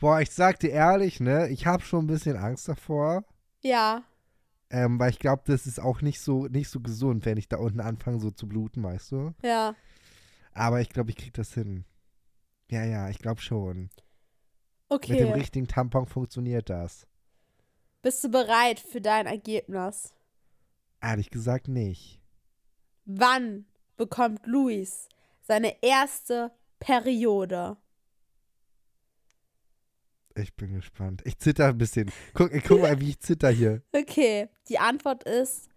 Boah, 0.00 0.20
ich 0.20 0.30
sag 0.32 0.58
dir 0.58 0.70
ehrlich, 0.70 1.20
ne? 1.20 1.48
Ich 1.48 1.64
habe 1.66 1.82
schon 1.84 2.04
ein 2.04 2.08
bisschen 2.08 2.36
Angst 2.36 2.66
davor. 2.68 3.24
Ja, 3.62 4.04
Ähm, 4.70 4.98
weil 4.98 5.10
ich 5.10 5.18
glaube, 5.20 5.42
das 5.46 5.66
ist 5.66 5.78
auch 5.80 6.00
nicht 6.02 6.20
so, 6.20 6.46
nicht 6.46 6.68
so 6.70 6.80
gesund, 6.80 7.24
wenn 7.24 7.36
ich 7.38 7.48
da 7.48 7.58
unten 7.58 7.80
anfange, 7.80 8.18
so 8.20 8.30
zu 8.30 8.46
bluten, 8.48 8.82
weißt 8.82 9.12
du? 9.12 9.34
ja. 9.42 9.74
Aber 10.52 10.80
ich 10.80 10.88
glaube, 10.90 11.10
ich 11.10 11.16
krieg 11.16 11.32
das 11.34 11.54
hin. 11.54 11.84
Ja, 12.70 12.84
ja, 12.84 13.08
ich 13.10 13.18
glaube 13.18 13.40
schon. 13.40 13.90
Mit 15.04 15.20
dem 15.20 15.28
Okay. 15.28 15.32
richtigen 15.32 15.68
Tampon 15.68 16.06
funktioniert 16.06 16.70
das. 16.70 17.06
Bist 18.02 18.22
du 18.22 18.28
bereit 18.28 18.78
für 18.78 19.00
dein 19.00 19.26
Ergebnis? 19.26 20.12
Ehrlich 21.02 21.28
gesagt 21.30 21.68
nicht. 21.68 22.22
Wann 23.04 23.66
bekommt 23.96 24.46
Luis 24.46 25.08
seine 25.42 25.82
erste 25.82 26.50
Periode? 26.78 27.76
Ich 30.34 30.54
bin 30.54 30.74
gespannt. 30.74 31.22
Ich 31.24 31.38
zitter 31.38 31.66
ein 31.66 31.78
bisschen. 31.78 32.10
Guck, 32.34 32.50
guck 32.66 32.82
mal, 32.82 33.00
wie 33.00 33.10
ich 33.10 33.20
zitter 33.20 33.50
hier. 33.50 33.82
Okay, 33.92 34.48
die 34.68 34.78
Antwort 34.78 35.24
ist 35.24 35.68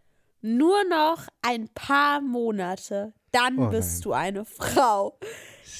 nur 0.41 0.83
noch 0.89 1.27
ein 1.41 1.69
paar 1.69 2.21
Monate. 2.21 3.13
Dann 3.33 3.59
Oh 3.59 3.69
bist 3.69 4.05
du 4.05 4.13
eine 4.13 4.45
Frau. 4.45 5.19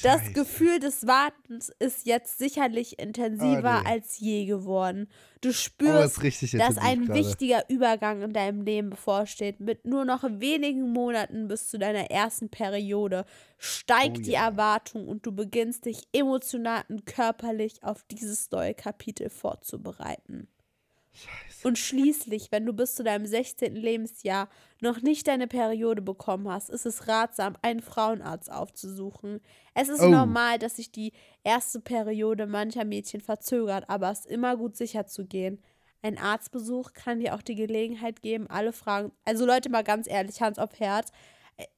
Das 0.02 0.22
Scheiße. 0.22 0.32
Gefühl 0.32 0.80
des 0.80 1.06
Wartens 1.06 1.70
ist 1.78 2.06
jetzt 2.06 2.38
sicherlich 2.38 2.98
intensiver 2.98 3.80
Oh, 3.80 3.88
nee. 3.88 3.90
als 3.90 4.18
je 4.18 4.44
geworden. 4.46 5.08
Du 5.40 5.52
Oh, 5.52 5.52
spürst, 5.52 6.22
richtig 6.22 6.52
dass 6.52 6.78
ein 6.78 7.06
gerade. 7.06 7.20
wichtiger 7.20 7.64
Übergang 7.70 8.22
in 8.22 8.32
deinem 8.34 8.62
Leben 8.62 8.90
bevorsteht. 8.90 9.60
Mit 9.60 9.86
nur 9.86 10.04
noch 10.04 10.24
wenigen 10.24 10.92
Monaten 10.92 11.48
bis 11.48 11.70
zu 11.70 11.78
deiner 11.78 12.10
ersten 12.10 12.50
Periode 12.50 13.24
steigt 13.58 14.18
Oh 14.18 14.22
die 14.22 14.32
ja. 14.32 14.46
Erwartung 14.46 15.08
und 15.08 15.26
du 15.26 15.32
beginnst 15.32 15.86
dich 15.86 16.02
emotional 16.12 16.84
und 16.88 17.06
körperlich 17.06 17.82
auf 17.84 18.02
dieses 18.10 18.50
neue 18.50 18.74
Kapitel 18.74 19.30
vorzubereiten. 19.30 20.48
Scheiße. 21.12 21.43
Und 21.64 21.78
schließlich, 21.78 22.52
wenn 22.52 22.66
du 22.66 22.74
bis 22.74 22.94
zu 22.94 23.02
deinem 23.04 23.24
16. 23.24 23.74
Lebensjahr 23.74 24.50
noch 24.82 25.00
nicht 25.00 25.26
deine 25.26 25.48
Periode 25.48 26.02
bekommen 26.02 26.46
hast, 26.48 26.68
ist 26.68 26.84
es 26.84 27.08
ratsam, 27.08 27.56
einen 27.62 27.80
Frauenarzt 27.80 28.52
aufzusuchen. 28.52 29.40
Es 29.74 29.88
ist 29.88 30.02
Oh. 30.02 30.08
normal, 30.10 30.58
dass 30.58 30.76
sich 30.76 30.92
die 30.92 31.12
erste 31.42 31.80
Periode 31.80 32.46
mancher 32.46 32.84
Mädchen 32.84 33.22
verzögert, 33.22 33.88
aber 33.88 34.10
es 34.10 34.20
ist 34.20 34.26
immer 34.26 34.56
gut 34.58 34.76
sicher 34.76 35.06
zu 35.06 35.24
gehen. 35.26 35.58
Ein 36.02 36.18
Arztbesuch 36.18 36.92
kann 36.92 37.20
dir 37.20 37.34
auch 37.34 37.40
die 37.40 37.54
Gelegenheit 37.54 38.20
geben, 38.20 38.46
alle 38.50 38.74
Fragen. 38.74 39.12
Also 39.24 39.46
Leute, 39.46 39.70
mal 39.70 39.82
ganz 39.84 40.06
ehrlich, 40.06 40.42
Hans 40.42 40.58
auf 40.58 40.78
Herz. 40.78 41.12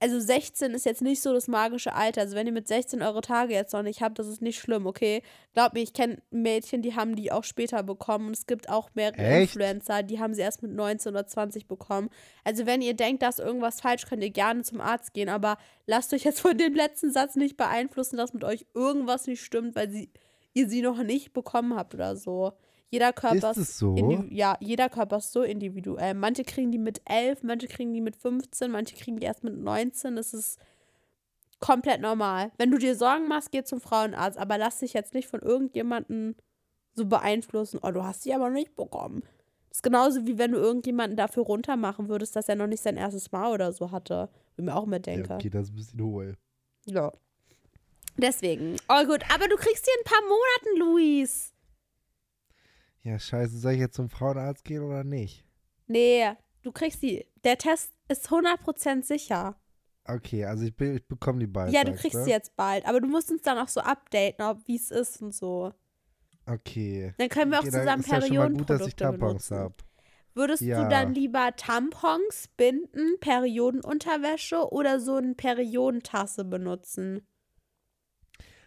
Also 0.01 0.19
16 0.19 0.73
ist 0.73 0.87
jetzt 0.87 1.03
nicht 1.03 1.21
so 1.21 1.35
das 1.35 1.49
magische 1.49 1.93
Alter. 1.93 2.23
Also 2.23 2.35
wenn 2.35 2.47
ihr 2.47 2.53
mit 2.53 2.67
16 2.67 3.03
eure 3.03 3.21
Tage 3.21 3.53
jetzt 3.53 3.75
noch 3.75 3.83
nicht 3.83 4.01
habt, 4.01 4.19
das 4.19 4.27
ist 4.27 4.41
nicht 4.41 4.59
schlimm, 4.59 4.87
okay? 4.87 5.23
Glaubt 5.53 5.75
mir, 5.75 5.83
ich 5.83 5.93
kenne 5.93 6.23
Mädchen, 6.31 6.81
die 6.81 6.95
haben 6.95 7.15
die 7.15 7.31
auch 7.31 7.45
später 7.45 7.83
bekommen. 7.83 8.29
Und 8.29 8.37
es 8.37 8.47
gibt 8.47 8.71
auch 8.71 8.89
mehrere 8.95 9.19
Echt? 9.19 9.55
Influencer, 9.55 10.03
die 10.03 10.19
haben 10.19 10.33
sie 10.33 10.41
erst 10.41 10.63
mit 10.63 10.73
19 10.73 11.13
oder 11.13 11.27
20 11.27 11.69
bekommen. 11.69 12.09
Also 12.43 12.65
wenn 12.65 12.81
ihr 12.81 12.95
denkt, 12.95 13.23
da 13.23 13.29
ist 13.29 13.39
irgendwas 13.39 13.83
falsch, 13.83 14.07
könnt 14.07 14.23
ihr 14.23 14.31
gerne 14.31 14.63
zum 14.63 14.81
Arzt 14.81 15.13
gehen. 15.13 15.29
Aber 15.29 15.59
lasst 15.87 16.15
euch 16.15 16.25
jetzt 16.25 16.41
von 16.47 16.57
dem 16.57 16.75
letzten 16.75 17.13
Satz 17.13 17.37
nicht 17.37 17.59
beeinflussen, 17.59 18.17
dass 18.17 18.33
mit 18.33 18.45
euch 18.45 18.67
irgendwas 18.73 19.27
nicht 19.27 19.43
stimmt, 19.43 19.77
weil 19.77 19.91
sie, 19.91 20.11
ihr 20.55 20.71
sie 20.71 20.81
noch 20.81 21.03
nicht 21.03 21.35
bekommen 21.35 21.77
habt 21.77 21.95
oder 21.95 22.17
so. 22.17 22.53
Jeder 22.91 23.13
Körper 23.13 23.51
Ist 23.51 23.57
es 23.57 23.79
so? 23.79 24.25
ja, 24.31 24.57
jeder 24.61 24.89
Körper 24.89 25.17
ist 25.17 25.33
so 25.33 25.43
individuell. 25.43 26.15
Manche 26.15 26.45
kriegen 26.45 26.71
die 26.71 26.79
mit 26.79 27.03
11, 27.05 27.43
manche 27.43 27.67
kriegen 27.67 27.93
die 27.93 28.01
mit 28.01 28.17
15, 28.17 28.71
manche 28.71 28.97
kriegen 28.97 29.19
die 29.19 29.27
erst 29.27 29.43
mit 29.43 29.57
19. 29.59 30.17
Das 30.17 30.33
ist 30.33 30.59
komplett 31.59 32.01
normal. 32.01 32.53
Wenn 32.59 32.71
du 32.71 32.79
dir 32.79 32.95
Sorgen 32.95 33.29
machst, 33.29 33.51
geh 33.51 33.65
zum 33.65 33.81
Frauenarzt, 33.81 34.39
aber 34.39 34.57
lass 34.57 34.79
dich 34.79 34.93
jetzt 34.93 35.15
nicht 35.15 35.29
von 35.29 35.41
irgendjemandem 35.41 36.37
so 36.95 37.07
beeinflussen. 37.07 37.81
Oh, 37.83 37.91
du 37.91 38.05
hast 38.05 38.25
die 38.25 38.35
aber 38.35 38.51
nicht 38.51 38.77
bekommen. 38.77 39.23
Das 39.69 39.79
ist 39.79 39.83
genauso 39.83 40.27
wie 40.27 40.39
wenn 40.39 40.53
du 40.53 40.59
irgendjemanden 40.59 41.17
dafür 41.17 41.43
runtermachen 41.43 42.09
würdest, 42.09 42.37
dass 42.37 42.49
er 42.49 42.57
noch 42.57 42.67
nicht 42.67 42.83
sein 42.83 42.97
erstes 42.97 43.33
Mal 43.33 43.53
oder 43.53 43.73
so 43.73 43.91
hatte. 43.91 44.31
Wie 44.57 44.63
mir 44.63 44.75
auch 44.75 44.85
immer 44.85 45.01
denke. 45.01 45.29
Ja, 45.29 45.35
okay, 45.37 45.51
das 45.51 45.65
ist 45.65 45.73
ein 45.73 45.77
bisschen 45.77 46.03
hohl. 46.03 46.37
Ja. 46.87 47.13
Deswegen. 48.17 48.77
Oh 48.89 49.05
gut, 49.05 49.23
aber 49.35 49.49
du 49.49 49.57
kriegst 49.57 49.87
die 49.87 49.91
in 49.91 50.01
ein 50.01 50.05
paar 50.05 50.23
Monaten, 50.23 50.79
Luis. 50.79 51.53
Ja, 53.07 53.21
scheiße, 53.21 53.57
soll 53.59 53.75
ich 53.75 53.79
jetzt 53.79 53.95
zum 53.95 54.09
Frauenarzt 54.09 54.65
gehen 54.65 54.83
oder 54.83 55.05
nicht? 55.05 55.45
Nee, 55.87 56.29
du 56.63 56.73
kriegst 56.73 57.01
die. 57.05 57.25
Der 57.45 57.57
Test 57.57 57.93
ist 58.09 58.29
100% 58.29 59.05
sicher. 59.05 59.55
Okay, 60.07 60.45
also 60.45 60.65
ich, 60.65 60.75
bin, 60.77 60.97
ich 60.97 61.07
bekomme 61.07 61.39
die 61.39 61.47
bald. 61.47 61.73
ja, 61.73 61.85
du 61.85 61.95
kriegst 61.95 62.25
sie 62.25 62.31
jetzt 62.31 62.57
bald. 62.57 62.85
Aber 62.85 63.01
du 63.01 63.07
musst 63.07 63.31
uns 63.31 63.43
dann 63.43 63.59
auch 63.59 63.69
so 63.69 63.81
updaten, 63.81 64.45
ob 64.45 64.67
wie 64.67 64.75
es 64.75 64.91
ist 64.91 65.23
und 65.23 65.33
so. 65.33 65.73
Okay. 66.47 67.15
Dann 67.19 67.29
können 67.29 67.53
wir 67.53 67.59
auch 67.59 67.63
okay, 67.63 67.71
zusammen 67.71 68.01
ist 68.03 68.11
ja 68.11 68.21
schon 68.21 68.37
mal 68.39 68.51
gut, 68.51 68.71
dass 68.71 68.85
ich 68.89 68.97
Periodenprodukte 68.97 68.97
Tampons 68.97 69.49
benutzen. 69.51 69.57
habe. 69.57 69.75
Würdest 70.35 70.63
Ja. 70.63 70.83
du 70.83 70.91
dann 70.91 71.15
lieber 71.15 71.55
Tampons, 71.55 72.49
Binden, 72.57 73.21
Periodenunterwäsche 73.21 74.69
oder 74.73 74.99
so 74.99 75.15
eine 75.15 75.35
Periodentasse 75.37 76.45
benutzen? 76.45 77.25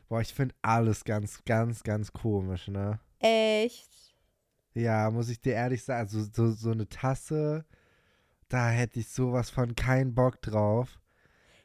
Boah, 0.08 0.22
ich 0.22 0.34
finde 0.34 0.56
alles 0.62 1.04
ganz, 1.04 1.44
ganz, 1.44 1.84
ganz 1.84 2.14
komisch, 2.14 2.70
ne? 2.70 3.02
Echt? 3.20 4.09
Ja, 4.80 5.10
muss 5.12 5.30
ich 5.30 5.42
dir 5.42 5.54
ehrlich 5.54 5.84
sagen, 5.84 6.02
also 6.02 6.24
so, 6.34 6.52
so 6.52 6.72
eine 6.72 6.88
Tasse, 6.88 7.66
da 8.48 8.70
hätte 8.70 9.00
ich 9.00 9.10
sowas 9.10 9.50
von 9.50 9.76
keinen 9.76 10.16
Bock 10.16 10.42
drauf. 10.42 11.00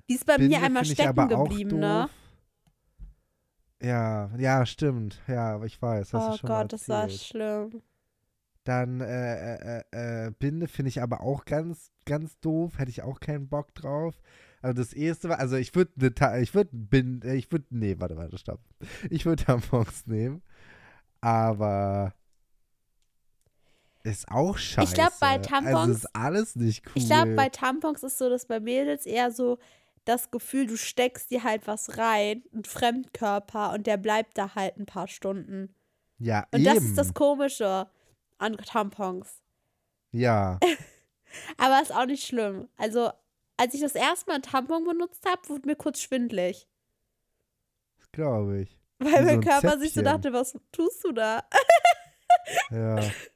Die 0.08 0.14
ist 0.14 0.26
bei 0.26 0.36
Binde 0.36 0.58
mir 0.58 0.64
einmal 0.64 0.84
stecken 0.84 1.28
geblieben, 1.28 1.78
ne? 1.78 2.08
Ja, 3.82 4.30
ja, 4.38 4.64
stimmt. 4.66 5.20
Ja, 5.26 5.62
ich 5.62 5.80
weiß. 5.80 6.14
Oh 6.14 6.36
Gott, 6.42 6.72
das 6.72 6.88
war 6.88 7.08
schlimm. 7.08 7.82
Dann 8.64 9.00
äh, 9.02 9.56
äh, 9.56 9.82
äh, 9.92 10.26
äh, 10.26 10.30
Binde 10.30 10.68
finde 10.68 10.88
ich 10.88 11.02
aber 11.02 11.20
auch 11.20 11.44
ganz, 11.44 11.90
ganz 12.06 12.40
doof. 12.40 12.78
Hätte 12.78 12.90
ich 12.90 13.02
auch 13.02 13.20
keinen 13.20 13.48
Bock 13.48 13.74
drauf. 13.74 14.18
Also 14.62 14.80
das 14.80 14.94
erste 14.94 15.28
war, 15.28 15.38
also 15.38 15.56
ich 15.56 15.74
würde 15.74 15.92
ne, 15.96 16.40
ich 16.40 16.54
würde 16.54 16.70
Binde, 16.72 17.34
ich 17.34 17.52
würde, 17.52 17.66
nee, 17.68 17.96
warte, 17.98 18.16
warte, 18.16 18.38
stopp. 18.38 18.60
Ich 19.10 19.26
würde 19.26 19.44
Tampons 19.44 20.06
nehmen. 20.06 20.42
Aber 21.20 22.14
ist 24.04 24.28
auch 24.28 24.56
scheiße. 24.56 24.94
glaub, 24.94 25.18
bei 25.18 25.32
Also 25.38 25.50
Tampons- 25.50 25.90
ist 25.90 26.14
alles 26.14 26.54
nicht 26.56 26.86
cool. 26.86 26.92
Ich 26.96 27.06
glaube, 27.06 27.34
bei 27.34 27.48
Tampons 27.48 28.02
ist 28.04 28.18
so, 28.18 28.28
dass 28.30 28.46
bei 28.46 28.60
Mädels 28.60 29.06
eher 29.06 29.32
so 29.32 29.58
das 30.04 30.30
Gefühl, 30.30 30.66
du 30.66 30.76
steckst 30.76 31.30
dir 31.30 31.42
halt 31.42 31.66
was 31.66 31.96
rein, 31.98 32.44
ein 32.54 32.64
Fremdkörper, 32.64 33.72
und 33.72 33.86
der 33.86 33.96
bleibt 33.96 34.36
da 34.38 34.54
halt 34.54 34.76
ein 34.76 34.86
paar 34.86 35.08
Stunden. 35.08 35.74
ja, 36.18 36.46
Und 36.52 36.60
eben. 36.60 36.74
das 36.74 36.84
ist 36.84 36.98
das 36.98 37.14
Komische 37.14 37.88
an 38.38 38.56
Tampons. 38.58 39.42
ja. 40.12 40.60
Aber 41.58 41.82
ist 41.82 41.92
auch 41.92 42.06
nicht 42.06 42.24
schlimm. 42.24 42.68
Also, 42.76 43.10
als 43.56 43.74
ich 43.74 43.80
das 43.80 43.96
erste 43.96 44.26
Mal 44.30 44.34
einen 44.34 44.42
Tampon 44.44 44.84
benutzt 44.84 45.24
habe, 45.28 45.48
wurde 45.48 45.66
mir 45.66 45.74
kurz 45.74 46.00
schwindlig. 46.00 46.68
glaube 48.12 48.60
ich. 48.60 48.78
Weil 49.00 49.08
Wie 49.10 49.16
so 49.16 49.22
mein 49.24 49.28
ein 49.34 49.40
Körper 49.40 49.78
sich 49.80 49.92
so 49.94 50.02
dachte, 50.02 50.32
was 50.32 50.56
tust 50.70 51.02
du 51.02 51.10
da? 51.12 51.42
Ja. 52.70 53.00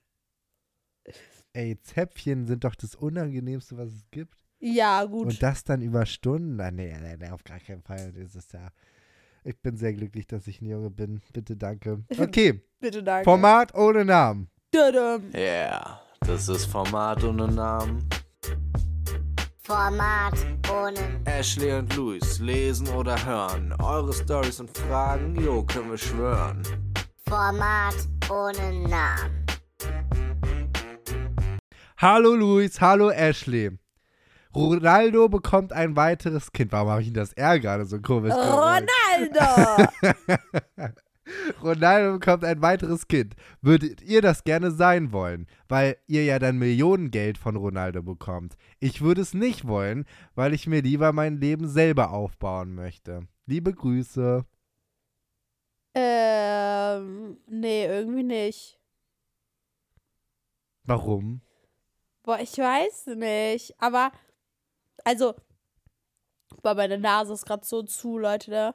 Ey, 1.58 1.76
Zäpfchen 1.82 2.46
sind 2.46 2.62
doch 2.62 2.76
das 2.76 2.94
Unangenehmste, 2.94 3.76
was 3.76 3.88
es 3.88 4.04
gibt. 4.12 4.38
Ja, 4.60 5.04
gut. 5.04 5.26
Und 5.26 5.42
das 5.42 5.64
dann 5.64 5.82
über 5.82 6.06
Stunden? 6.06 6.60
Ah, 6.60 6.70
nee, 6.70 6.96
nee, 7.02 7.16
nee, 7.16 7.30
auf 7.30 7.42
gar 7.42 7.58
keinen 7.58 7.82
Fall. 7.82 8.12
Das 8.12 8.36
ist 8.36 8.52
ja. 8.52 8.68
Ich 9.42 9.60
bin 9.60 9.76
sehr 9.76 9.92
glücklich, 9.92 10.28
dass 10.28 10.46
ich 10.46 10.60
ein 10.60 10.66
Junge 10.66 10.88
bin. 10.90 11.20
Bitte 11.32 11.56
danke. 11.56 12.04
Okay, 12.16 12.62
Bitte 12.78 13.02
danke. 13.02 13.24
Format 13.24 13.74
ohne 13.74 14.04
Namen. 14.04 14.48
Tudum. 14.70 15.34
Yeah, 15.34 16.00
das 16.20 16.48
ist 16.48 16.66
Format 16.66 17.24
ohne 17.24 17.48
Namen. 17.48 18.08
Format 19.58 20.34
ohne 20.72 21.20
Ashley 21.24 21.72
und 21.72 21.96
Luis 21.96 22.38
lesen 22.38 22.86
oder 22.90 23.16
hören. 23.26 23.74
Eure 23.82 24.12
Stories 24.12 24.60
und 24.60 24.70
Fragen, 24.78 25.34
jo, 25.34 25.64
können 25.64 25.90
wir 25.90 25.98
schwören. 25.98 26.62
Format 27.26 27.96
ohne 28.30 28.88
Namen. 28.88 29.37
Hallo 32.00 32.36
Luis, 32.36 32.80
hallo 32.80 33.10
Ashley. 33.10 33.76
Ronaldo 34.54 35.28
bekommt 35.28 35.72
ein 35.72 35.96
weiteres 35.96 36.52
Kind. 36.52 36.70
Warum 36.70 36.90
habe 36.90 37.02
ich 37.02 37.08
ihn 37.08 37.14
das 37.14 37.32
R 37.32 37.58
gerade 37.58 37.86
so 37.86 38.00
komisch 38.00 38.32
gerollt? 38.32 38.88
Ronaldo! 39.34 39.90
Ronaldo 41.60 42.12
bekommt 42.20 42.44
ein 42.44 42.62
weiteres 42.62 43.08
Kind. 43.08 43.34
Würdet 43.62 44.00
ihr 44.00 44.22
das 44.22 44.44
gerne 44.44 44.70
sein 44.70 45.10
wollen? 45.10 45.48
Weil 45.66 45.96
ihr 46.06 46.24
ja 46.24 46.38
dann 46.38 46.58
Millionengeld 46.58 47.36
von 47.36 47.56
Ronaldo 47.56 48.04
bekommt. 48.04 48.56
Ich 48.78 49.00
würde 49.00 49.22
es 49.22 49.34
nicht 49.34 49.66
wollen, 49.66 50.04
weil 50.36 50.54
ich 50.54 50.68
mir 50.68 50.82
lieber 50.82 51.12
mein 51.12 51.40
Leben 51.40 51.66
selber 51.66 52.12
aufbauen 52.12 52.76
möchte. 52.76 53.26
Liebe 53.46 53.72
Grüße. 53.72 54.44
ähm, 55.96 57.38
nee, 57.48 57.86
irgendwie 57.86 58.22
nicht. 58.22 58.78
Warum? 60.84 61.40
Boah, 62.28 62.40
ich 62.40 62.58
weiß 62.58 63.06
nicht. 63.16 63.74
Aber, 63.78 64.12
also, 65.02 65.34
boah, 66.62 66.74
meine 66.74 66.98
Nase 66.98 67.32
ist 67.32 67.46
gerade 67.46 67.64
so 67.64 67.82
zu, 67.82 68.18
Leute. 68.18 68.50
Ne? 68.50 68.74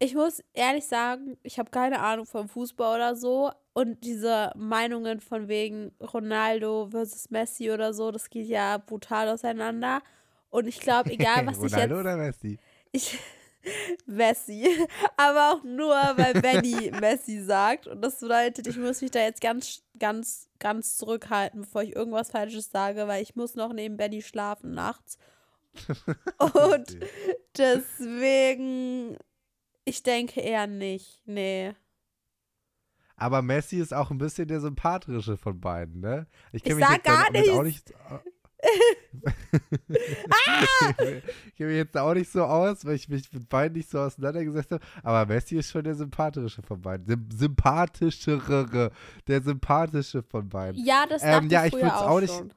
Ich 0.00 0.16
muss 0.16 0.42
ehrlich 0.52 0.84
sagen, 0.84 1.38
ich 1.44 1.60
habe 1.60 1.70
keine 1.70 2.00
Ahnung 2.00 2.26
vom 2.26 2.48
Fußball 2.48 2.96
oder 2.96 3.14
so. 3.14 3.52
Und 3.72 4.02
diese 4.02 4.50
Meinungen 4.56 5.20
von 5.20 5.46
wegen 5.46 5.92
Ronaldo 6.00 6.88
versus 6.90 7.30
Messi 7.30 7.70
oder 7.70 7.94
so, 7.94 8.10
das 8.10 8.28
geht 8.28 8.48
ja 8.48 8.78
brutal 8.78 9.28
auseinander. 9.28 10.02
Und 10.48 10.66
ich 10.66 10.80
glaube, 10.80 11.12
egal 11.12 11.46
was 11.46 11.58
ich 11.58 11.72
Ronaldo 11.72 11.94
jetzt. 11.94 12.00
oder 12.00 12.16
Messi? 12.16 12.58
Ich, 12.90 13.16
Messi. 14.06 14.66
Aber 15.16 15.54
auch 15.54 15.64
nur, 15.64 15.94
weil 15.94 16.40
Benny 16.40 16.90
Messi 17.00 17.42
sagt. 17.42 17.86
Und 17.86 18.02
das 18.02 18.20
bedeutet, 18.20 18.66
ich 18.66 18.76
muss 18.76 19.00
mich 19.00 19.10
da 19.10 19.20
jetzt 19.20 19.40
ganz, 19.40 19.82
ganz, 19.98 20.48
ganz 20.58 20.96
zurückhalten, 20.96 21.62
bevor 21.62 21.82
ich 21.82 21.94
irgendwas 21.94 22.30
Falsches 22.30 22.70
sage, 22.70 23.06
weil 23.08 23.22
ich 23.22 23.36
muss 23.36 23.54
noch 23.54 23.72
neben 23.72 23.96
Benny 23.96 24.22
schlafen 24.22 24.72
nachts. 24.72 25.18
Und 26.38 26.98
deswegen, 27.56 29.16
ich 29.84 30.02
denke 30.02 30.40
eher 30.40 30.66
nicht. 30.66 31.22
Nee. 31.26 31.74
Aber 33.16 33.42
Messi 33.42 33.78
ist 33.78 33.92
auch 33.92 34.10
ein 34.10 34.18
bisschen 34.18 34.48
der 34.48 34.60
sympathische 34.60 35.36
von 35.36 35.60
beiden, 35.60 36.00
ne? 36.00 36.26
Ich 36.52 36.62
kenn 36.62 36.76
mich 36.76 36.88
jetzt 36.88 37.04
gar 37.04 37.26
auch 37.26 37.62
nicht. 37.62 37.92
Ich 39.88 41.54
kenne 41.56 41.70
mich 41.70 41.76
jetzt 41.76 41.96
auch 41.96 42.14
nicht 42.14 42.30
so 42.30 42.44
aus, 42.44 42.84
weil 42.84 42.94
ich 42.94 43.08
mich 43.08 43.32
mit 43.32 43.48
beiden 43.48 43.76
nicht 43.76 43.90
so 43.90 43.98
auseinandergesetzt 44.00 44.70
habe. 44.72 44.84
Aber 45.02 45.26
Messi 45.26 45.56
ist 45.56 45.70
schon 45.70 45.84
der 45.84 45.94
sympathische 45.94 46.62
von 46.62 46.80
beiden. 46.80 47.06
Sym 47.06 47.28
sympathischere, 47.30 48.90
der 49.26 49.42
sympathische 49.42 50.22
von 50.22 50.48
beiden. 50.48 50.84
Ja, 50.84 51.06
das 51.08 51.22
Ähm, 51.22 51.48
dachte 51.48 51.54
ja, 51.54 51.64
ich 51.66 51.72
früher 51.72 51.96
auch, 51.96 52.08
auch 52.08 52.20
nicht- 52.20 52.34
schon. 52.34 52.52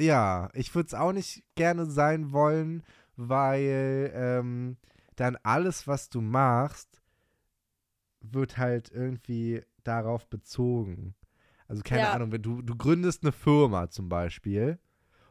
Ja, 0.00 0.48
ich 0.54 0.74
würde 0.74 0.88
es 0.88 0.94
auch 0.94 1.12
nicht 1.12 1.44
gerne 1.54 1.86
sein 1.86 2.32
wollen, 2.32 2.82
weil 3.16 4.10
ähm, 4.14 4.76
dann 5.14 5.36
alles, 5.44 5.86
was 5.86 6.08
du 6.08 6.20
machst, 6.20 7.00
wird 8.20 8.58
halt 8.58 8.90
irgendwie 8.90 9.62
darauf 9.84 10.26
bezogen. 10.28 11.14
Also 11.68 11.82
keine 11.82 12.02
Ja. 12.02 12.12
Ahnung, 12.12 12.32
wenn 12.32 12.42
du, 12.42 12.62
du 12.62 12.76
gründest 12.76 13.22
eine 13.22 13.32
Firma 13.32 13.88
zum 13.90 14.08
Beispiel 14.08 14.78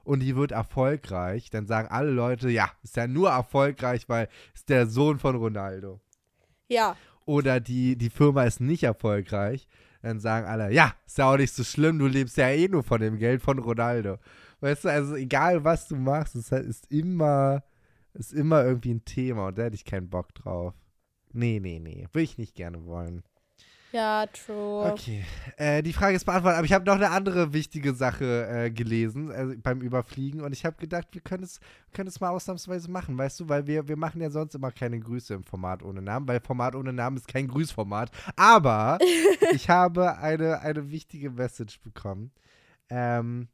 und 0.04 0.20
die 0.22 0.36
wird 0.36 0.52
erfolgreich, 0.52 1.50
dann 1.50 1.68
sagen 1.68 1.88
alle 1.90 2.12
Leute, 2.12 2.50
ja, 2.50 2.72
ist 2.84 2.96
ja 2.98 3.08
nur 3.08 3.30
erfolgreich, 3.30 4.10
weil 4.10 4.28
ist 4.54 4.70
der 4.70 4.88
Sohn 4.88 5.20
von 5.20 5.36
Ronaldo. 5.36 6.00
Ja, 6.68 6.96
Oder 7.26 7.60
die, 7.60 7.96
die 7.98 8.10
Firma 8.10 8.44
ist 8.44 8.60
nicht 8.60 8.84
erfolgreich, 8.84 9.68
dann 10.02 10.20
sagen 10.20 10.46
alle, 10.48 10.72
ja, 10.74 10.94
ist 11.06 11.18
ja 11.18 11.32
auch 11.32 11.38
nicht 11.38 11.54
so 11.54 11.64
schlimm, 11.64 12.00
du 12.00 12.08
lebst 12.08 12.36
ja 12.38 12.50
eh 12.50 12.68
nur 12.68 12.84
von 12.84 13.00
dem 13.00 13.18
Geld 13.18 13.42
von 13.42 13.60
Ronaldo. 13.60 14.18
Weißt 14.60 14.86
du, 14.86 14.90
also 14.90 15.16
egal 15.16 15.64
was 15.64 15.88
du 15.88 15.96
machst, 15.96 16.36
es 16.36 16.52
ist 16.52 16.92
immer, 16.92 17.64
ist 18.14 18.34
immer 18.34 18.66
irgendwie 18.66 18.94
ein 18.94 19.06
Thema 19.06 19.48
und 19.48 19.58
da 19.58 19.64
hätte 19.64 19.76
ich 19.76 19.86
keinen 19.86 20.10
Bock 20.10 20.34
drauf. 20.36 20.74
Nee, 21.32 21.60
nee, 21.62 21.80
nee, 21.80 22.08
würde 22.12 22.24
ich 22.24 22.38
nicht 22.38 22.56
gerne 22.56 22.86
wollen. 22.86 23.24
Ja, 23.94 24.26
true. 24.26 24.92
Okay, 24.92 25.24
äh, 25.56 25.84
die 25.84 25.94
Frage 25.94 26.16
ist 26.16 26.26
beantwortet, 26.26 26.58
aber 26.58 26.66
ich 26.66 26.74
habe 26.74 26.86
noch 26.86 26.96
eine 26.96 27.12
andere 27.12 27.54
wichtige 27.54 27.94
Sache 27.94 28.48
äh, 28.48 28.72
gelesen 28.72 29.32
also 29.32 29.54
beim 29.62 29.82
Überfliegen 29.82 30.42
und 30.42 30.52
ich 30.52 30.66
habe 30.66 30.78
gedacht, 30.78 31.08
wir 31.12 31.22
können 31.22 31.44
es, 31.44 31.60
können 31.94 32.08
es 32.08 32.20
mal 32.20 32.30
ausnahmsweise 32.30 32.90
machen, 32.90 33.18
weißt 33.18 33.40
du, 33.40 33.50
weil 33.50 33.68
wir, 33.68 33.88
wir 33.88 33.96
machen 33.96 34.20
ja 34.20 34.32
sonst 34.32 34.56
immer 34.56 34.72
keine 34.72 35.00
Grüße 35.00 35.36
im 35.36 35.44
Format 35.44 35.84
ohne 35.84 36.02
Namen, 36.02 36.28
weil 36.28 36.40
Format 36.40 36.76
ohne 36.76 36.92
Namen 36.92 37.18
ist 37.18 37.28
kein 37.28 37.48
Grüßformat, 37.48 38.10
aber 38.36 38.98
ich 39.54 39.70
habe 39.70 40.18
eine, 40.18 40.62
eine 40.62 40.90
wichtige 40.90 41.30
Message 41.30 41.80
bekommen. 41.82 42.32
Ähm, 42.90 43.48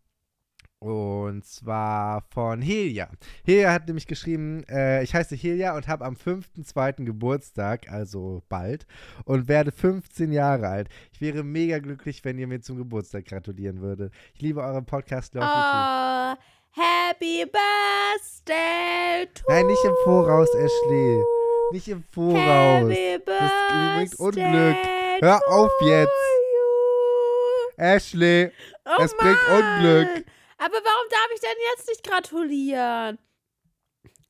und 0.80 1.46
zwar 1.46 2.24
von 2.30 2.62
Helia. 2.62 3.10
Helia 3.46 3.74
hat 3.74 3.88
nämlich 3.88 4.08
geschrieben, 4.08 4.64
äh, 4.70 5.04
ich 5.04 5.14
heiße 5.14 5.36
Helia 5.36 5.76
und 5.76 5.88
habe 5.88 6.06
am 6.06 6.16
5.2. 6.16 7.04
Geburtstag, 7.06 7.92
also 7.92 8.44
bald, 8.48 8.86
und 9.26 9.48
werde 9.50 9.72
15 9.72 10.32
Jahre 10.32 10.68
alt. 10.68 10.90
Ich 11.12 11.20
wäre 11.20 11.44
mega 11.44 11.80
glücklich, 11.80 12.24
wenn 12.24 12.38
ihr 12.38 12.48
mir 12.48 12.62
zum 12.62 12.78
Geburtstag 12.78 13.26
gratulieren 13.26 13.82
würdet. 13.82 14.14
Ich 14.34 14.42
liebe 14.42 14.62
euren 14.62 14.86
Podcast. 14.86 15.34
Love. 15.34 15.46
Oh, 15.46 16.36
happy 16.72 17.46
birthday 17.46 19.28
to 19.34 19.44
Nein, 19.50 19.68
nicht 19.68 19.84
im 19.84 19.94
Voraus, 20.06 20.50
Ashley. 20.56 21.24
Nicht 21.72 21.88
im 21.90 22.04
Voraus. 22.12 22.90
Happy 22.90 23.20
Das 23.26 23.52
bringt 23.96 24.20
Unglück. 24.20 24.78
Hör 25.20 25.42
auf 25.50 25.72
jetzt. 25.82 26.08
you. 26.08 27.84
Ashley, 27.84 28.52
Oh 28.86 29.04
es 29.04 29.16
bringt 29.18 29.38
Mann. 29.50 29.62
Unglück. 29.62 30.26
Aber 30.60 30.74
warum 30.74 31.10
darf 31.10 31.28
ich 31.34 31.40
denn 31.40 31.50
jetzt 31.76 31.88
nicht 31.88 32.04
gratulieren? 32.04 33.18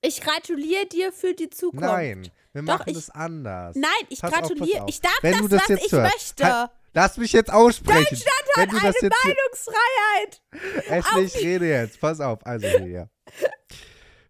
Ich 0.02 0.22
gratuliere 0.22 0.86
dir 0.86 1.12
für 1.12 1.34
die 1.34 1.50
Zukunft. 1.50 1.86
Nein, 1.86 2.30
wir 2.54 2.62
Doch, 2.62 2.78
machen 2.80 2.90
ich- 2.90 2.96
das 2.96 3.10
anders. 3.10 3.76
Nein, 3.76 3.92
ich 4.10 4.22
Pass 4.22 4.32
gratuliere. 4.32 4.84
auf. 4.84 4.90
Ich 4.90 5.02
darf 5.02 5.18
Wenn 5.22 5.34
das, 5.34 5.42
du 5.42 5.48
das 5.50 5.62
was 5.64 5.68
jetzt 5.70 5.86
ich 5.88 5.92
hörst, 5.92 6.14
möchte. 6.14 6.46
Ha- 6.46 6.72
Lass 6.94 7.18
mich 7.18 7.34
jetzt 7.34 7.52
aussprechen. 7.54 8.18
Deutschland 8.56 8.72
hat 8.74 8.84
eine 8.96 9.10
Meinungsfreiheit. 9.26 10.42
Ashley, 10.90 11.24
ich 11.26 11.36
rede 11.38 11.68
jetzt. 11.70 12.00
Pass 12.00 12.20
auf. 12.20 12.46
Also 12.46 12.68
hier. 12.68 13.10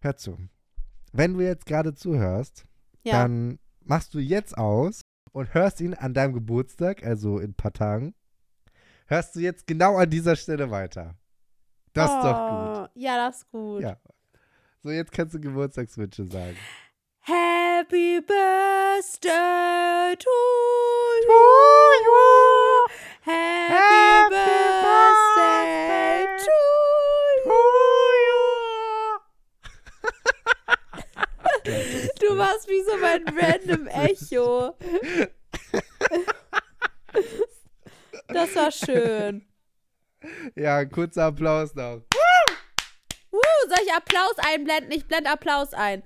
Hör 0.02 0.16
zu. 0.16 0.36
Wenn 1.12 1.34
du 1.34 1.40
jetzt 1.40 1.66
gerade 1.66 1.94
zuhörst, 1.94 2.64
Ja. 3.02 3.12
dann 3.22 3.58
machst 3.80 4.12
du 4.14 4.18
jetzt 4.18 4.56
aus 4.58 5.00
und 5.32 5.54
hörst 5.54 5.80
ihn 5.80 5.94
an 5.94 6.12
deinem 6.14 6.34
Geburtstag, 6.34 7.02
also 7.04 7.38
in 7.38 7.50
ein 7.50 7.54
paar 7.54 7.72
Tagen, 7.72 8.14
hörst 9.06 9.34
du 9.36 9.40
jetzt 9.40 9.66
genau 9.66 9.96
an 9.96 10.10
dieser 10.10 10.36
Stelle 10.36 10.70
weiter. 10.70 11.14
Das 11.92 12.10
ist 12.10 12.22
doch 12.22 12.48
gut. 12.50 12.86
Oh, 12.86 12.86
Ja, 12.94 13.16
das 13.26 13.38
ist 13.38 13.50
gut. 13.50 13.82
Ja. 13.82 13.96
So, 14.82 14.90
jetzt 14.90 15.12
kannst 15.12 15.34
du 15.34 15.40
Geburtstagswünsche 15.40 16.24
sagen. 16.26 16.56
Happy 17.20 18.20
Birthday 18.20 20.16
to 20.16 20.30
you. 21.26 22.86
Happy, 23.22 23.74
Happy 23.74 24.30
Birthday 24.30 24.80
birthday 25.36 26.26
to 26.44 26.58
you. 28.26 28.40
Du 32.20 32.38
warst 32.38 32.68
wie 32.68 32.82
so 32.84 32.96
mein 32.96 33.24
random 33.38 33.86
Echo. 33.88 34.76
Das 38.28 38.54
war 38.54 38.70
schön. 38.70 39.44
Ja, 40.54 40.84
kurzer 40.84 41.24
Applaus 41.26 41.74
noch. 41.74 42.02
Uh, 43.32 43.38
soll 43.68 43.78
ich 43.84 43.92
Applaus 43.92 44.34
einblenden? 44.38 44.90
Ich 44.92 45.06
blende 45.06 45.30
Applaus 45.30 45.72
ein. 45.72 46.02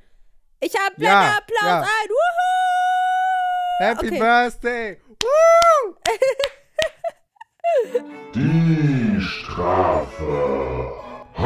Ich 0.61 0.75
hab 0.75 0.95
blende 0.97 1.25
Ja, 1.27 1.39
Applaus 1.39 1.63
ja. 1.63 1.81
ein. 1.81 2.09
Wuhu! 2.11 3.79
Happy 3.79 4.07
Okay. 4.09 4.19
Birthday! 4.19 5.01
Woo! 5.23 5.97
Die 8.35 9.21
Strafe. 9.21 10.93
Ich 11.37 11.43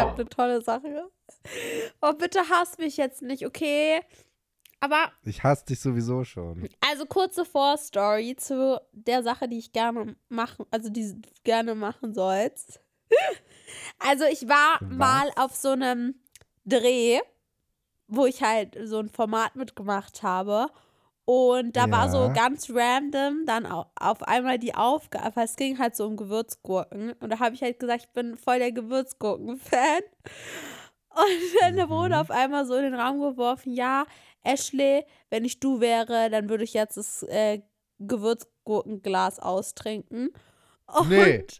habe 0.00 0.14
eine 0.14 0.28
tolle 0.28 0.62
Sache. 0.62 1.10
Oh, 2.00 2.12
bitte 2.14 2.40
hasst 2.48 2.78
mich 2.78 2.96
jetzt 2.96 3.20
nicht, 3.22 3.44
okay? 3.44 4.00
Aber, 4.80 5.10
Ich 5.24 5.42
hasse 5.42 5.64
dich 5.66 5.80
sowieso 5.80 6.22
schon. 6.24 6.68
also 6.88 7.04
kurze 7.06 7.44
Vorstory 7.44 8.36
zu 8.36 8.80
der 8.92 9.22
Sache, 9.22 9.48
die 9.48 9.58
ich 9.58 9.72
gerne 9.72 10.14
machen, 10.28 10.66
also 10.70 10.88
die 10.88 11.14
du 11.14 11.28
gerne 11.44 11.74
machen 11.74 12.14
sollst. 12.14 12.80
Also 13.98 14.24
ich 14.24 14.48
war 14.48 14.78
Was? 14.80 14.96
mal 14.96 15.30
auf 15.36 15.54
so 15.54 15.70
einem 15.70 16.14
Dreh, 16.64 17.20
wo 18.06 18.24
ich 18.26 18.42
halt 18.42 18.78
so 18.84 18.98
ein 18.98 19.08
Format 19.10 19.56
mitgemacht 19.56 20.22
habe. 20.22 20.68
Und 21.26 21.76
da 21.76 21.90
war 21.90 22.08
so 22.08 22.26
Ja. 22.28 22.32
ganz 22.32 22.70
random 22.70 23.44
dann 23.44 23.66
au- 23.66 23.90
auf 23.96 24.22
einmal 24.22 24.58
die 24.58 24.74
Aufgabe, 24.74 25.42
es 25.42 25.56
ging 25.56 25.78
halt 25.78 25.94
so 25.96 26.06
um 26.06 26.16
Gewürzgurken. 26.16 27.12
Und 27.20 27.30
da 27.30 27.38
habe 27.40 27.54
ich 27.54 27.62
halt 27.62 27.78
gesagt, 27.78 28.04
ich 28.04 28.12
bin 28.12 28.36
voll 28.38 28.58
der 28.60 28.72
Gewürzgurken-Fan. 28.72 30.00
Und 31.10 31.60
dann 31.60 31.74
Mhm. 31.74 31.90
wurde 31.90 32.18
auf 32.20 32.30
einmal 32.30 32.64
so 32.64 32.74
in 32.76 32.84
den 32.84 32.94
Raum 32.94 33.20
geworfen, 33.20 33.72
ja, 33.74 34.06
Ashley, 34.42 35.04
wenn 35.30 35.44
ich 35.44 35.60
du 35.60 35.80
wäre, 35.80 36.30
dann 36.30 36.48
würde 36.48 36.64
ich 36.64 36.74
jetzt 36.74 36.96
das 36.96 37.22
äh, 37.24 37.60
Gewürzgurkenglas 37.98 39.38
austrinken. 39.40 40.30
Und 40.86 41.08
Nee. 41.08 41.46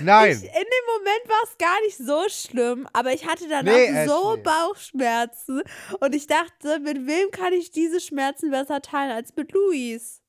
Nein! 0.00 0.30
ich, 0.32 0.42
in 0.44 0.50
dem 0.52 0.86
Moment 0.86 1.28
war 1.28 1.42
es 1.44 1.58
gar 1.58 1.80
nicht 1.82 1.96
so 1.96 2.28
schlimm, 2.28 2.86
aber 2.92 3.12
ich 3.12 3.26
hatte 3.26 3.48
danach 3.48 3.72
Nee, 3.72 4.06
so 4.06 4.32
Ashley. 4.32 4.42
Bauchschmerzen 4.42 5.62
und 6.00 6.14
ich 6.14 6.26
dachte, 6.26 6.78
mit 6.80 7.06
wem 7.06 7.30
kann 7.30 7.52
ich 7.52 7.70
diese 7.70 8.00
Schmerzen 8.00 8.50
besser 8.50 8.80
teilen 8.82 9.12
als 9.12 9.34
mit 9.34 9.50
Luis? 9.52 10.22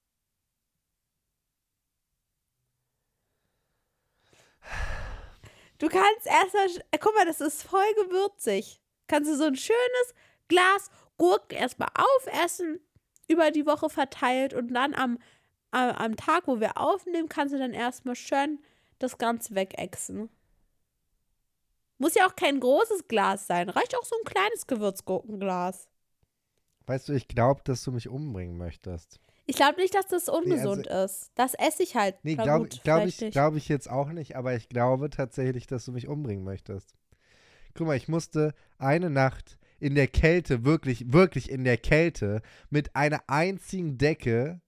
Du 5.78 5.88
kannst 5.88 6.26
erstmal, 6.26 6.68
guck 7.00 7.16
mal, 7.16 7.26
das 7.26 7.42
ist 7.42 7.64
voll 7.64 7.94
gewürzig. 7.96 8.82
Kannst 9.10 9.30
du 9.30 9.36
so 9.36 9.46
ein 9.46 9.56
schönes 9.58 10.14
Glas 10.48 10.90
Gurken 11.18 11.58
erstmal 11.58 11.90
aufessen, 11.94 12.80
über 13.28 13.52
die 13.52 13.66
Woche 13.66 13.90
verteilt 13.90 14.54
und 14.54 14.74
dann 14.74 14.94
am, 14.94 15.20
am, 15.72 15.90
am 15.90 16.16
Tag, 16.16 16.48
wo 16.48 16.60
wir 16.62 16.78
aufnehmen, 16.78 17.28
kannst 17.28 17.54
du 17.54 17.60
dann 17.60 17.74
erstmal 17.74 18.16
schön 18.16 18.60
das 19.00 19.18
Ganze 19.18 19.56
wegexen. 19.56 20.30
Muss 21.98 22.16
ja 22.16 22.28
auch 22.28 22.36
kein 22.36 22.60
großes 22.62 23.08
Glas 23.10 23.48
sein. 23.48 23.70
Reicht 23.70 23.98
auch 23.98 24.06
so 24.06 24.16
ein 24.16 24.24
kleines 24.24 24.68
Gewürzgurkenglas. 24.68 25.90
Weißt 26.88 27.10
du, 27.10 27.14
ich 27.14 27.28
glaube, 27.28 27.62
dass 27.66 27.84
du 27.84 27.92
mich 27.92 28.08
umbringen 28.08 28.58
möchtest. 28.58 29.20
Ich 29.46 29.56
glaube 29.56 29.82
nicht, 29.82 29.96
dass 29.96 30.08
das 30.08 30.30
ungesund 30.30 30.88
ist. 30.88 31.32
Das 31.36 31.56
esse 31.56 31.84
ich 31.84 31.96
halt. 31.96 32.16
Nee, 32.24 32.36
glaube 32.36 32.70
glaub 32.84 33.06
ich, 33.06 33.18
glaub 33.32 33.56
ich 33.56 33.68
jetzt 33.68 33.90
auch 33.90 34.10
nicht, 34.10 34.36
aber 34.36 34.56
ich 34.56 34.70
glaube 34.70 35.10
tatsächlich, 35.10 35.68
dass 35.68 35.86
du 35.86 35.92
mich 35.92 36.08
umbringen 36.08 36.44
möchtest. 36.44 36.94
Guck 37.76 37.88
mal, 37.88 37.98
ich 37.98 38.08
musste 38.08 38.54
eine 38.78 39.10
Nacht 39.10 39.58
in 39.80 39.96
der 39.96 40.08
Kälte, 40.08 40.66
wirklich, 40.66 41.14
wirklich 41.14 41.50
in 41.50 41.64
der 41.64 41.78
Kälte, 41.78 42.42
mit 42.70 42.96
einer 42.96 43.24
einzigen 43.28 43.98
Decke 43.98 44.62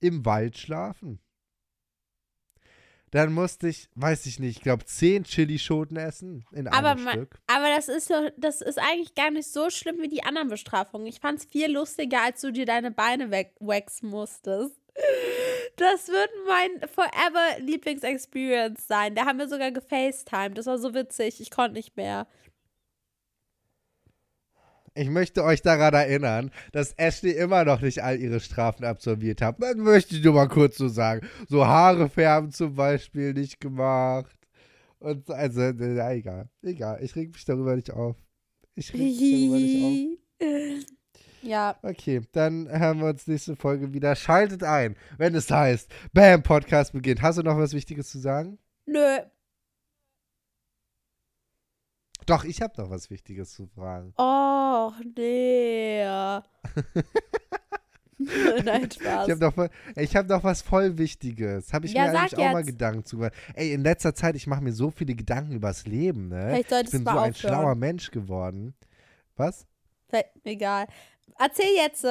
im 0.00 0.24
Wald 0.26 0.58
schlafen. 0.58 1.20
Dann 3.10 3.32
musste 3.32 3.68
ich, 3.68 3.88
weiß 3.94 4.26
ich 4.26 4.38
nicht, 4.38 4.58
ich 4.58 4.62
glaube, 4.62 4.84
zehn 4.84 5.24
Chilischoten 5.24 5.96
essen 5.96 6.44
in 6.52 6.68
Aber, 6.68 6.90
einem 6.90 7.04
ma- 7.04 7.12
Stück. 7.12 7.38
aber 7.46 7.70
das 7.74 7.88
ist 7.88 8.08
so, 8.08 8.28
das 8.36 8.60
ist 8.60 8.78
eigentlich 8.78 9.14
gar 9.14 9.30
nicht 9.30 9.50
so 9.50 9.70
schlimm 9.70 9.96
wie 10.02 10.08
die 10.08 10.24
anderen 10.24 10.48
Bestrafungen. 10.48 11.06
Ich 11.06 11.18
fand 11.20 11.38
es 11.38 11.46
viel 11.46 11.72
lustiger, 11.72 12.22
als 12.24 12.42
du 12.42 12.52
dir 12.52 12.66
deine 12.66 12.90
Beine 12.90 13.30
wegwaxen 13.30 14.10
musstest. 14.10 14.76
Das 15.76 16.08
wird 16.08 16.30
mein 16.48 16.88
forever 16.88 17.60
Lieblingsexperience 17.60 18.88
sein. 18.88 19.14
Da 19.14 19.26
haben 19.26 19.38
wir 19.38 19.48
sogar 19.48 19.70
gefacetimed. 19.70 20.58
Das 20.58 20.66
war 20.66 20.78
so 20.78 20.92
witzig. 20.92 21.40
Ich 21.40 21.50
konnte 21.50 21.74
nicht 21.74 21.96
mehr. 21.96 22.26
Ich 24.94 25.08
möchte 25.08 25.44
euch 25.44 25.62
daran 25.62 25.94
erinnern, 25.94 26.50
dass 26.72 26.92
Ashley 26.94 27.30
immer 27.30 27.64
noch 27.64 27.80
nicht 27.80 28.02
all 28.02 28.18
ihre 28.18 28.40
Strafen 28.40 28.84
absolviert 28.84 29.40
hat. 29.40 29.62
Das 29.62 29.76
möchte 29.76 30.16
ich 30.16 30.24
nur 30.24 30.34
mal 30.34 30.48
kurz 30.48 30.76
so 30.76 30.88
sagen. 30.88 31.24
So 31.48 31.64
Haare 31.64 32.08
färben 32.08 32.50
zum 32.50 32.74
Beispiel 32.74 33.32
nicht 33.32 33.60
gemacht. 33.60 34.36
Und 34.98 35.26
so, 35.26 35.32
also, 35.32 35.70
na, 35.72 36.12
egal. 36.12 36.48
Egal. 36.62 36.98
Ich 37.02 37.14
reg 37.14 37.32
mich 37.32 37.44
darüber 37.44 37.76
nicht 37.76 37.92
auf. 37.92 38.16
Ich 38.74 38.92
reg 38.92 39.00
mich 39.00 39.18
darüber 39.20 39.56
nicht 39.56 40.88
ja. 41.42 41.76
Okay, 41.82 42.20
dann 42.32 42.68
hören 42.68 42.98
wir 43.00 43.06
uns 43.08 43.26
nächste 43.26 43.56
Folge 43.56 43.92
wieder. 43.92 44.14
Schaltet 44.16 44.62
ein, 44.62 44.96
wenn 45.16 45.34
es 45.34 45.50
heißt, 45.50 45.90
Bam, 46.12 46.42
Podcast 46.42 46.92
beginnt. 46.92 47.22
Hast 47.22 47.38
du 47.38 47.42
noch 47.42 47.56
was 47.58 47.72
Wichtiges 47.72 48.10
zu 48.10 48.18
sagen? 48.18 48.58
nö. 48.86 49.18
Doch, 52.26 52.44
ich 52.44 52.60
habe 52.60 52.74
noch 52.82 52.90
was 52.90 53.08
Wichtiges 53.08 53.52
zu 53.54 53.66
fragen. 53.68 54.12
Oh, 54.18 54.92
nee. 55.16 56.04
Nein, 58.64 58.90
Spaß. 58.90 59.28
Ich 59.28 59.34
habe 59.34 59.38
noch, 59.38 59.68
ich 59.96 60.16
hab 60.16 60.28
noch 60.28 60.42
was 60.44 60.60
voll 60.60 60.98
Wichtiges. 60.98 61.72
Habe 61.72 61.86
ich 61.86 61.92
Ja, 61.94 62.10
mir 62.10 62.18
eigentlich 62.18 62.36
auch 62.36 62.52
mal 62.52 62.58
jetzt. 62.58 62.66
Gedanken 62.66 63.04
zu. 63.04 63.22
Ey, 63.54 63.72
in 63.72 63.82
letzter 63.82 64.14
Zeit, 64.14 64.34
ich 64.34 64.46
mache 64.46 64.60
mir 64.62 64.72
so 64.72 64.90
viele 64.90 65.14
Gedanken 65.14 65.52
übers 65.52 65.86
Leben, 65.86 66.28
ne? 66.28 66.60
Ich 66.60 66.66
bin 66.66 66.86
so 66.86 66.98
ein 66.98 67.08
aufhören. 67.08 67.34
schlauer 67.34 67.74
Mensch 67.76 68.10
geworden. 68.10 68.74
Was? 69.36 69.66
Egal. 70.44 70.86
Erzähl 71.38 71.74
jetzt. 71.76 72.04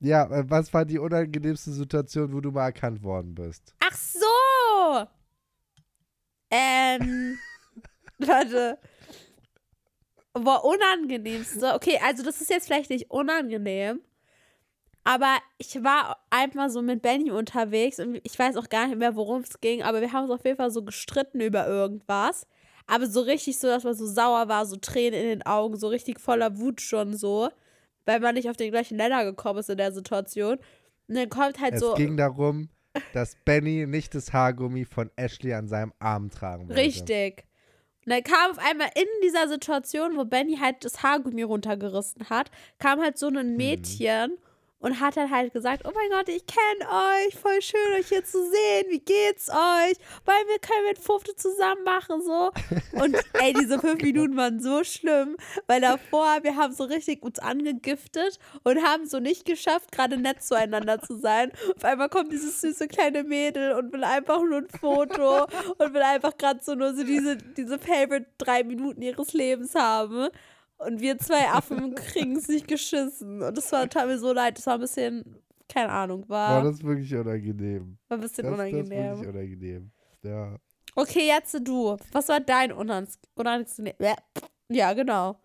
Ja, 0.00 0.24
äh, 0.30 0.44
was 0.48 0.72
war 0.72 0.84
die 0.84 0.98
unangenehmste 0.98 1.72
Situation, 1.72 2.32
wo 2.32 2.40
du 2.40 2.50
mal 2.50 2.66
erkannt 2.66 3.02
worden 3.02 3.34
bist? 3.34 3.74
Ach 3.80 3.96
so. 3.96 5.06
Ähm. 6.50 7.38
warte. 8.18 8.78
War 10.32 10.64
unangenehmste. 10.64 11.74
Okay, 11.74 11.98
also 12.04 12.22
das 12.22 12.40
ist 12.40 12.50
jetzt 12.50 12.66
vielleicht 12.66 12.90
nicht 12.90 13.10
unangenehm. 13.10 14.00
Aber 15.02 15.38
ich 15.58 15.82
war 15.82 16.18
einmal 16.28 16.70
so 16.70 16.82
mit 16.82 17.02
Benny 17.02 17.30
unterwegs 17.30 17.98
und 17.98 18.20
ich 18.22 18.38
weiß 18.38 18.56
auch 18.56 18.68
gar 18.68 18.86
nicht 18.86 18.98
mehr, 18.98 19.16
worum 19.16 19.40
es 19.40 19.60
ging, 19.60 19.82
aber 19.82 20.02
wir 20.02 20.12
haben 20.12 20.24
uns 20.24 20.32
auf 20.32 20.44
jeden 20.44 20.58
Fall 20.58 20.70
so 20.70 20.84
gestritten 20.84 21.40
über 21.40 21.66
irgendwas. 21.66 22.46
Aber 22.86 23.06
so 23.06 23.20
richtig 23.22 23.58
so, 23.58 23.66
dass 23.68 23.84
man 23.84 23.94
so 23.94 24.06
sauer 24.06 24.48
war, 24.48 24.66
so 24.66 24.76
Tränen 24.76 25.20
in 25.20 25.28
den 25.28 25.46
Augen, 25.46 25.76
so 25.76 25.88
richtig 25.88 26.20
voller 26.20 26.58
Wut 26.58 26.80
schon 26.80 27.16
so, 27.16 27.48
weil 28.10 28.18
man 28.18 28.34
nicht 28.34 28.50
auf 28.50 28.56
den 28.56 28.72
gleichen 28.72 28.96
Nenner 28.96 29.24
gekommen 29.24 29.60
ist 29.60 29.70
in 29.70 29.78
der 29.78 29.92
Situation. 29.92 30.58
Und 31.06 31.14
dann 31.14 31.30
kommt 31.30 31.60
halt 31.60 31.74
es 31.74 31.80
so. 31.80 31.94
ging 31.94 32.16
darum, 32.16 32.68
dass 33.12 33.36
Benny 33.44 33.86
nicht 33.86 34.16
das 34.16 34.32
Haargummi 34.32 34.84
von 34.84 35.10
Ashley 35.14 35.54
an 35.54 35.68
seinem 35.68 35.92
Arm 36.00 36.28
tragen 36.28 36.68
wollte. 36.68 36.80
Richtig. 36.80 37.44
Und 38.04 38.12
dann 38.12 38.24
kam 38.24 38.50
auf 38.50 38.58
einmal 38.58 38.88
in 38.96 39.06
dieser 39.22 39.48
Situation, 39.48 40.16
wo 40.16 40.24
Benny 40.24 40.56
halt 40.56 40.84
das 40.84 41.04
Haargummi 41.04 41.42
runtergerissen 41.42 42.28
hat, 42.30 42.50
kam 42.80 43.00
halt 43.00 43.16
so 43.16 43.28
ein 43.28 43.56
Mädchen 43.56 44.38
und 44.80 44.98
hat 45.00 45.16
dann 45.16 45.30
halt 45.30 45.52
gesagt, 45.52 45.82
oh 45.86 45.92
mein 45.94 46.10
Gott, 46.10 46.28
ich 46.28 46.44
kenne 46.46 46.90
euch, 46.90 47.38
voll 47.38 47.60
schön 47.62 47.98
euch 47.98 48.08
hier 48.08 48.24
zu 48.24 48.42
sehen, 48.42 48.86
wie 48.88 49.00
geht's 49.00 49.48
euch? 49.50 49.96
Weil 50.24 50.42
wir 50.48 50.58
können 50.58 50.86
mit 50.88 50.98
Fufte 50.98 51.36
zusammen 51.36 51.84
machen, 51.84 52.22
so. 52.22 52.50
Und 53.00 53.16
ey, 53.34 53.52
diese 53.52 53.78
fünf 53.78 54.02
Minuten 54.02 54.36
waren 54.36 54.60
so 54.60 54.82
schlimm, 54.82 55.36
weil 55.66 55.80
davor, 55.80 56.38
wir 56.42 56.56
haben 56.56 56.72
so 56.72 56.84
richtig 56.84 57.22
uns 57.22 57.38
angegiftet 57.38 58.38
und 58.64 58.82
haben 58.82 59.06
so 59.06 59.20
nicht 59.20 59.44
geschafft, 59.44 59.92
gerade 59.92 60.16
nett 60.16 60.42
zueinander 60.42 61.00
zu 61.00 61.18
sein. 61.18 61.52
Auf 61.76 61.84
einmal 61.84 62.08
kommt 62.08 62.32
dieses 62.32 62.60
süße 62.60 62.88
kleine 62.88 63.22
Mädel 63.22 63.72
und 63.72 63.92
will 63.92 64.04
einfach 64.04 64.40
nur 64.42 64.58
ein 64.58 64.68
Foto 64.68 65.44
und 65.78 65.94
will 65.94 66.02
einfach 66.02 66.36
gerade 66.38 66.60
so 66.62 66.74
nur 66.74 66.94
so 66.94 67.04
diese, 67.04 67.36
diese 67.36 67.78
Favorite 67.78 68.26
drei 68.38 68.64
Minuten 68.64 69.02
ihres 69.02 69.34
Lebens 69.34 69.74
haben. 69.74 70.28
Und 70.86 71.00
wir 71.00 71.18
zwei 71.18 71.48
Affen 71.48 71.94
kriegen 71.94 72.36
es 72.36 72.48
nicht 72.48 72.68
geschissen. 72.68 73.42
Und 73.42 73.56
das 73.56 73.70
war, 73.72 73.88
tat 73.88 74.06
mir 74.06 74.18
so 74.18 74.32
leid. 74.32 74.58
Das 74.58 74.66
war 74.66 74.74
ein 74.74 74.80
bisschen 74.80 75.40
keine 75.70 75.90
Ahnung, 75.90 76.26
Boah, 76.26 76.34
war, 76.34 76.62
das 76.64 76.82
wirklich 76.82 77.14
unangenehm. 77.14 77.96
war 78.08 78.18
ein 78.18 78.20
bisschen 78.20 78.44
Das, 78.44 78.56
das 78.56 78.60
unangenehm. 78.60 79.18
wirklich 79.18 79.28
unangenehm. 79.28 79.90
Ja. 80.22 80.56
Okay, 80.96 81.26
jetzt 81.28 81.56
du. 81.62 81.96
Was 82.12 82.28
war 82.28 82.40
dein 82.40 82.72
unangenehm? 82.72 83.14
unangenehm 83.36 83.94
ja, 84.68 84.92
genau. 84.92 85.40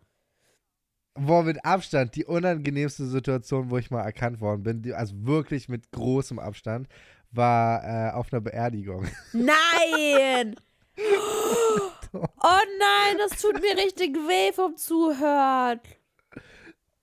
Boah, 1.13 1.43
mit 1.43 1.63
Abstand 1.63 2.15
die 2.15 2.25
unangenehmste 2.25 3.05
Situation, 3.05 3.69
wo 3.69 3.77
ich 3.77 3.89
mal 3.89 4.01
erkannt 4.01 4.41
worden 4.41 4.63
bin, 4.63 4.93
also 4.93 5.15
wirklich 5.25 5.69
mit 5.69 5.91
großem 5.91 6.39
Abstand, 6.39 6.87
war 7.31 7.83
äh, 7.83 8.11
auf 8.11 8.33
einer 8.33 8.41
Beerdigung. 8.41 9.05
Nein! 9.33 10.55
Oh 12.15 12.59
nein, 12.79 13.17
das 13.17 13.41
tut 13.41 13.61
mir 13.61 13.77
richtig 13.77 14.15
weh 14.15 14.53
vom 14.53 14.75
Zuhören. 14.77 15.79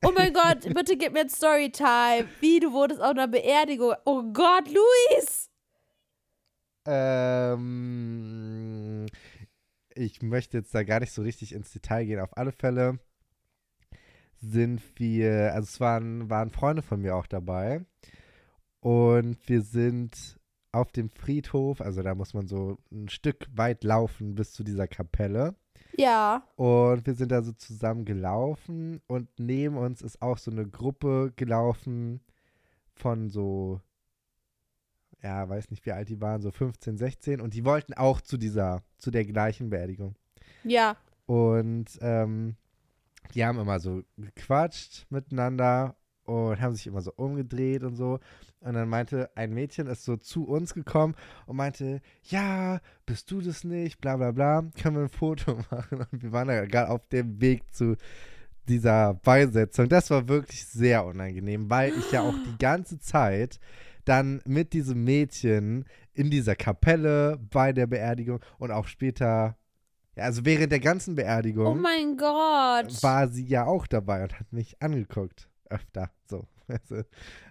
Oh 0.04 0.10
mein 0.14 0.32
Gott, 0.32 0.62
bitte 0.74 0.96
gib 0.96 1.12
mir 1.12 1.20
jetzt 1.20 1.36
Storytime. 1.36 2.26
Wie, 2.40 2.58
du 2.58 2.72
wurdest 2.72 3.00
auf 3.00 3.10
einer 3.10 3.28
Beerdigung. 3.28 3.94
Oh 4.04 4.22
Gott, 4.32 4.68
Luis! 4.68 5.48
Ähm, 6.86 8.06
ich 9.94 10.20
möchte 10.22 10.58
jetzt 10.58 10.74
da 10.74 10.82
gar 10.82 10.98
nicht 11.00 11.12
so 11.12 11.22
richtig 11.22 11.52
ins 11.52 11.72
Detail 11.72 12.04
gehen. 12.04 12.18
Auf 12.20 12.36
alle 12.36 12.50
Fälle 12.50 12.98
sind 14.40 14.82
wir, 14.98 15.54
also 15.54 15.66
es 15.66 15.78
waren, 15.78 16.28
waren 16.28 16.50
Freunde 16.50 16.82
von 16.82 17.00
mir 17.00 17.14
auch 17.14 17.28
dabei. 17.28 17.84
Und 18.80 19.38
wir 19.48 19.62
sind 19.62 20.36
auf 20.72 20.90
dem 20.90 21.10
Friedhof, 21.10 21.80
also 21.80 22.02
da 22.02 22.14
muss 22.14 22.34
man 22.34 22.46
so 22.48 22.78
ein 22.90 23.08
Stück 23.08 23.46
weit 23.54 23.84
laufen 23.84 24.34
bis 24.34 24.52
zu 24.52 24.64
dieser 24.64 24.88
Kapelle. 24.88 25.54
Ja. 25.96 26.42
Und 26.56 27.06
wir 27.06 27.14
sind 27.14 27.30
da 27.30 27.42
so 27.42 27.52
zusammen 27.52 28.04
gelaufen 28.04 29.02
und 29.06 29.28
neben 29.38 29.76
uns 29.76 30.00
ist 30.00 30.22
auch 30.22 30.38
so 30.38 30.50
eine 30.50 30.66
Gruppe 30.66 31.32
gelaufen 31.36 32.20
von 32.94 33.28
so, 33.28 33.80
ja, 35.22 35.46
weiß 35.48 35.70
nicht, 35.70 35.84
wie 35.84 35.92
alt 35.92 36.08
die 36.08 36.20
waren, 36.20 36.40
so 36.40 36.50
15, 36.50 36.96
16 36.96 37.40
und 37.40 37.52
die 37.54 37.64
wollten 37.64 37.92
auch 37.92 38.20
zu 38.22 38.38
dieser, 38.38 38.82
zu 38.96 39.10
der 39.10 39.26
gleichen 39.26 39.68
Beerdigung. 39.68 40.16
Ja. 40.64 40.96
Und 41.26 41.98
ähm, 42.00 42.56
die 43.34 43.44
haben 43.44 43.58
immer 43.58 43.78
so 43.78 44.02
gequatscht 44.16 45.06
miteinander 45.10 45.96
und 46.24 46.60
haben 46.60 46.74
sich 46.74 46.86
immer 46.86 47.02
so 47.02 47.12
umgedreht 47.16 47.82
und 47.82 47.96
so. 47.96 48.18
Und 48.62 48.74
dann 48.74 48.88
meinte 48.88 49.30
ein 49.34 49.52
Mädchen 49.52 49.86
ist 49.88 50.04
so 50.04 50.16
zu 50.16 50.44
uns 50.46 50.74
gekommen 50.74 51.14
und 51.46 51.56
meinte, 51.56 52.00
ja, 52.24 52.80
bist 53.06 53.30
du 53.30 53.40
das 53.40 53.64
nicht, 53.64 54.00
bla 54.00 54.16
bla 54.16 54.30
bla, 54.30 54.62
können 54.80 54.96
wir 54.96 55.02
ein 55.02 55.08
Foto 55.08 55.56
machen. 55.70 56.06
Und 56.10 56.22
wir 56.22 56.32
waren 56.32 56.48
da 56.48 56.64
gerade 56.64 56.90
auf 56.90 57.06
dem 57.08 57.40
Weg 57.40 57.74
zu 57.74 57.96
dieser 58.68 59.14
Beisetzung. 59.14 59.88
Das 59.88 60.10
war 60.10 60.28
wirklich 60.28 60.64
sehr 60.64 61.04
unangenehm, 61.04 61.68
weil 61.68 61.92
ich 61.92 62.12
ja 62.12 62.22
auch 62.22 62.34
die 62.34 62.58
ganze 62.58 62.98
Zeit 63.00 63.58
dann 64.04 64.40
mit 64.46 64.72
diesem 64.72 65.04
Mädchen 65.04 65.84
in 66.12 66.30
dieser 66.30 66.54
Kapelle 66.54 67.38
bei 67.50 67.72
der 67.72 67.86
Beerdigung 67.86 68.40
und 68.58 68.70
auch 68.70 68.86
später, 68.86 69.56
ja, 70.16 70.24
also 70.24 70.44
während 70.44 70.72
der 70.72 70.80
ganzen 70.80 71.14
Beerdigung 71.14 71.66
Oh 71.66 71.74
mein 71.74 72.16
Gott. 72.16 73.02
war 73.02 73.28
sie 73.28 73.46
ja 73.46 73.64
auch 73.64 73.86
dabei 73.86 74.22
und 74.24 74.38
hat 74.38 74.52
mich 74.52 74.80
angeguckt. 74.82 75.48
Öfter. 75.70 76.10
So. 76.28 76.46
Also, 76.72 77.02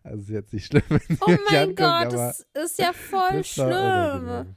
also 0.04 0.22
ist 0.22 0.30
jetzt 0.30 0.54
nicht 0.54 0.66
schlimm, 0.66 0.84
wenn 0.90 1.00
sie 1.00 1.18
Oh 1.22 1.38
mein 1.50 1.60
anguckt, 1.60 1.78
Gott, 1.78 2.14
das 2.14 2.48
ist 2.54 2.80
ja 2.80 2.94
voll 3.10 3.38
das 3.38 3.48
schlimm. 3.48 4.56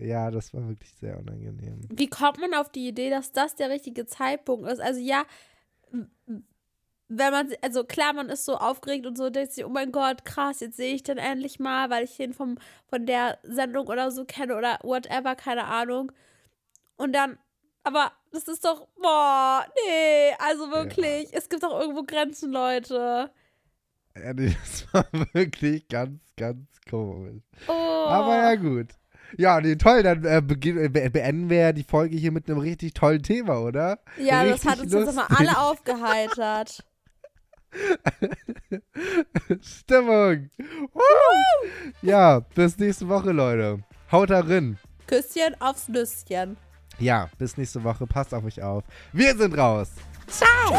Ja, 0.00 0.30
das 0.30 0.52
war 0.52 0.66
wirklich 0.68 0.92
sehr 0.94 1.18
unangenehm. 1.18 1.80
Wie 1.90 2.08
kommt 2.08 2.38
man 2.38 2.54
auf 2.54 2.68
die 2.68 2.88
Idee, 2.88 3.10
dass 3.10 3.32
das 3.32 3.54
der 3.54 3.70
richtige 3.70 4.06
Zeitpunkt 4.06 4.68
ist? 4.68 4.80
Also 4.80 5.00
ja, 5.00 5.24
wenn 7.08 7.32
man, 7.32 7.52
also 7.60 7.84
klar, 7.84 8.12
man 8.12 8.28
ist 8.28 8.44
so 8.44 8.56
aufgeregt 8.56 9.06
und 9.06 9.16
so, 9.16 9.30
denkt 9.30 9.52
sich, 9.52 9.64
oh 9.64 9.68
mein 9.68 9.92
Gott, 9.92 10.24
krass, 10.24 10.60
jetzt 10.60 10.76
sehe 10.76 10.94
ich 10.94 11.02
den 11.02 11.18
endlich 11.18 11.60
mal, 11.60 11.90
weil 11.90 12.04
ich 12.04 12.16
den 12.16 12.32
vom, 12.32 12.58
von 12.86 13.06
der 13.06 13.38
Sendung 13.42 13.86
oder 13.86 14.10
so 14.10 14.24
kenne 14.24 14.56
oder 14.56 14.78
whatever, 14.82 15.36
keine 15.36 15.64
Ahnung. 15.64 16.10
Und 16.96 17.14
dann, 17.14 17.38
aber 17.82 18.12
das 18.32 18.48
ist 18.48 18.64
doch, 18.64 18.88
boah, 19.00 19.64
nee, 19.86 20.34
also 20.38 20.70
wirklich, 20.70 21.28
es 21.32 21.48
gibt 21.48 21.62
doch 21.62 21.78
irgendwo 21.78 22.02
Grenzen, 22.04 22.52
Leute. 22.52 23.30
Ja, 24.16 24.32
nee, 24.32 24.56
das 24.64 24.86
war 24.92 25.06
wirklich 25.32 25.88
ganz, 25.88 26.20
ganz 26.36 26.66
komisch. 26.88 27.42
Oh. 27.66 27.72
Aber 27.72 28.36
ja, 28.36 28.54
gut. 28.54 28.88
Ja, 29.36 29.60
nee, 29.60 29.74
toll, 29.76 30.02
dann 30.02 30.24
äh, 30.24 30.36
äh, 30.38 30.40
be 30.40 31.10
beenden 31.10 31.50
wir 31.50 31.58
ja 31.58 31.72
die 31.72 31.82
Folge 31.82 32.16
hier 32.16 32.30
mit 32.30 32.48
einem 32.48 32.58
richtig 32.58 32.94
tollen 32.94 33.22
Thema, 33.22 33.60
oder? 33.60 33.98
Ja, 34.16 34.44
das 34.44 34.54
richtig 34.54 34.70
hat 34.70 34.80
uns 34.80 34.92
jetzt 34.92 35.14
mal 35.14 35.26
lustig. 35.28 35.38
alle 35.38 35.58
aufgeheitert. 35.70 36.84
Stimmung. 39.60 40.50
Woo! 40.92 41.68
Ja, 42.02 42.40
bis 42.54 42.78
nächste 42.78 43.08
Woche, 43.08 43.32
Leute. 43.32 43.82
Haut 44.12 44.30
da 44.30 44.40
rein. 44.40 44.78
Küsschen 45.08 45.60
aufs 45.60 45.88
Nüsschen. 45.88 46.56
Ja, 46.98 47.28
bis 47.38 47.56
nächste 47.56 47.82
Woche. 47.82 48.06
Passt 48.06 48.32
auf 48.32 48.44
euch 48.44 48.62
auf. 48.62 48.84
Wir 49.12 49.36
sind 49.36 49.58
raus. 49.58 49.90
Ciao. 50.28 50.72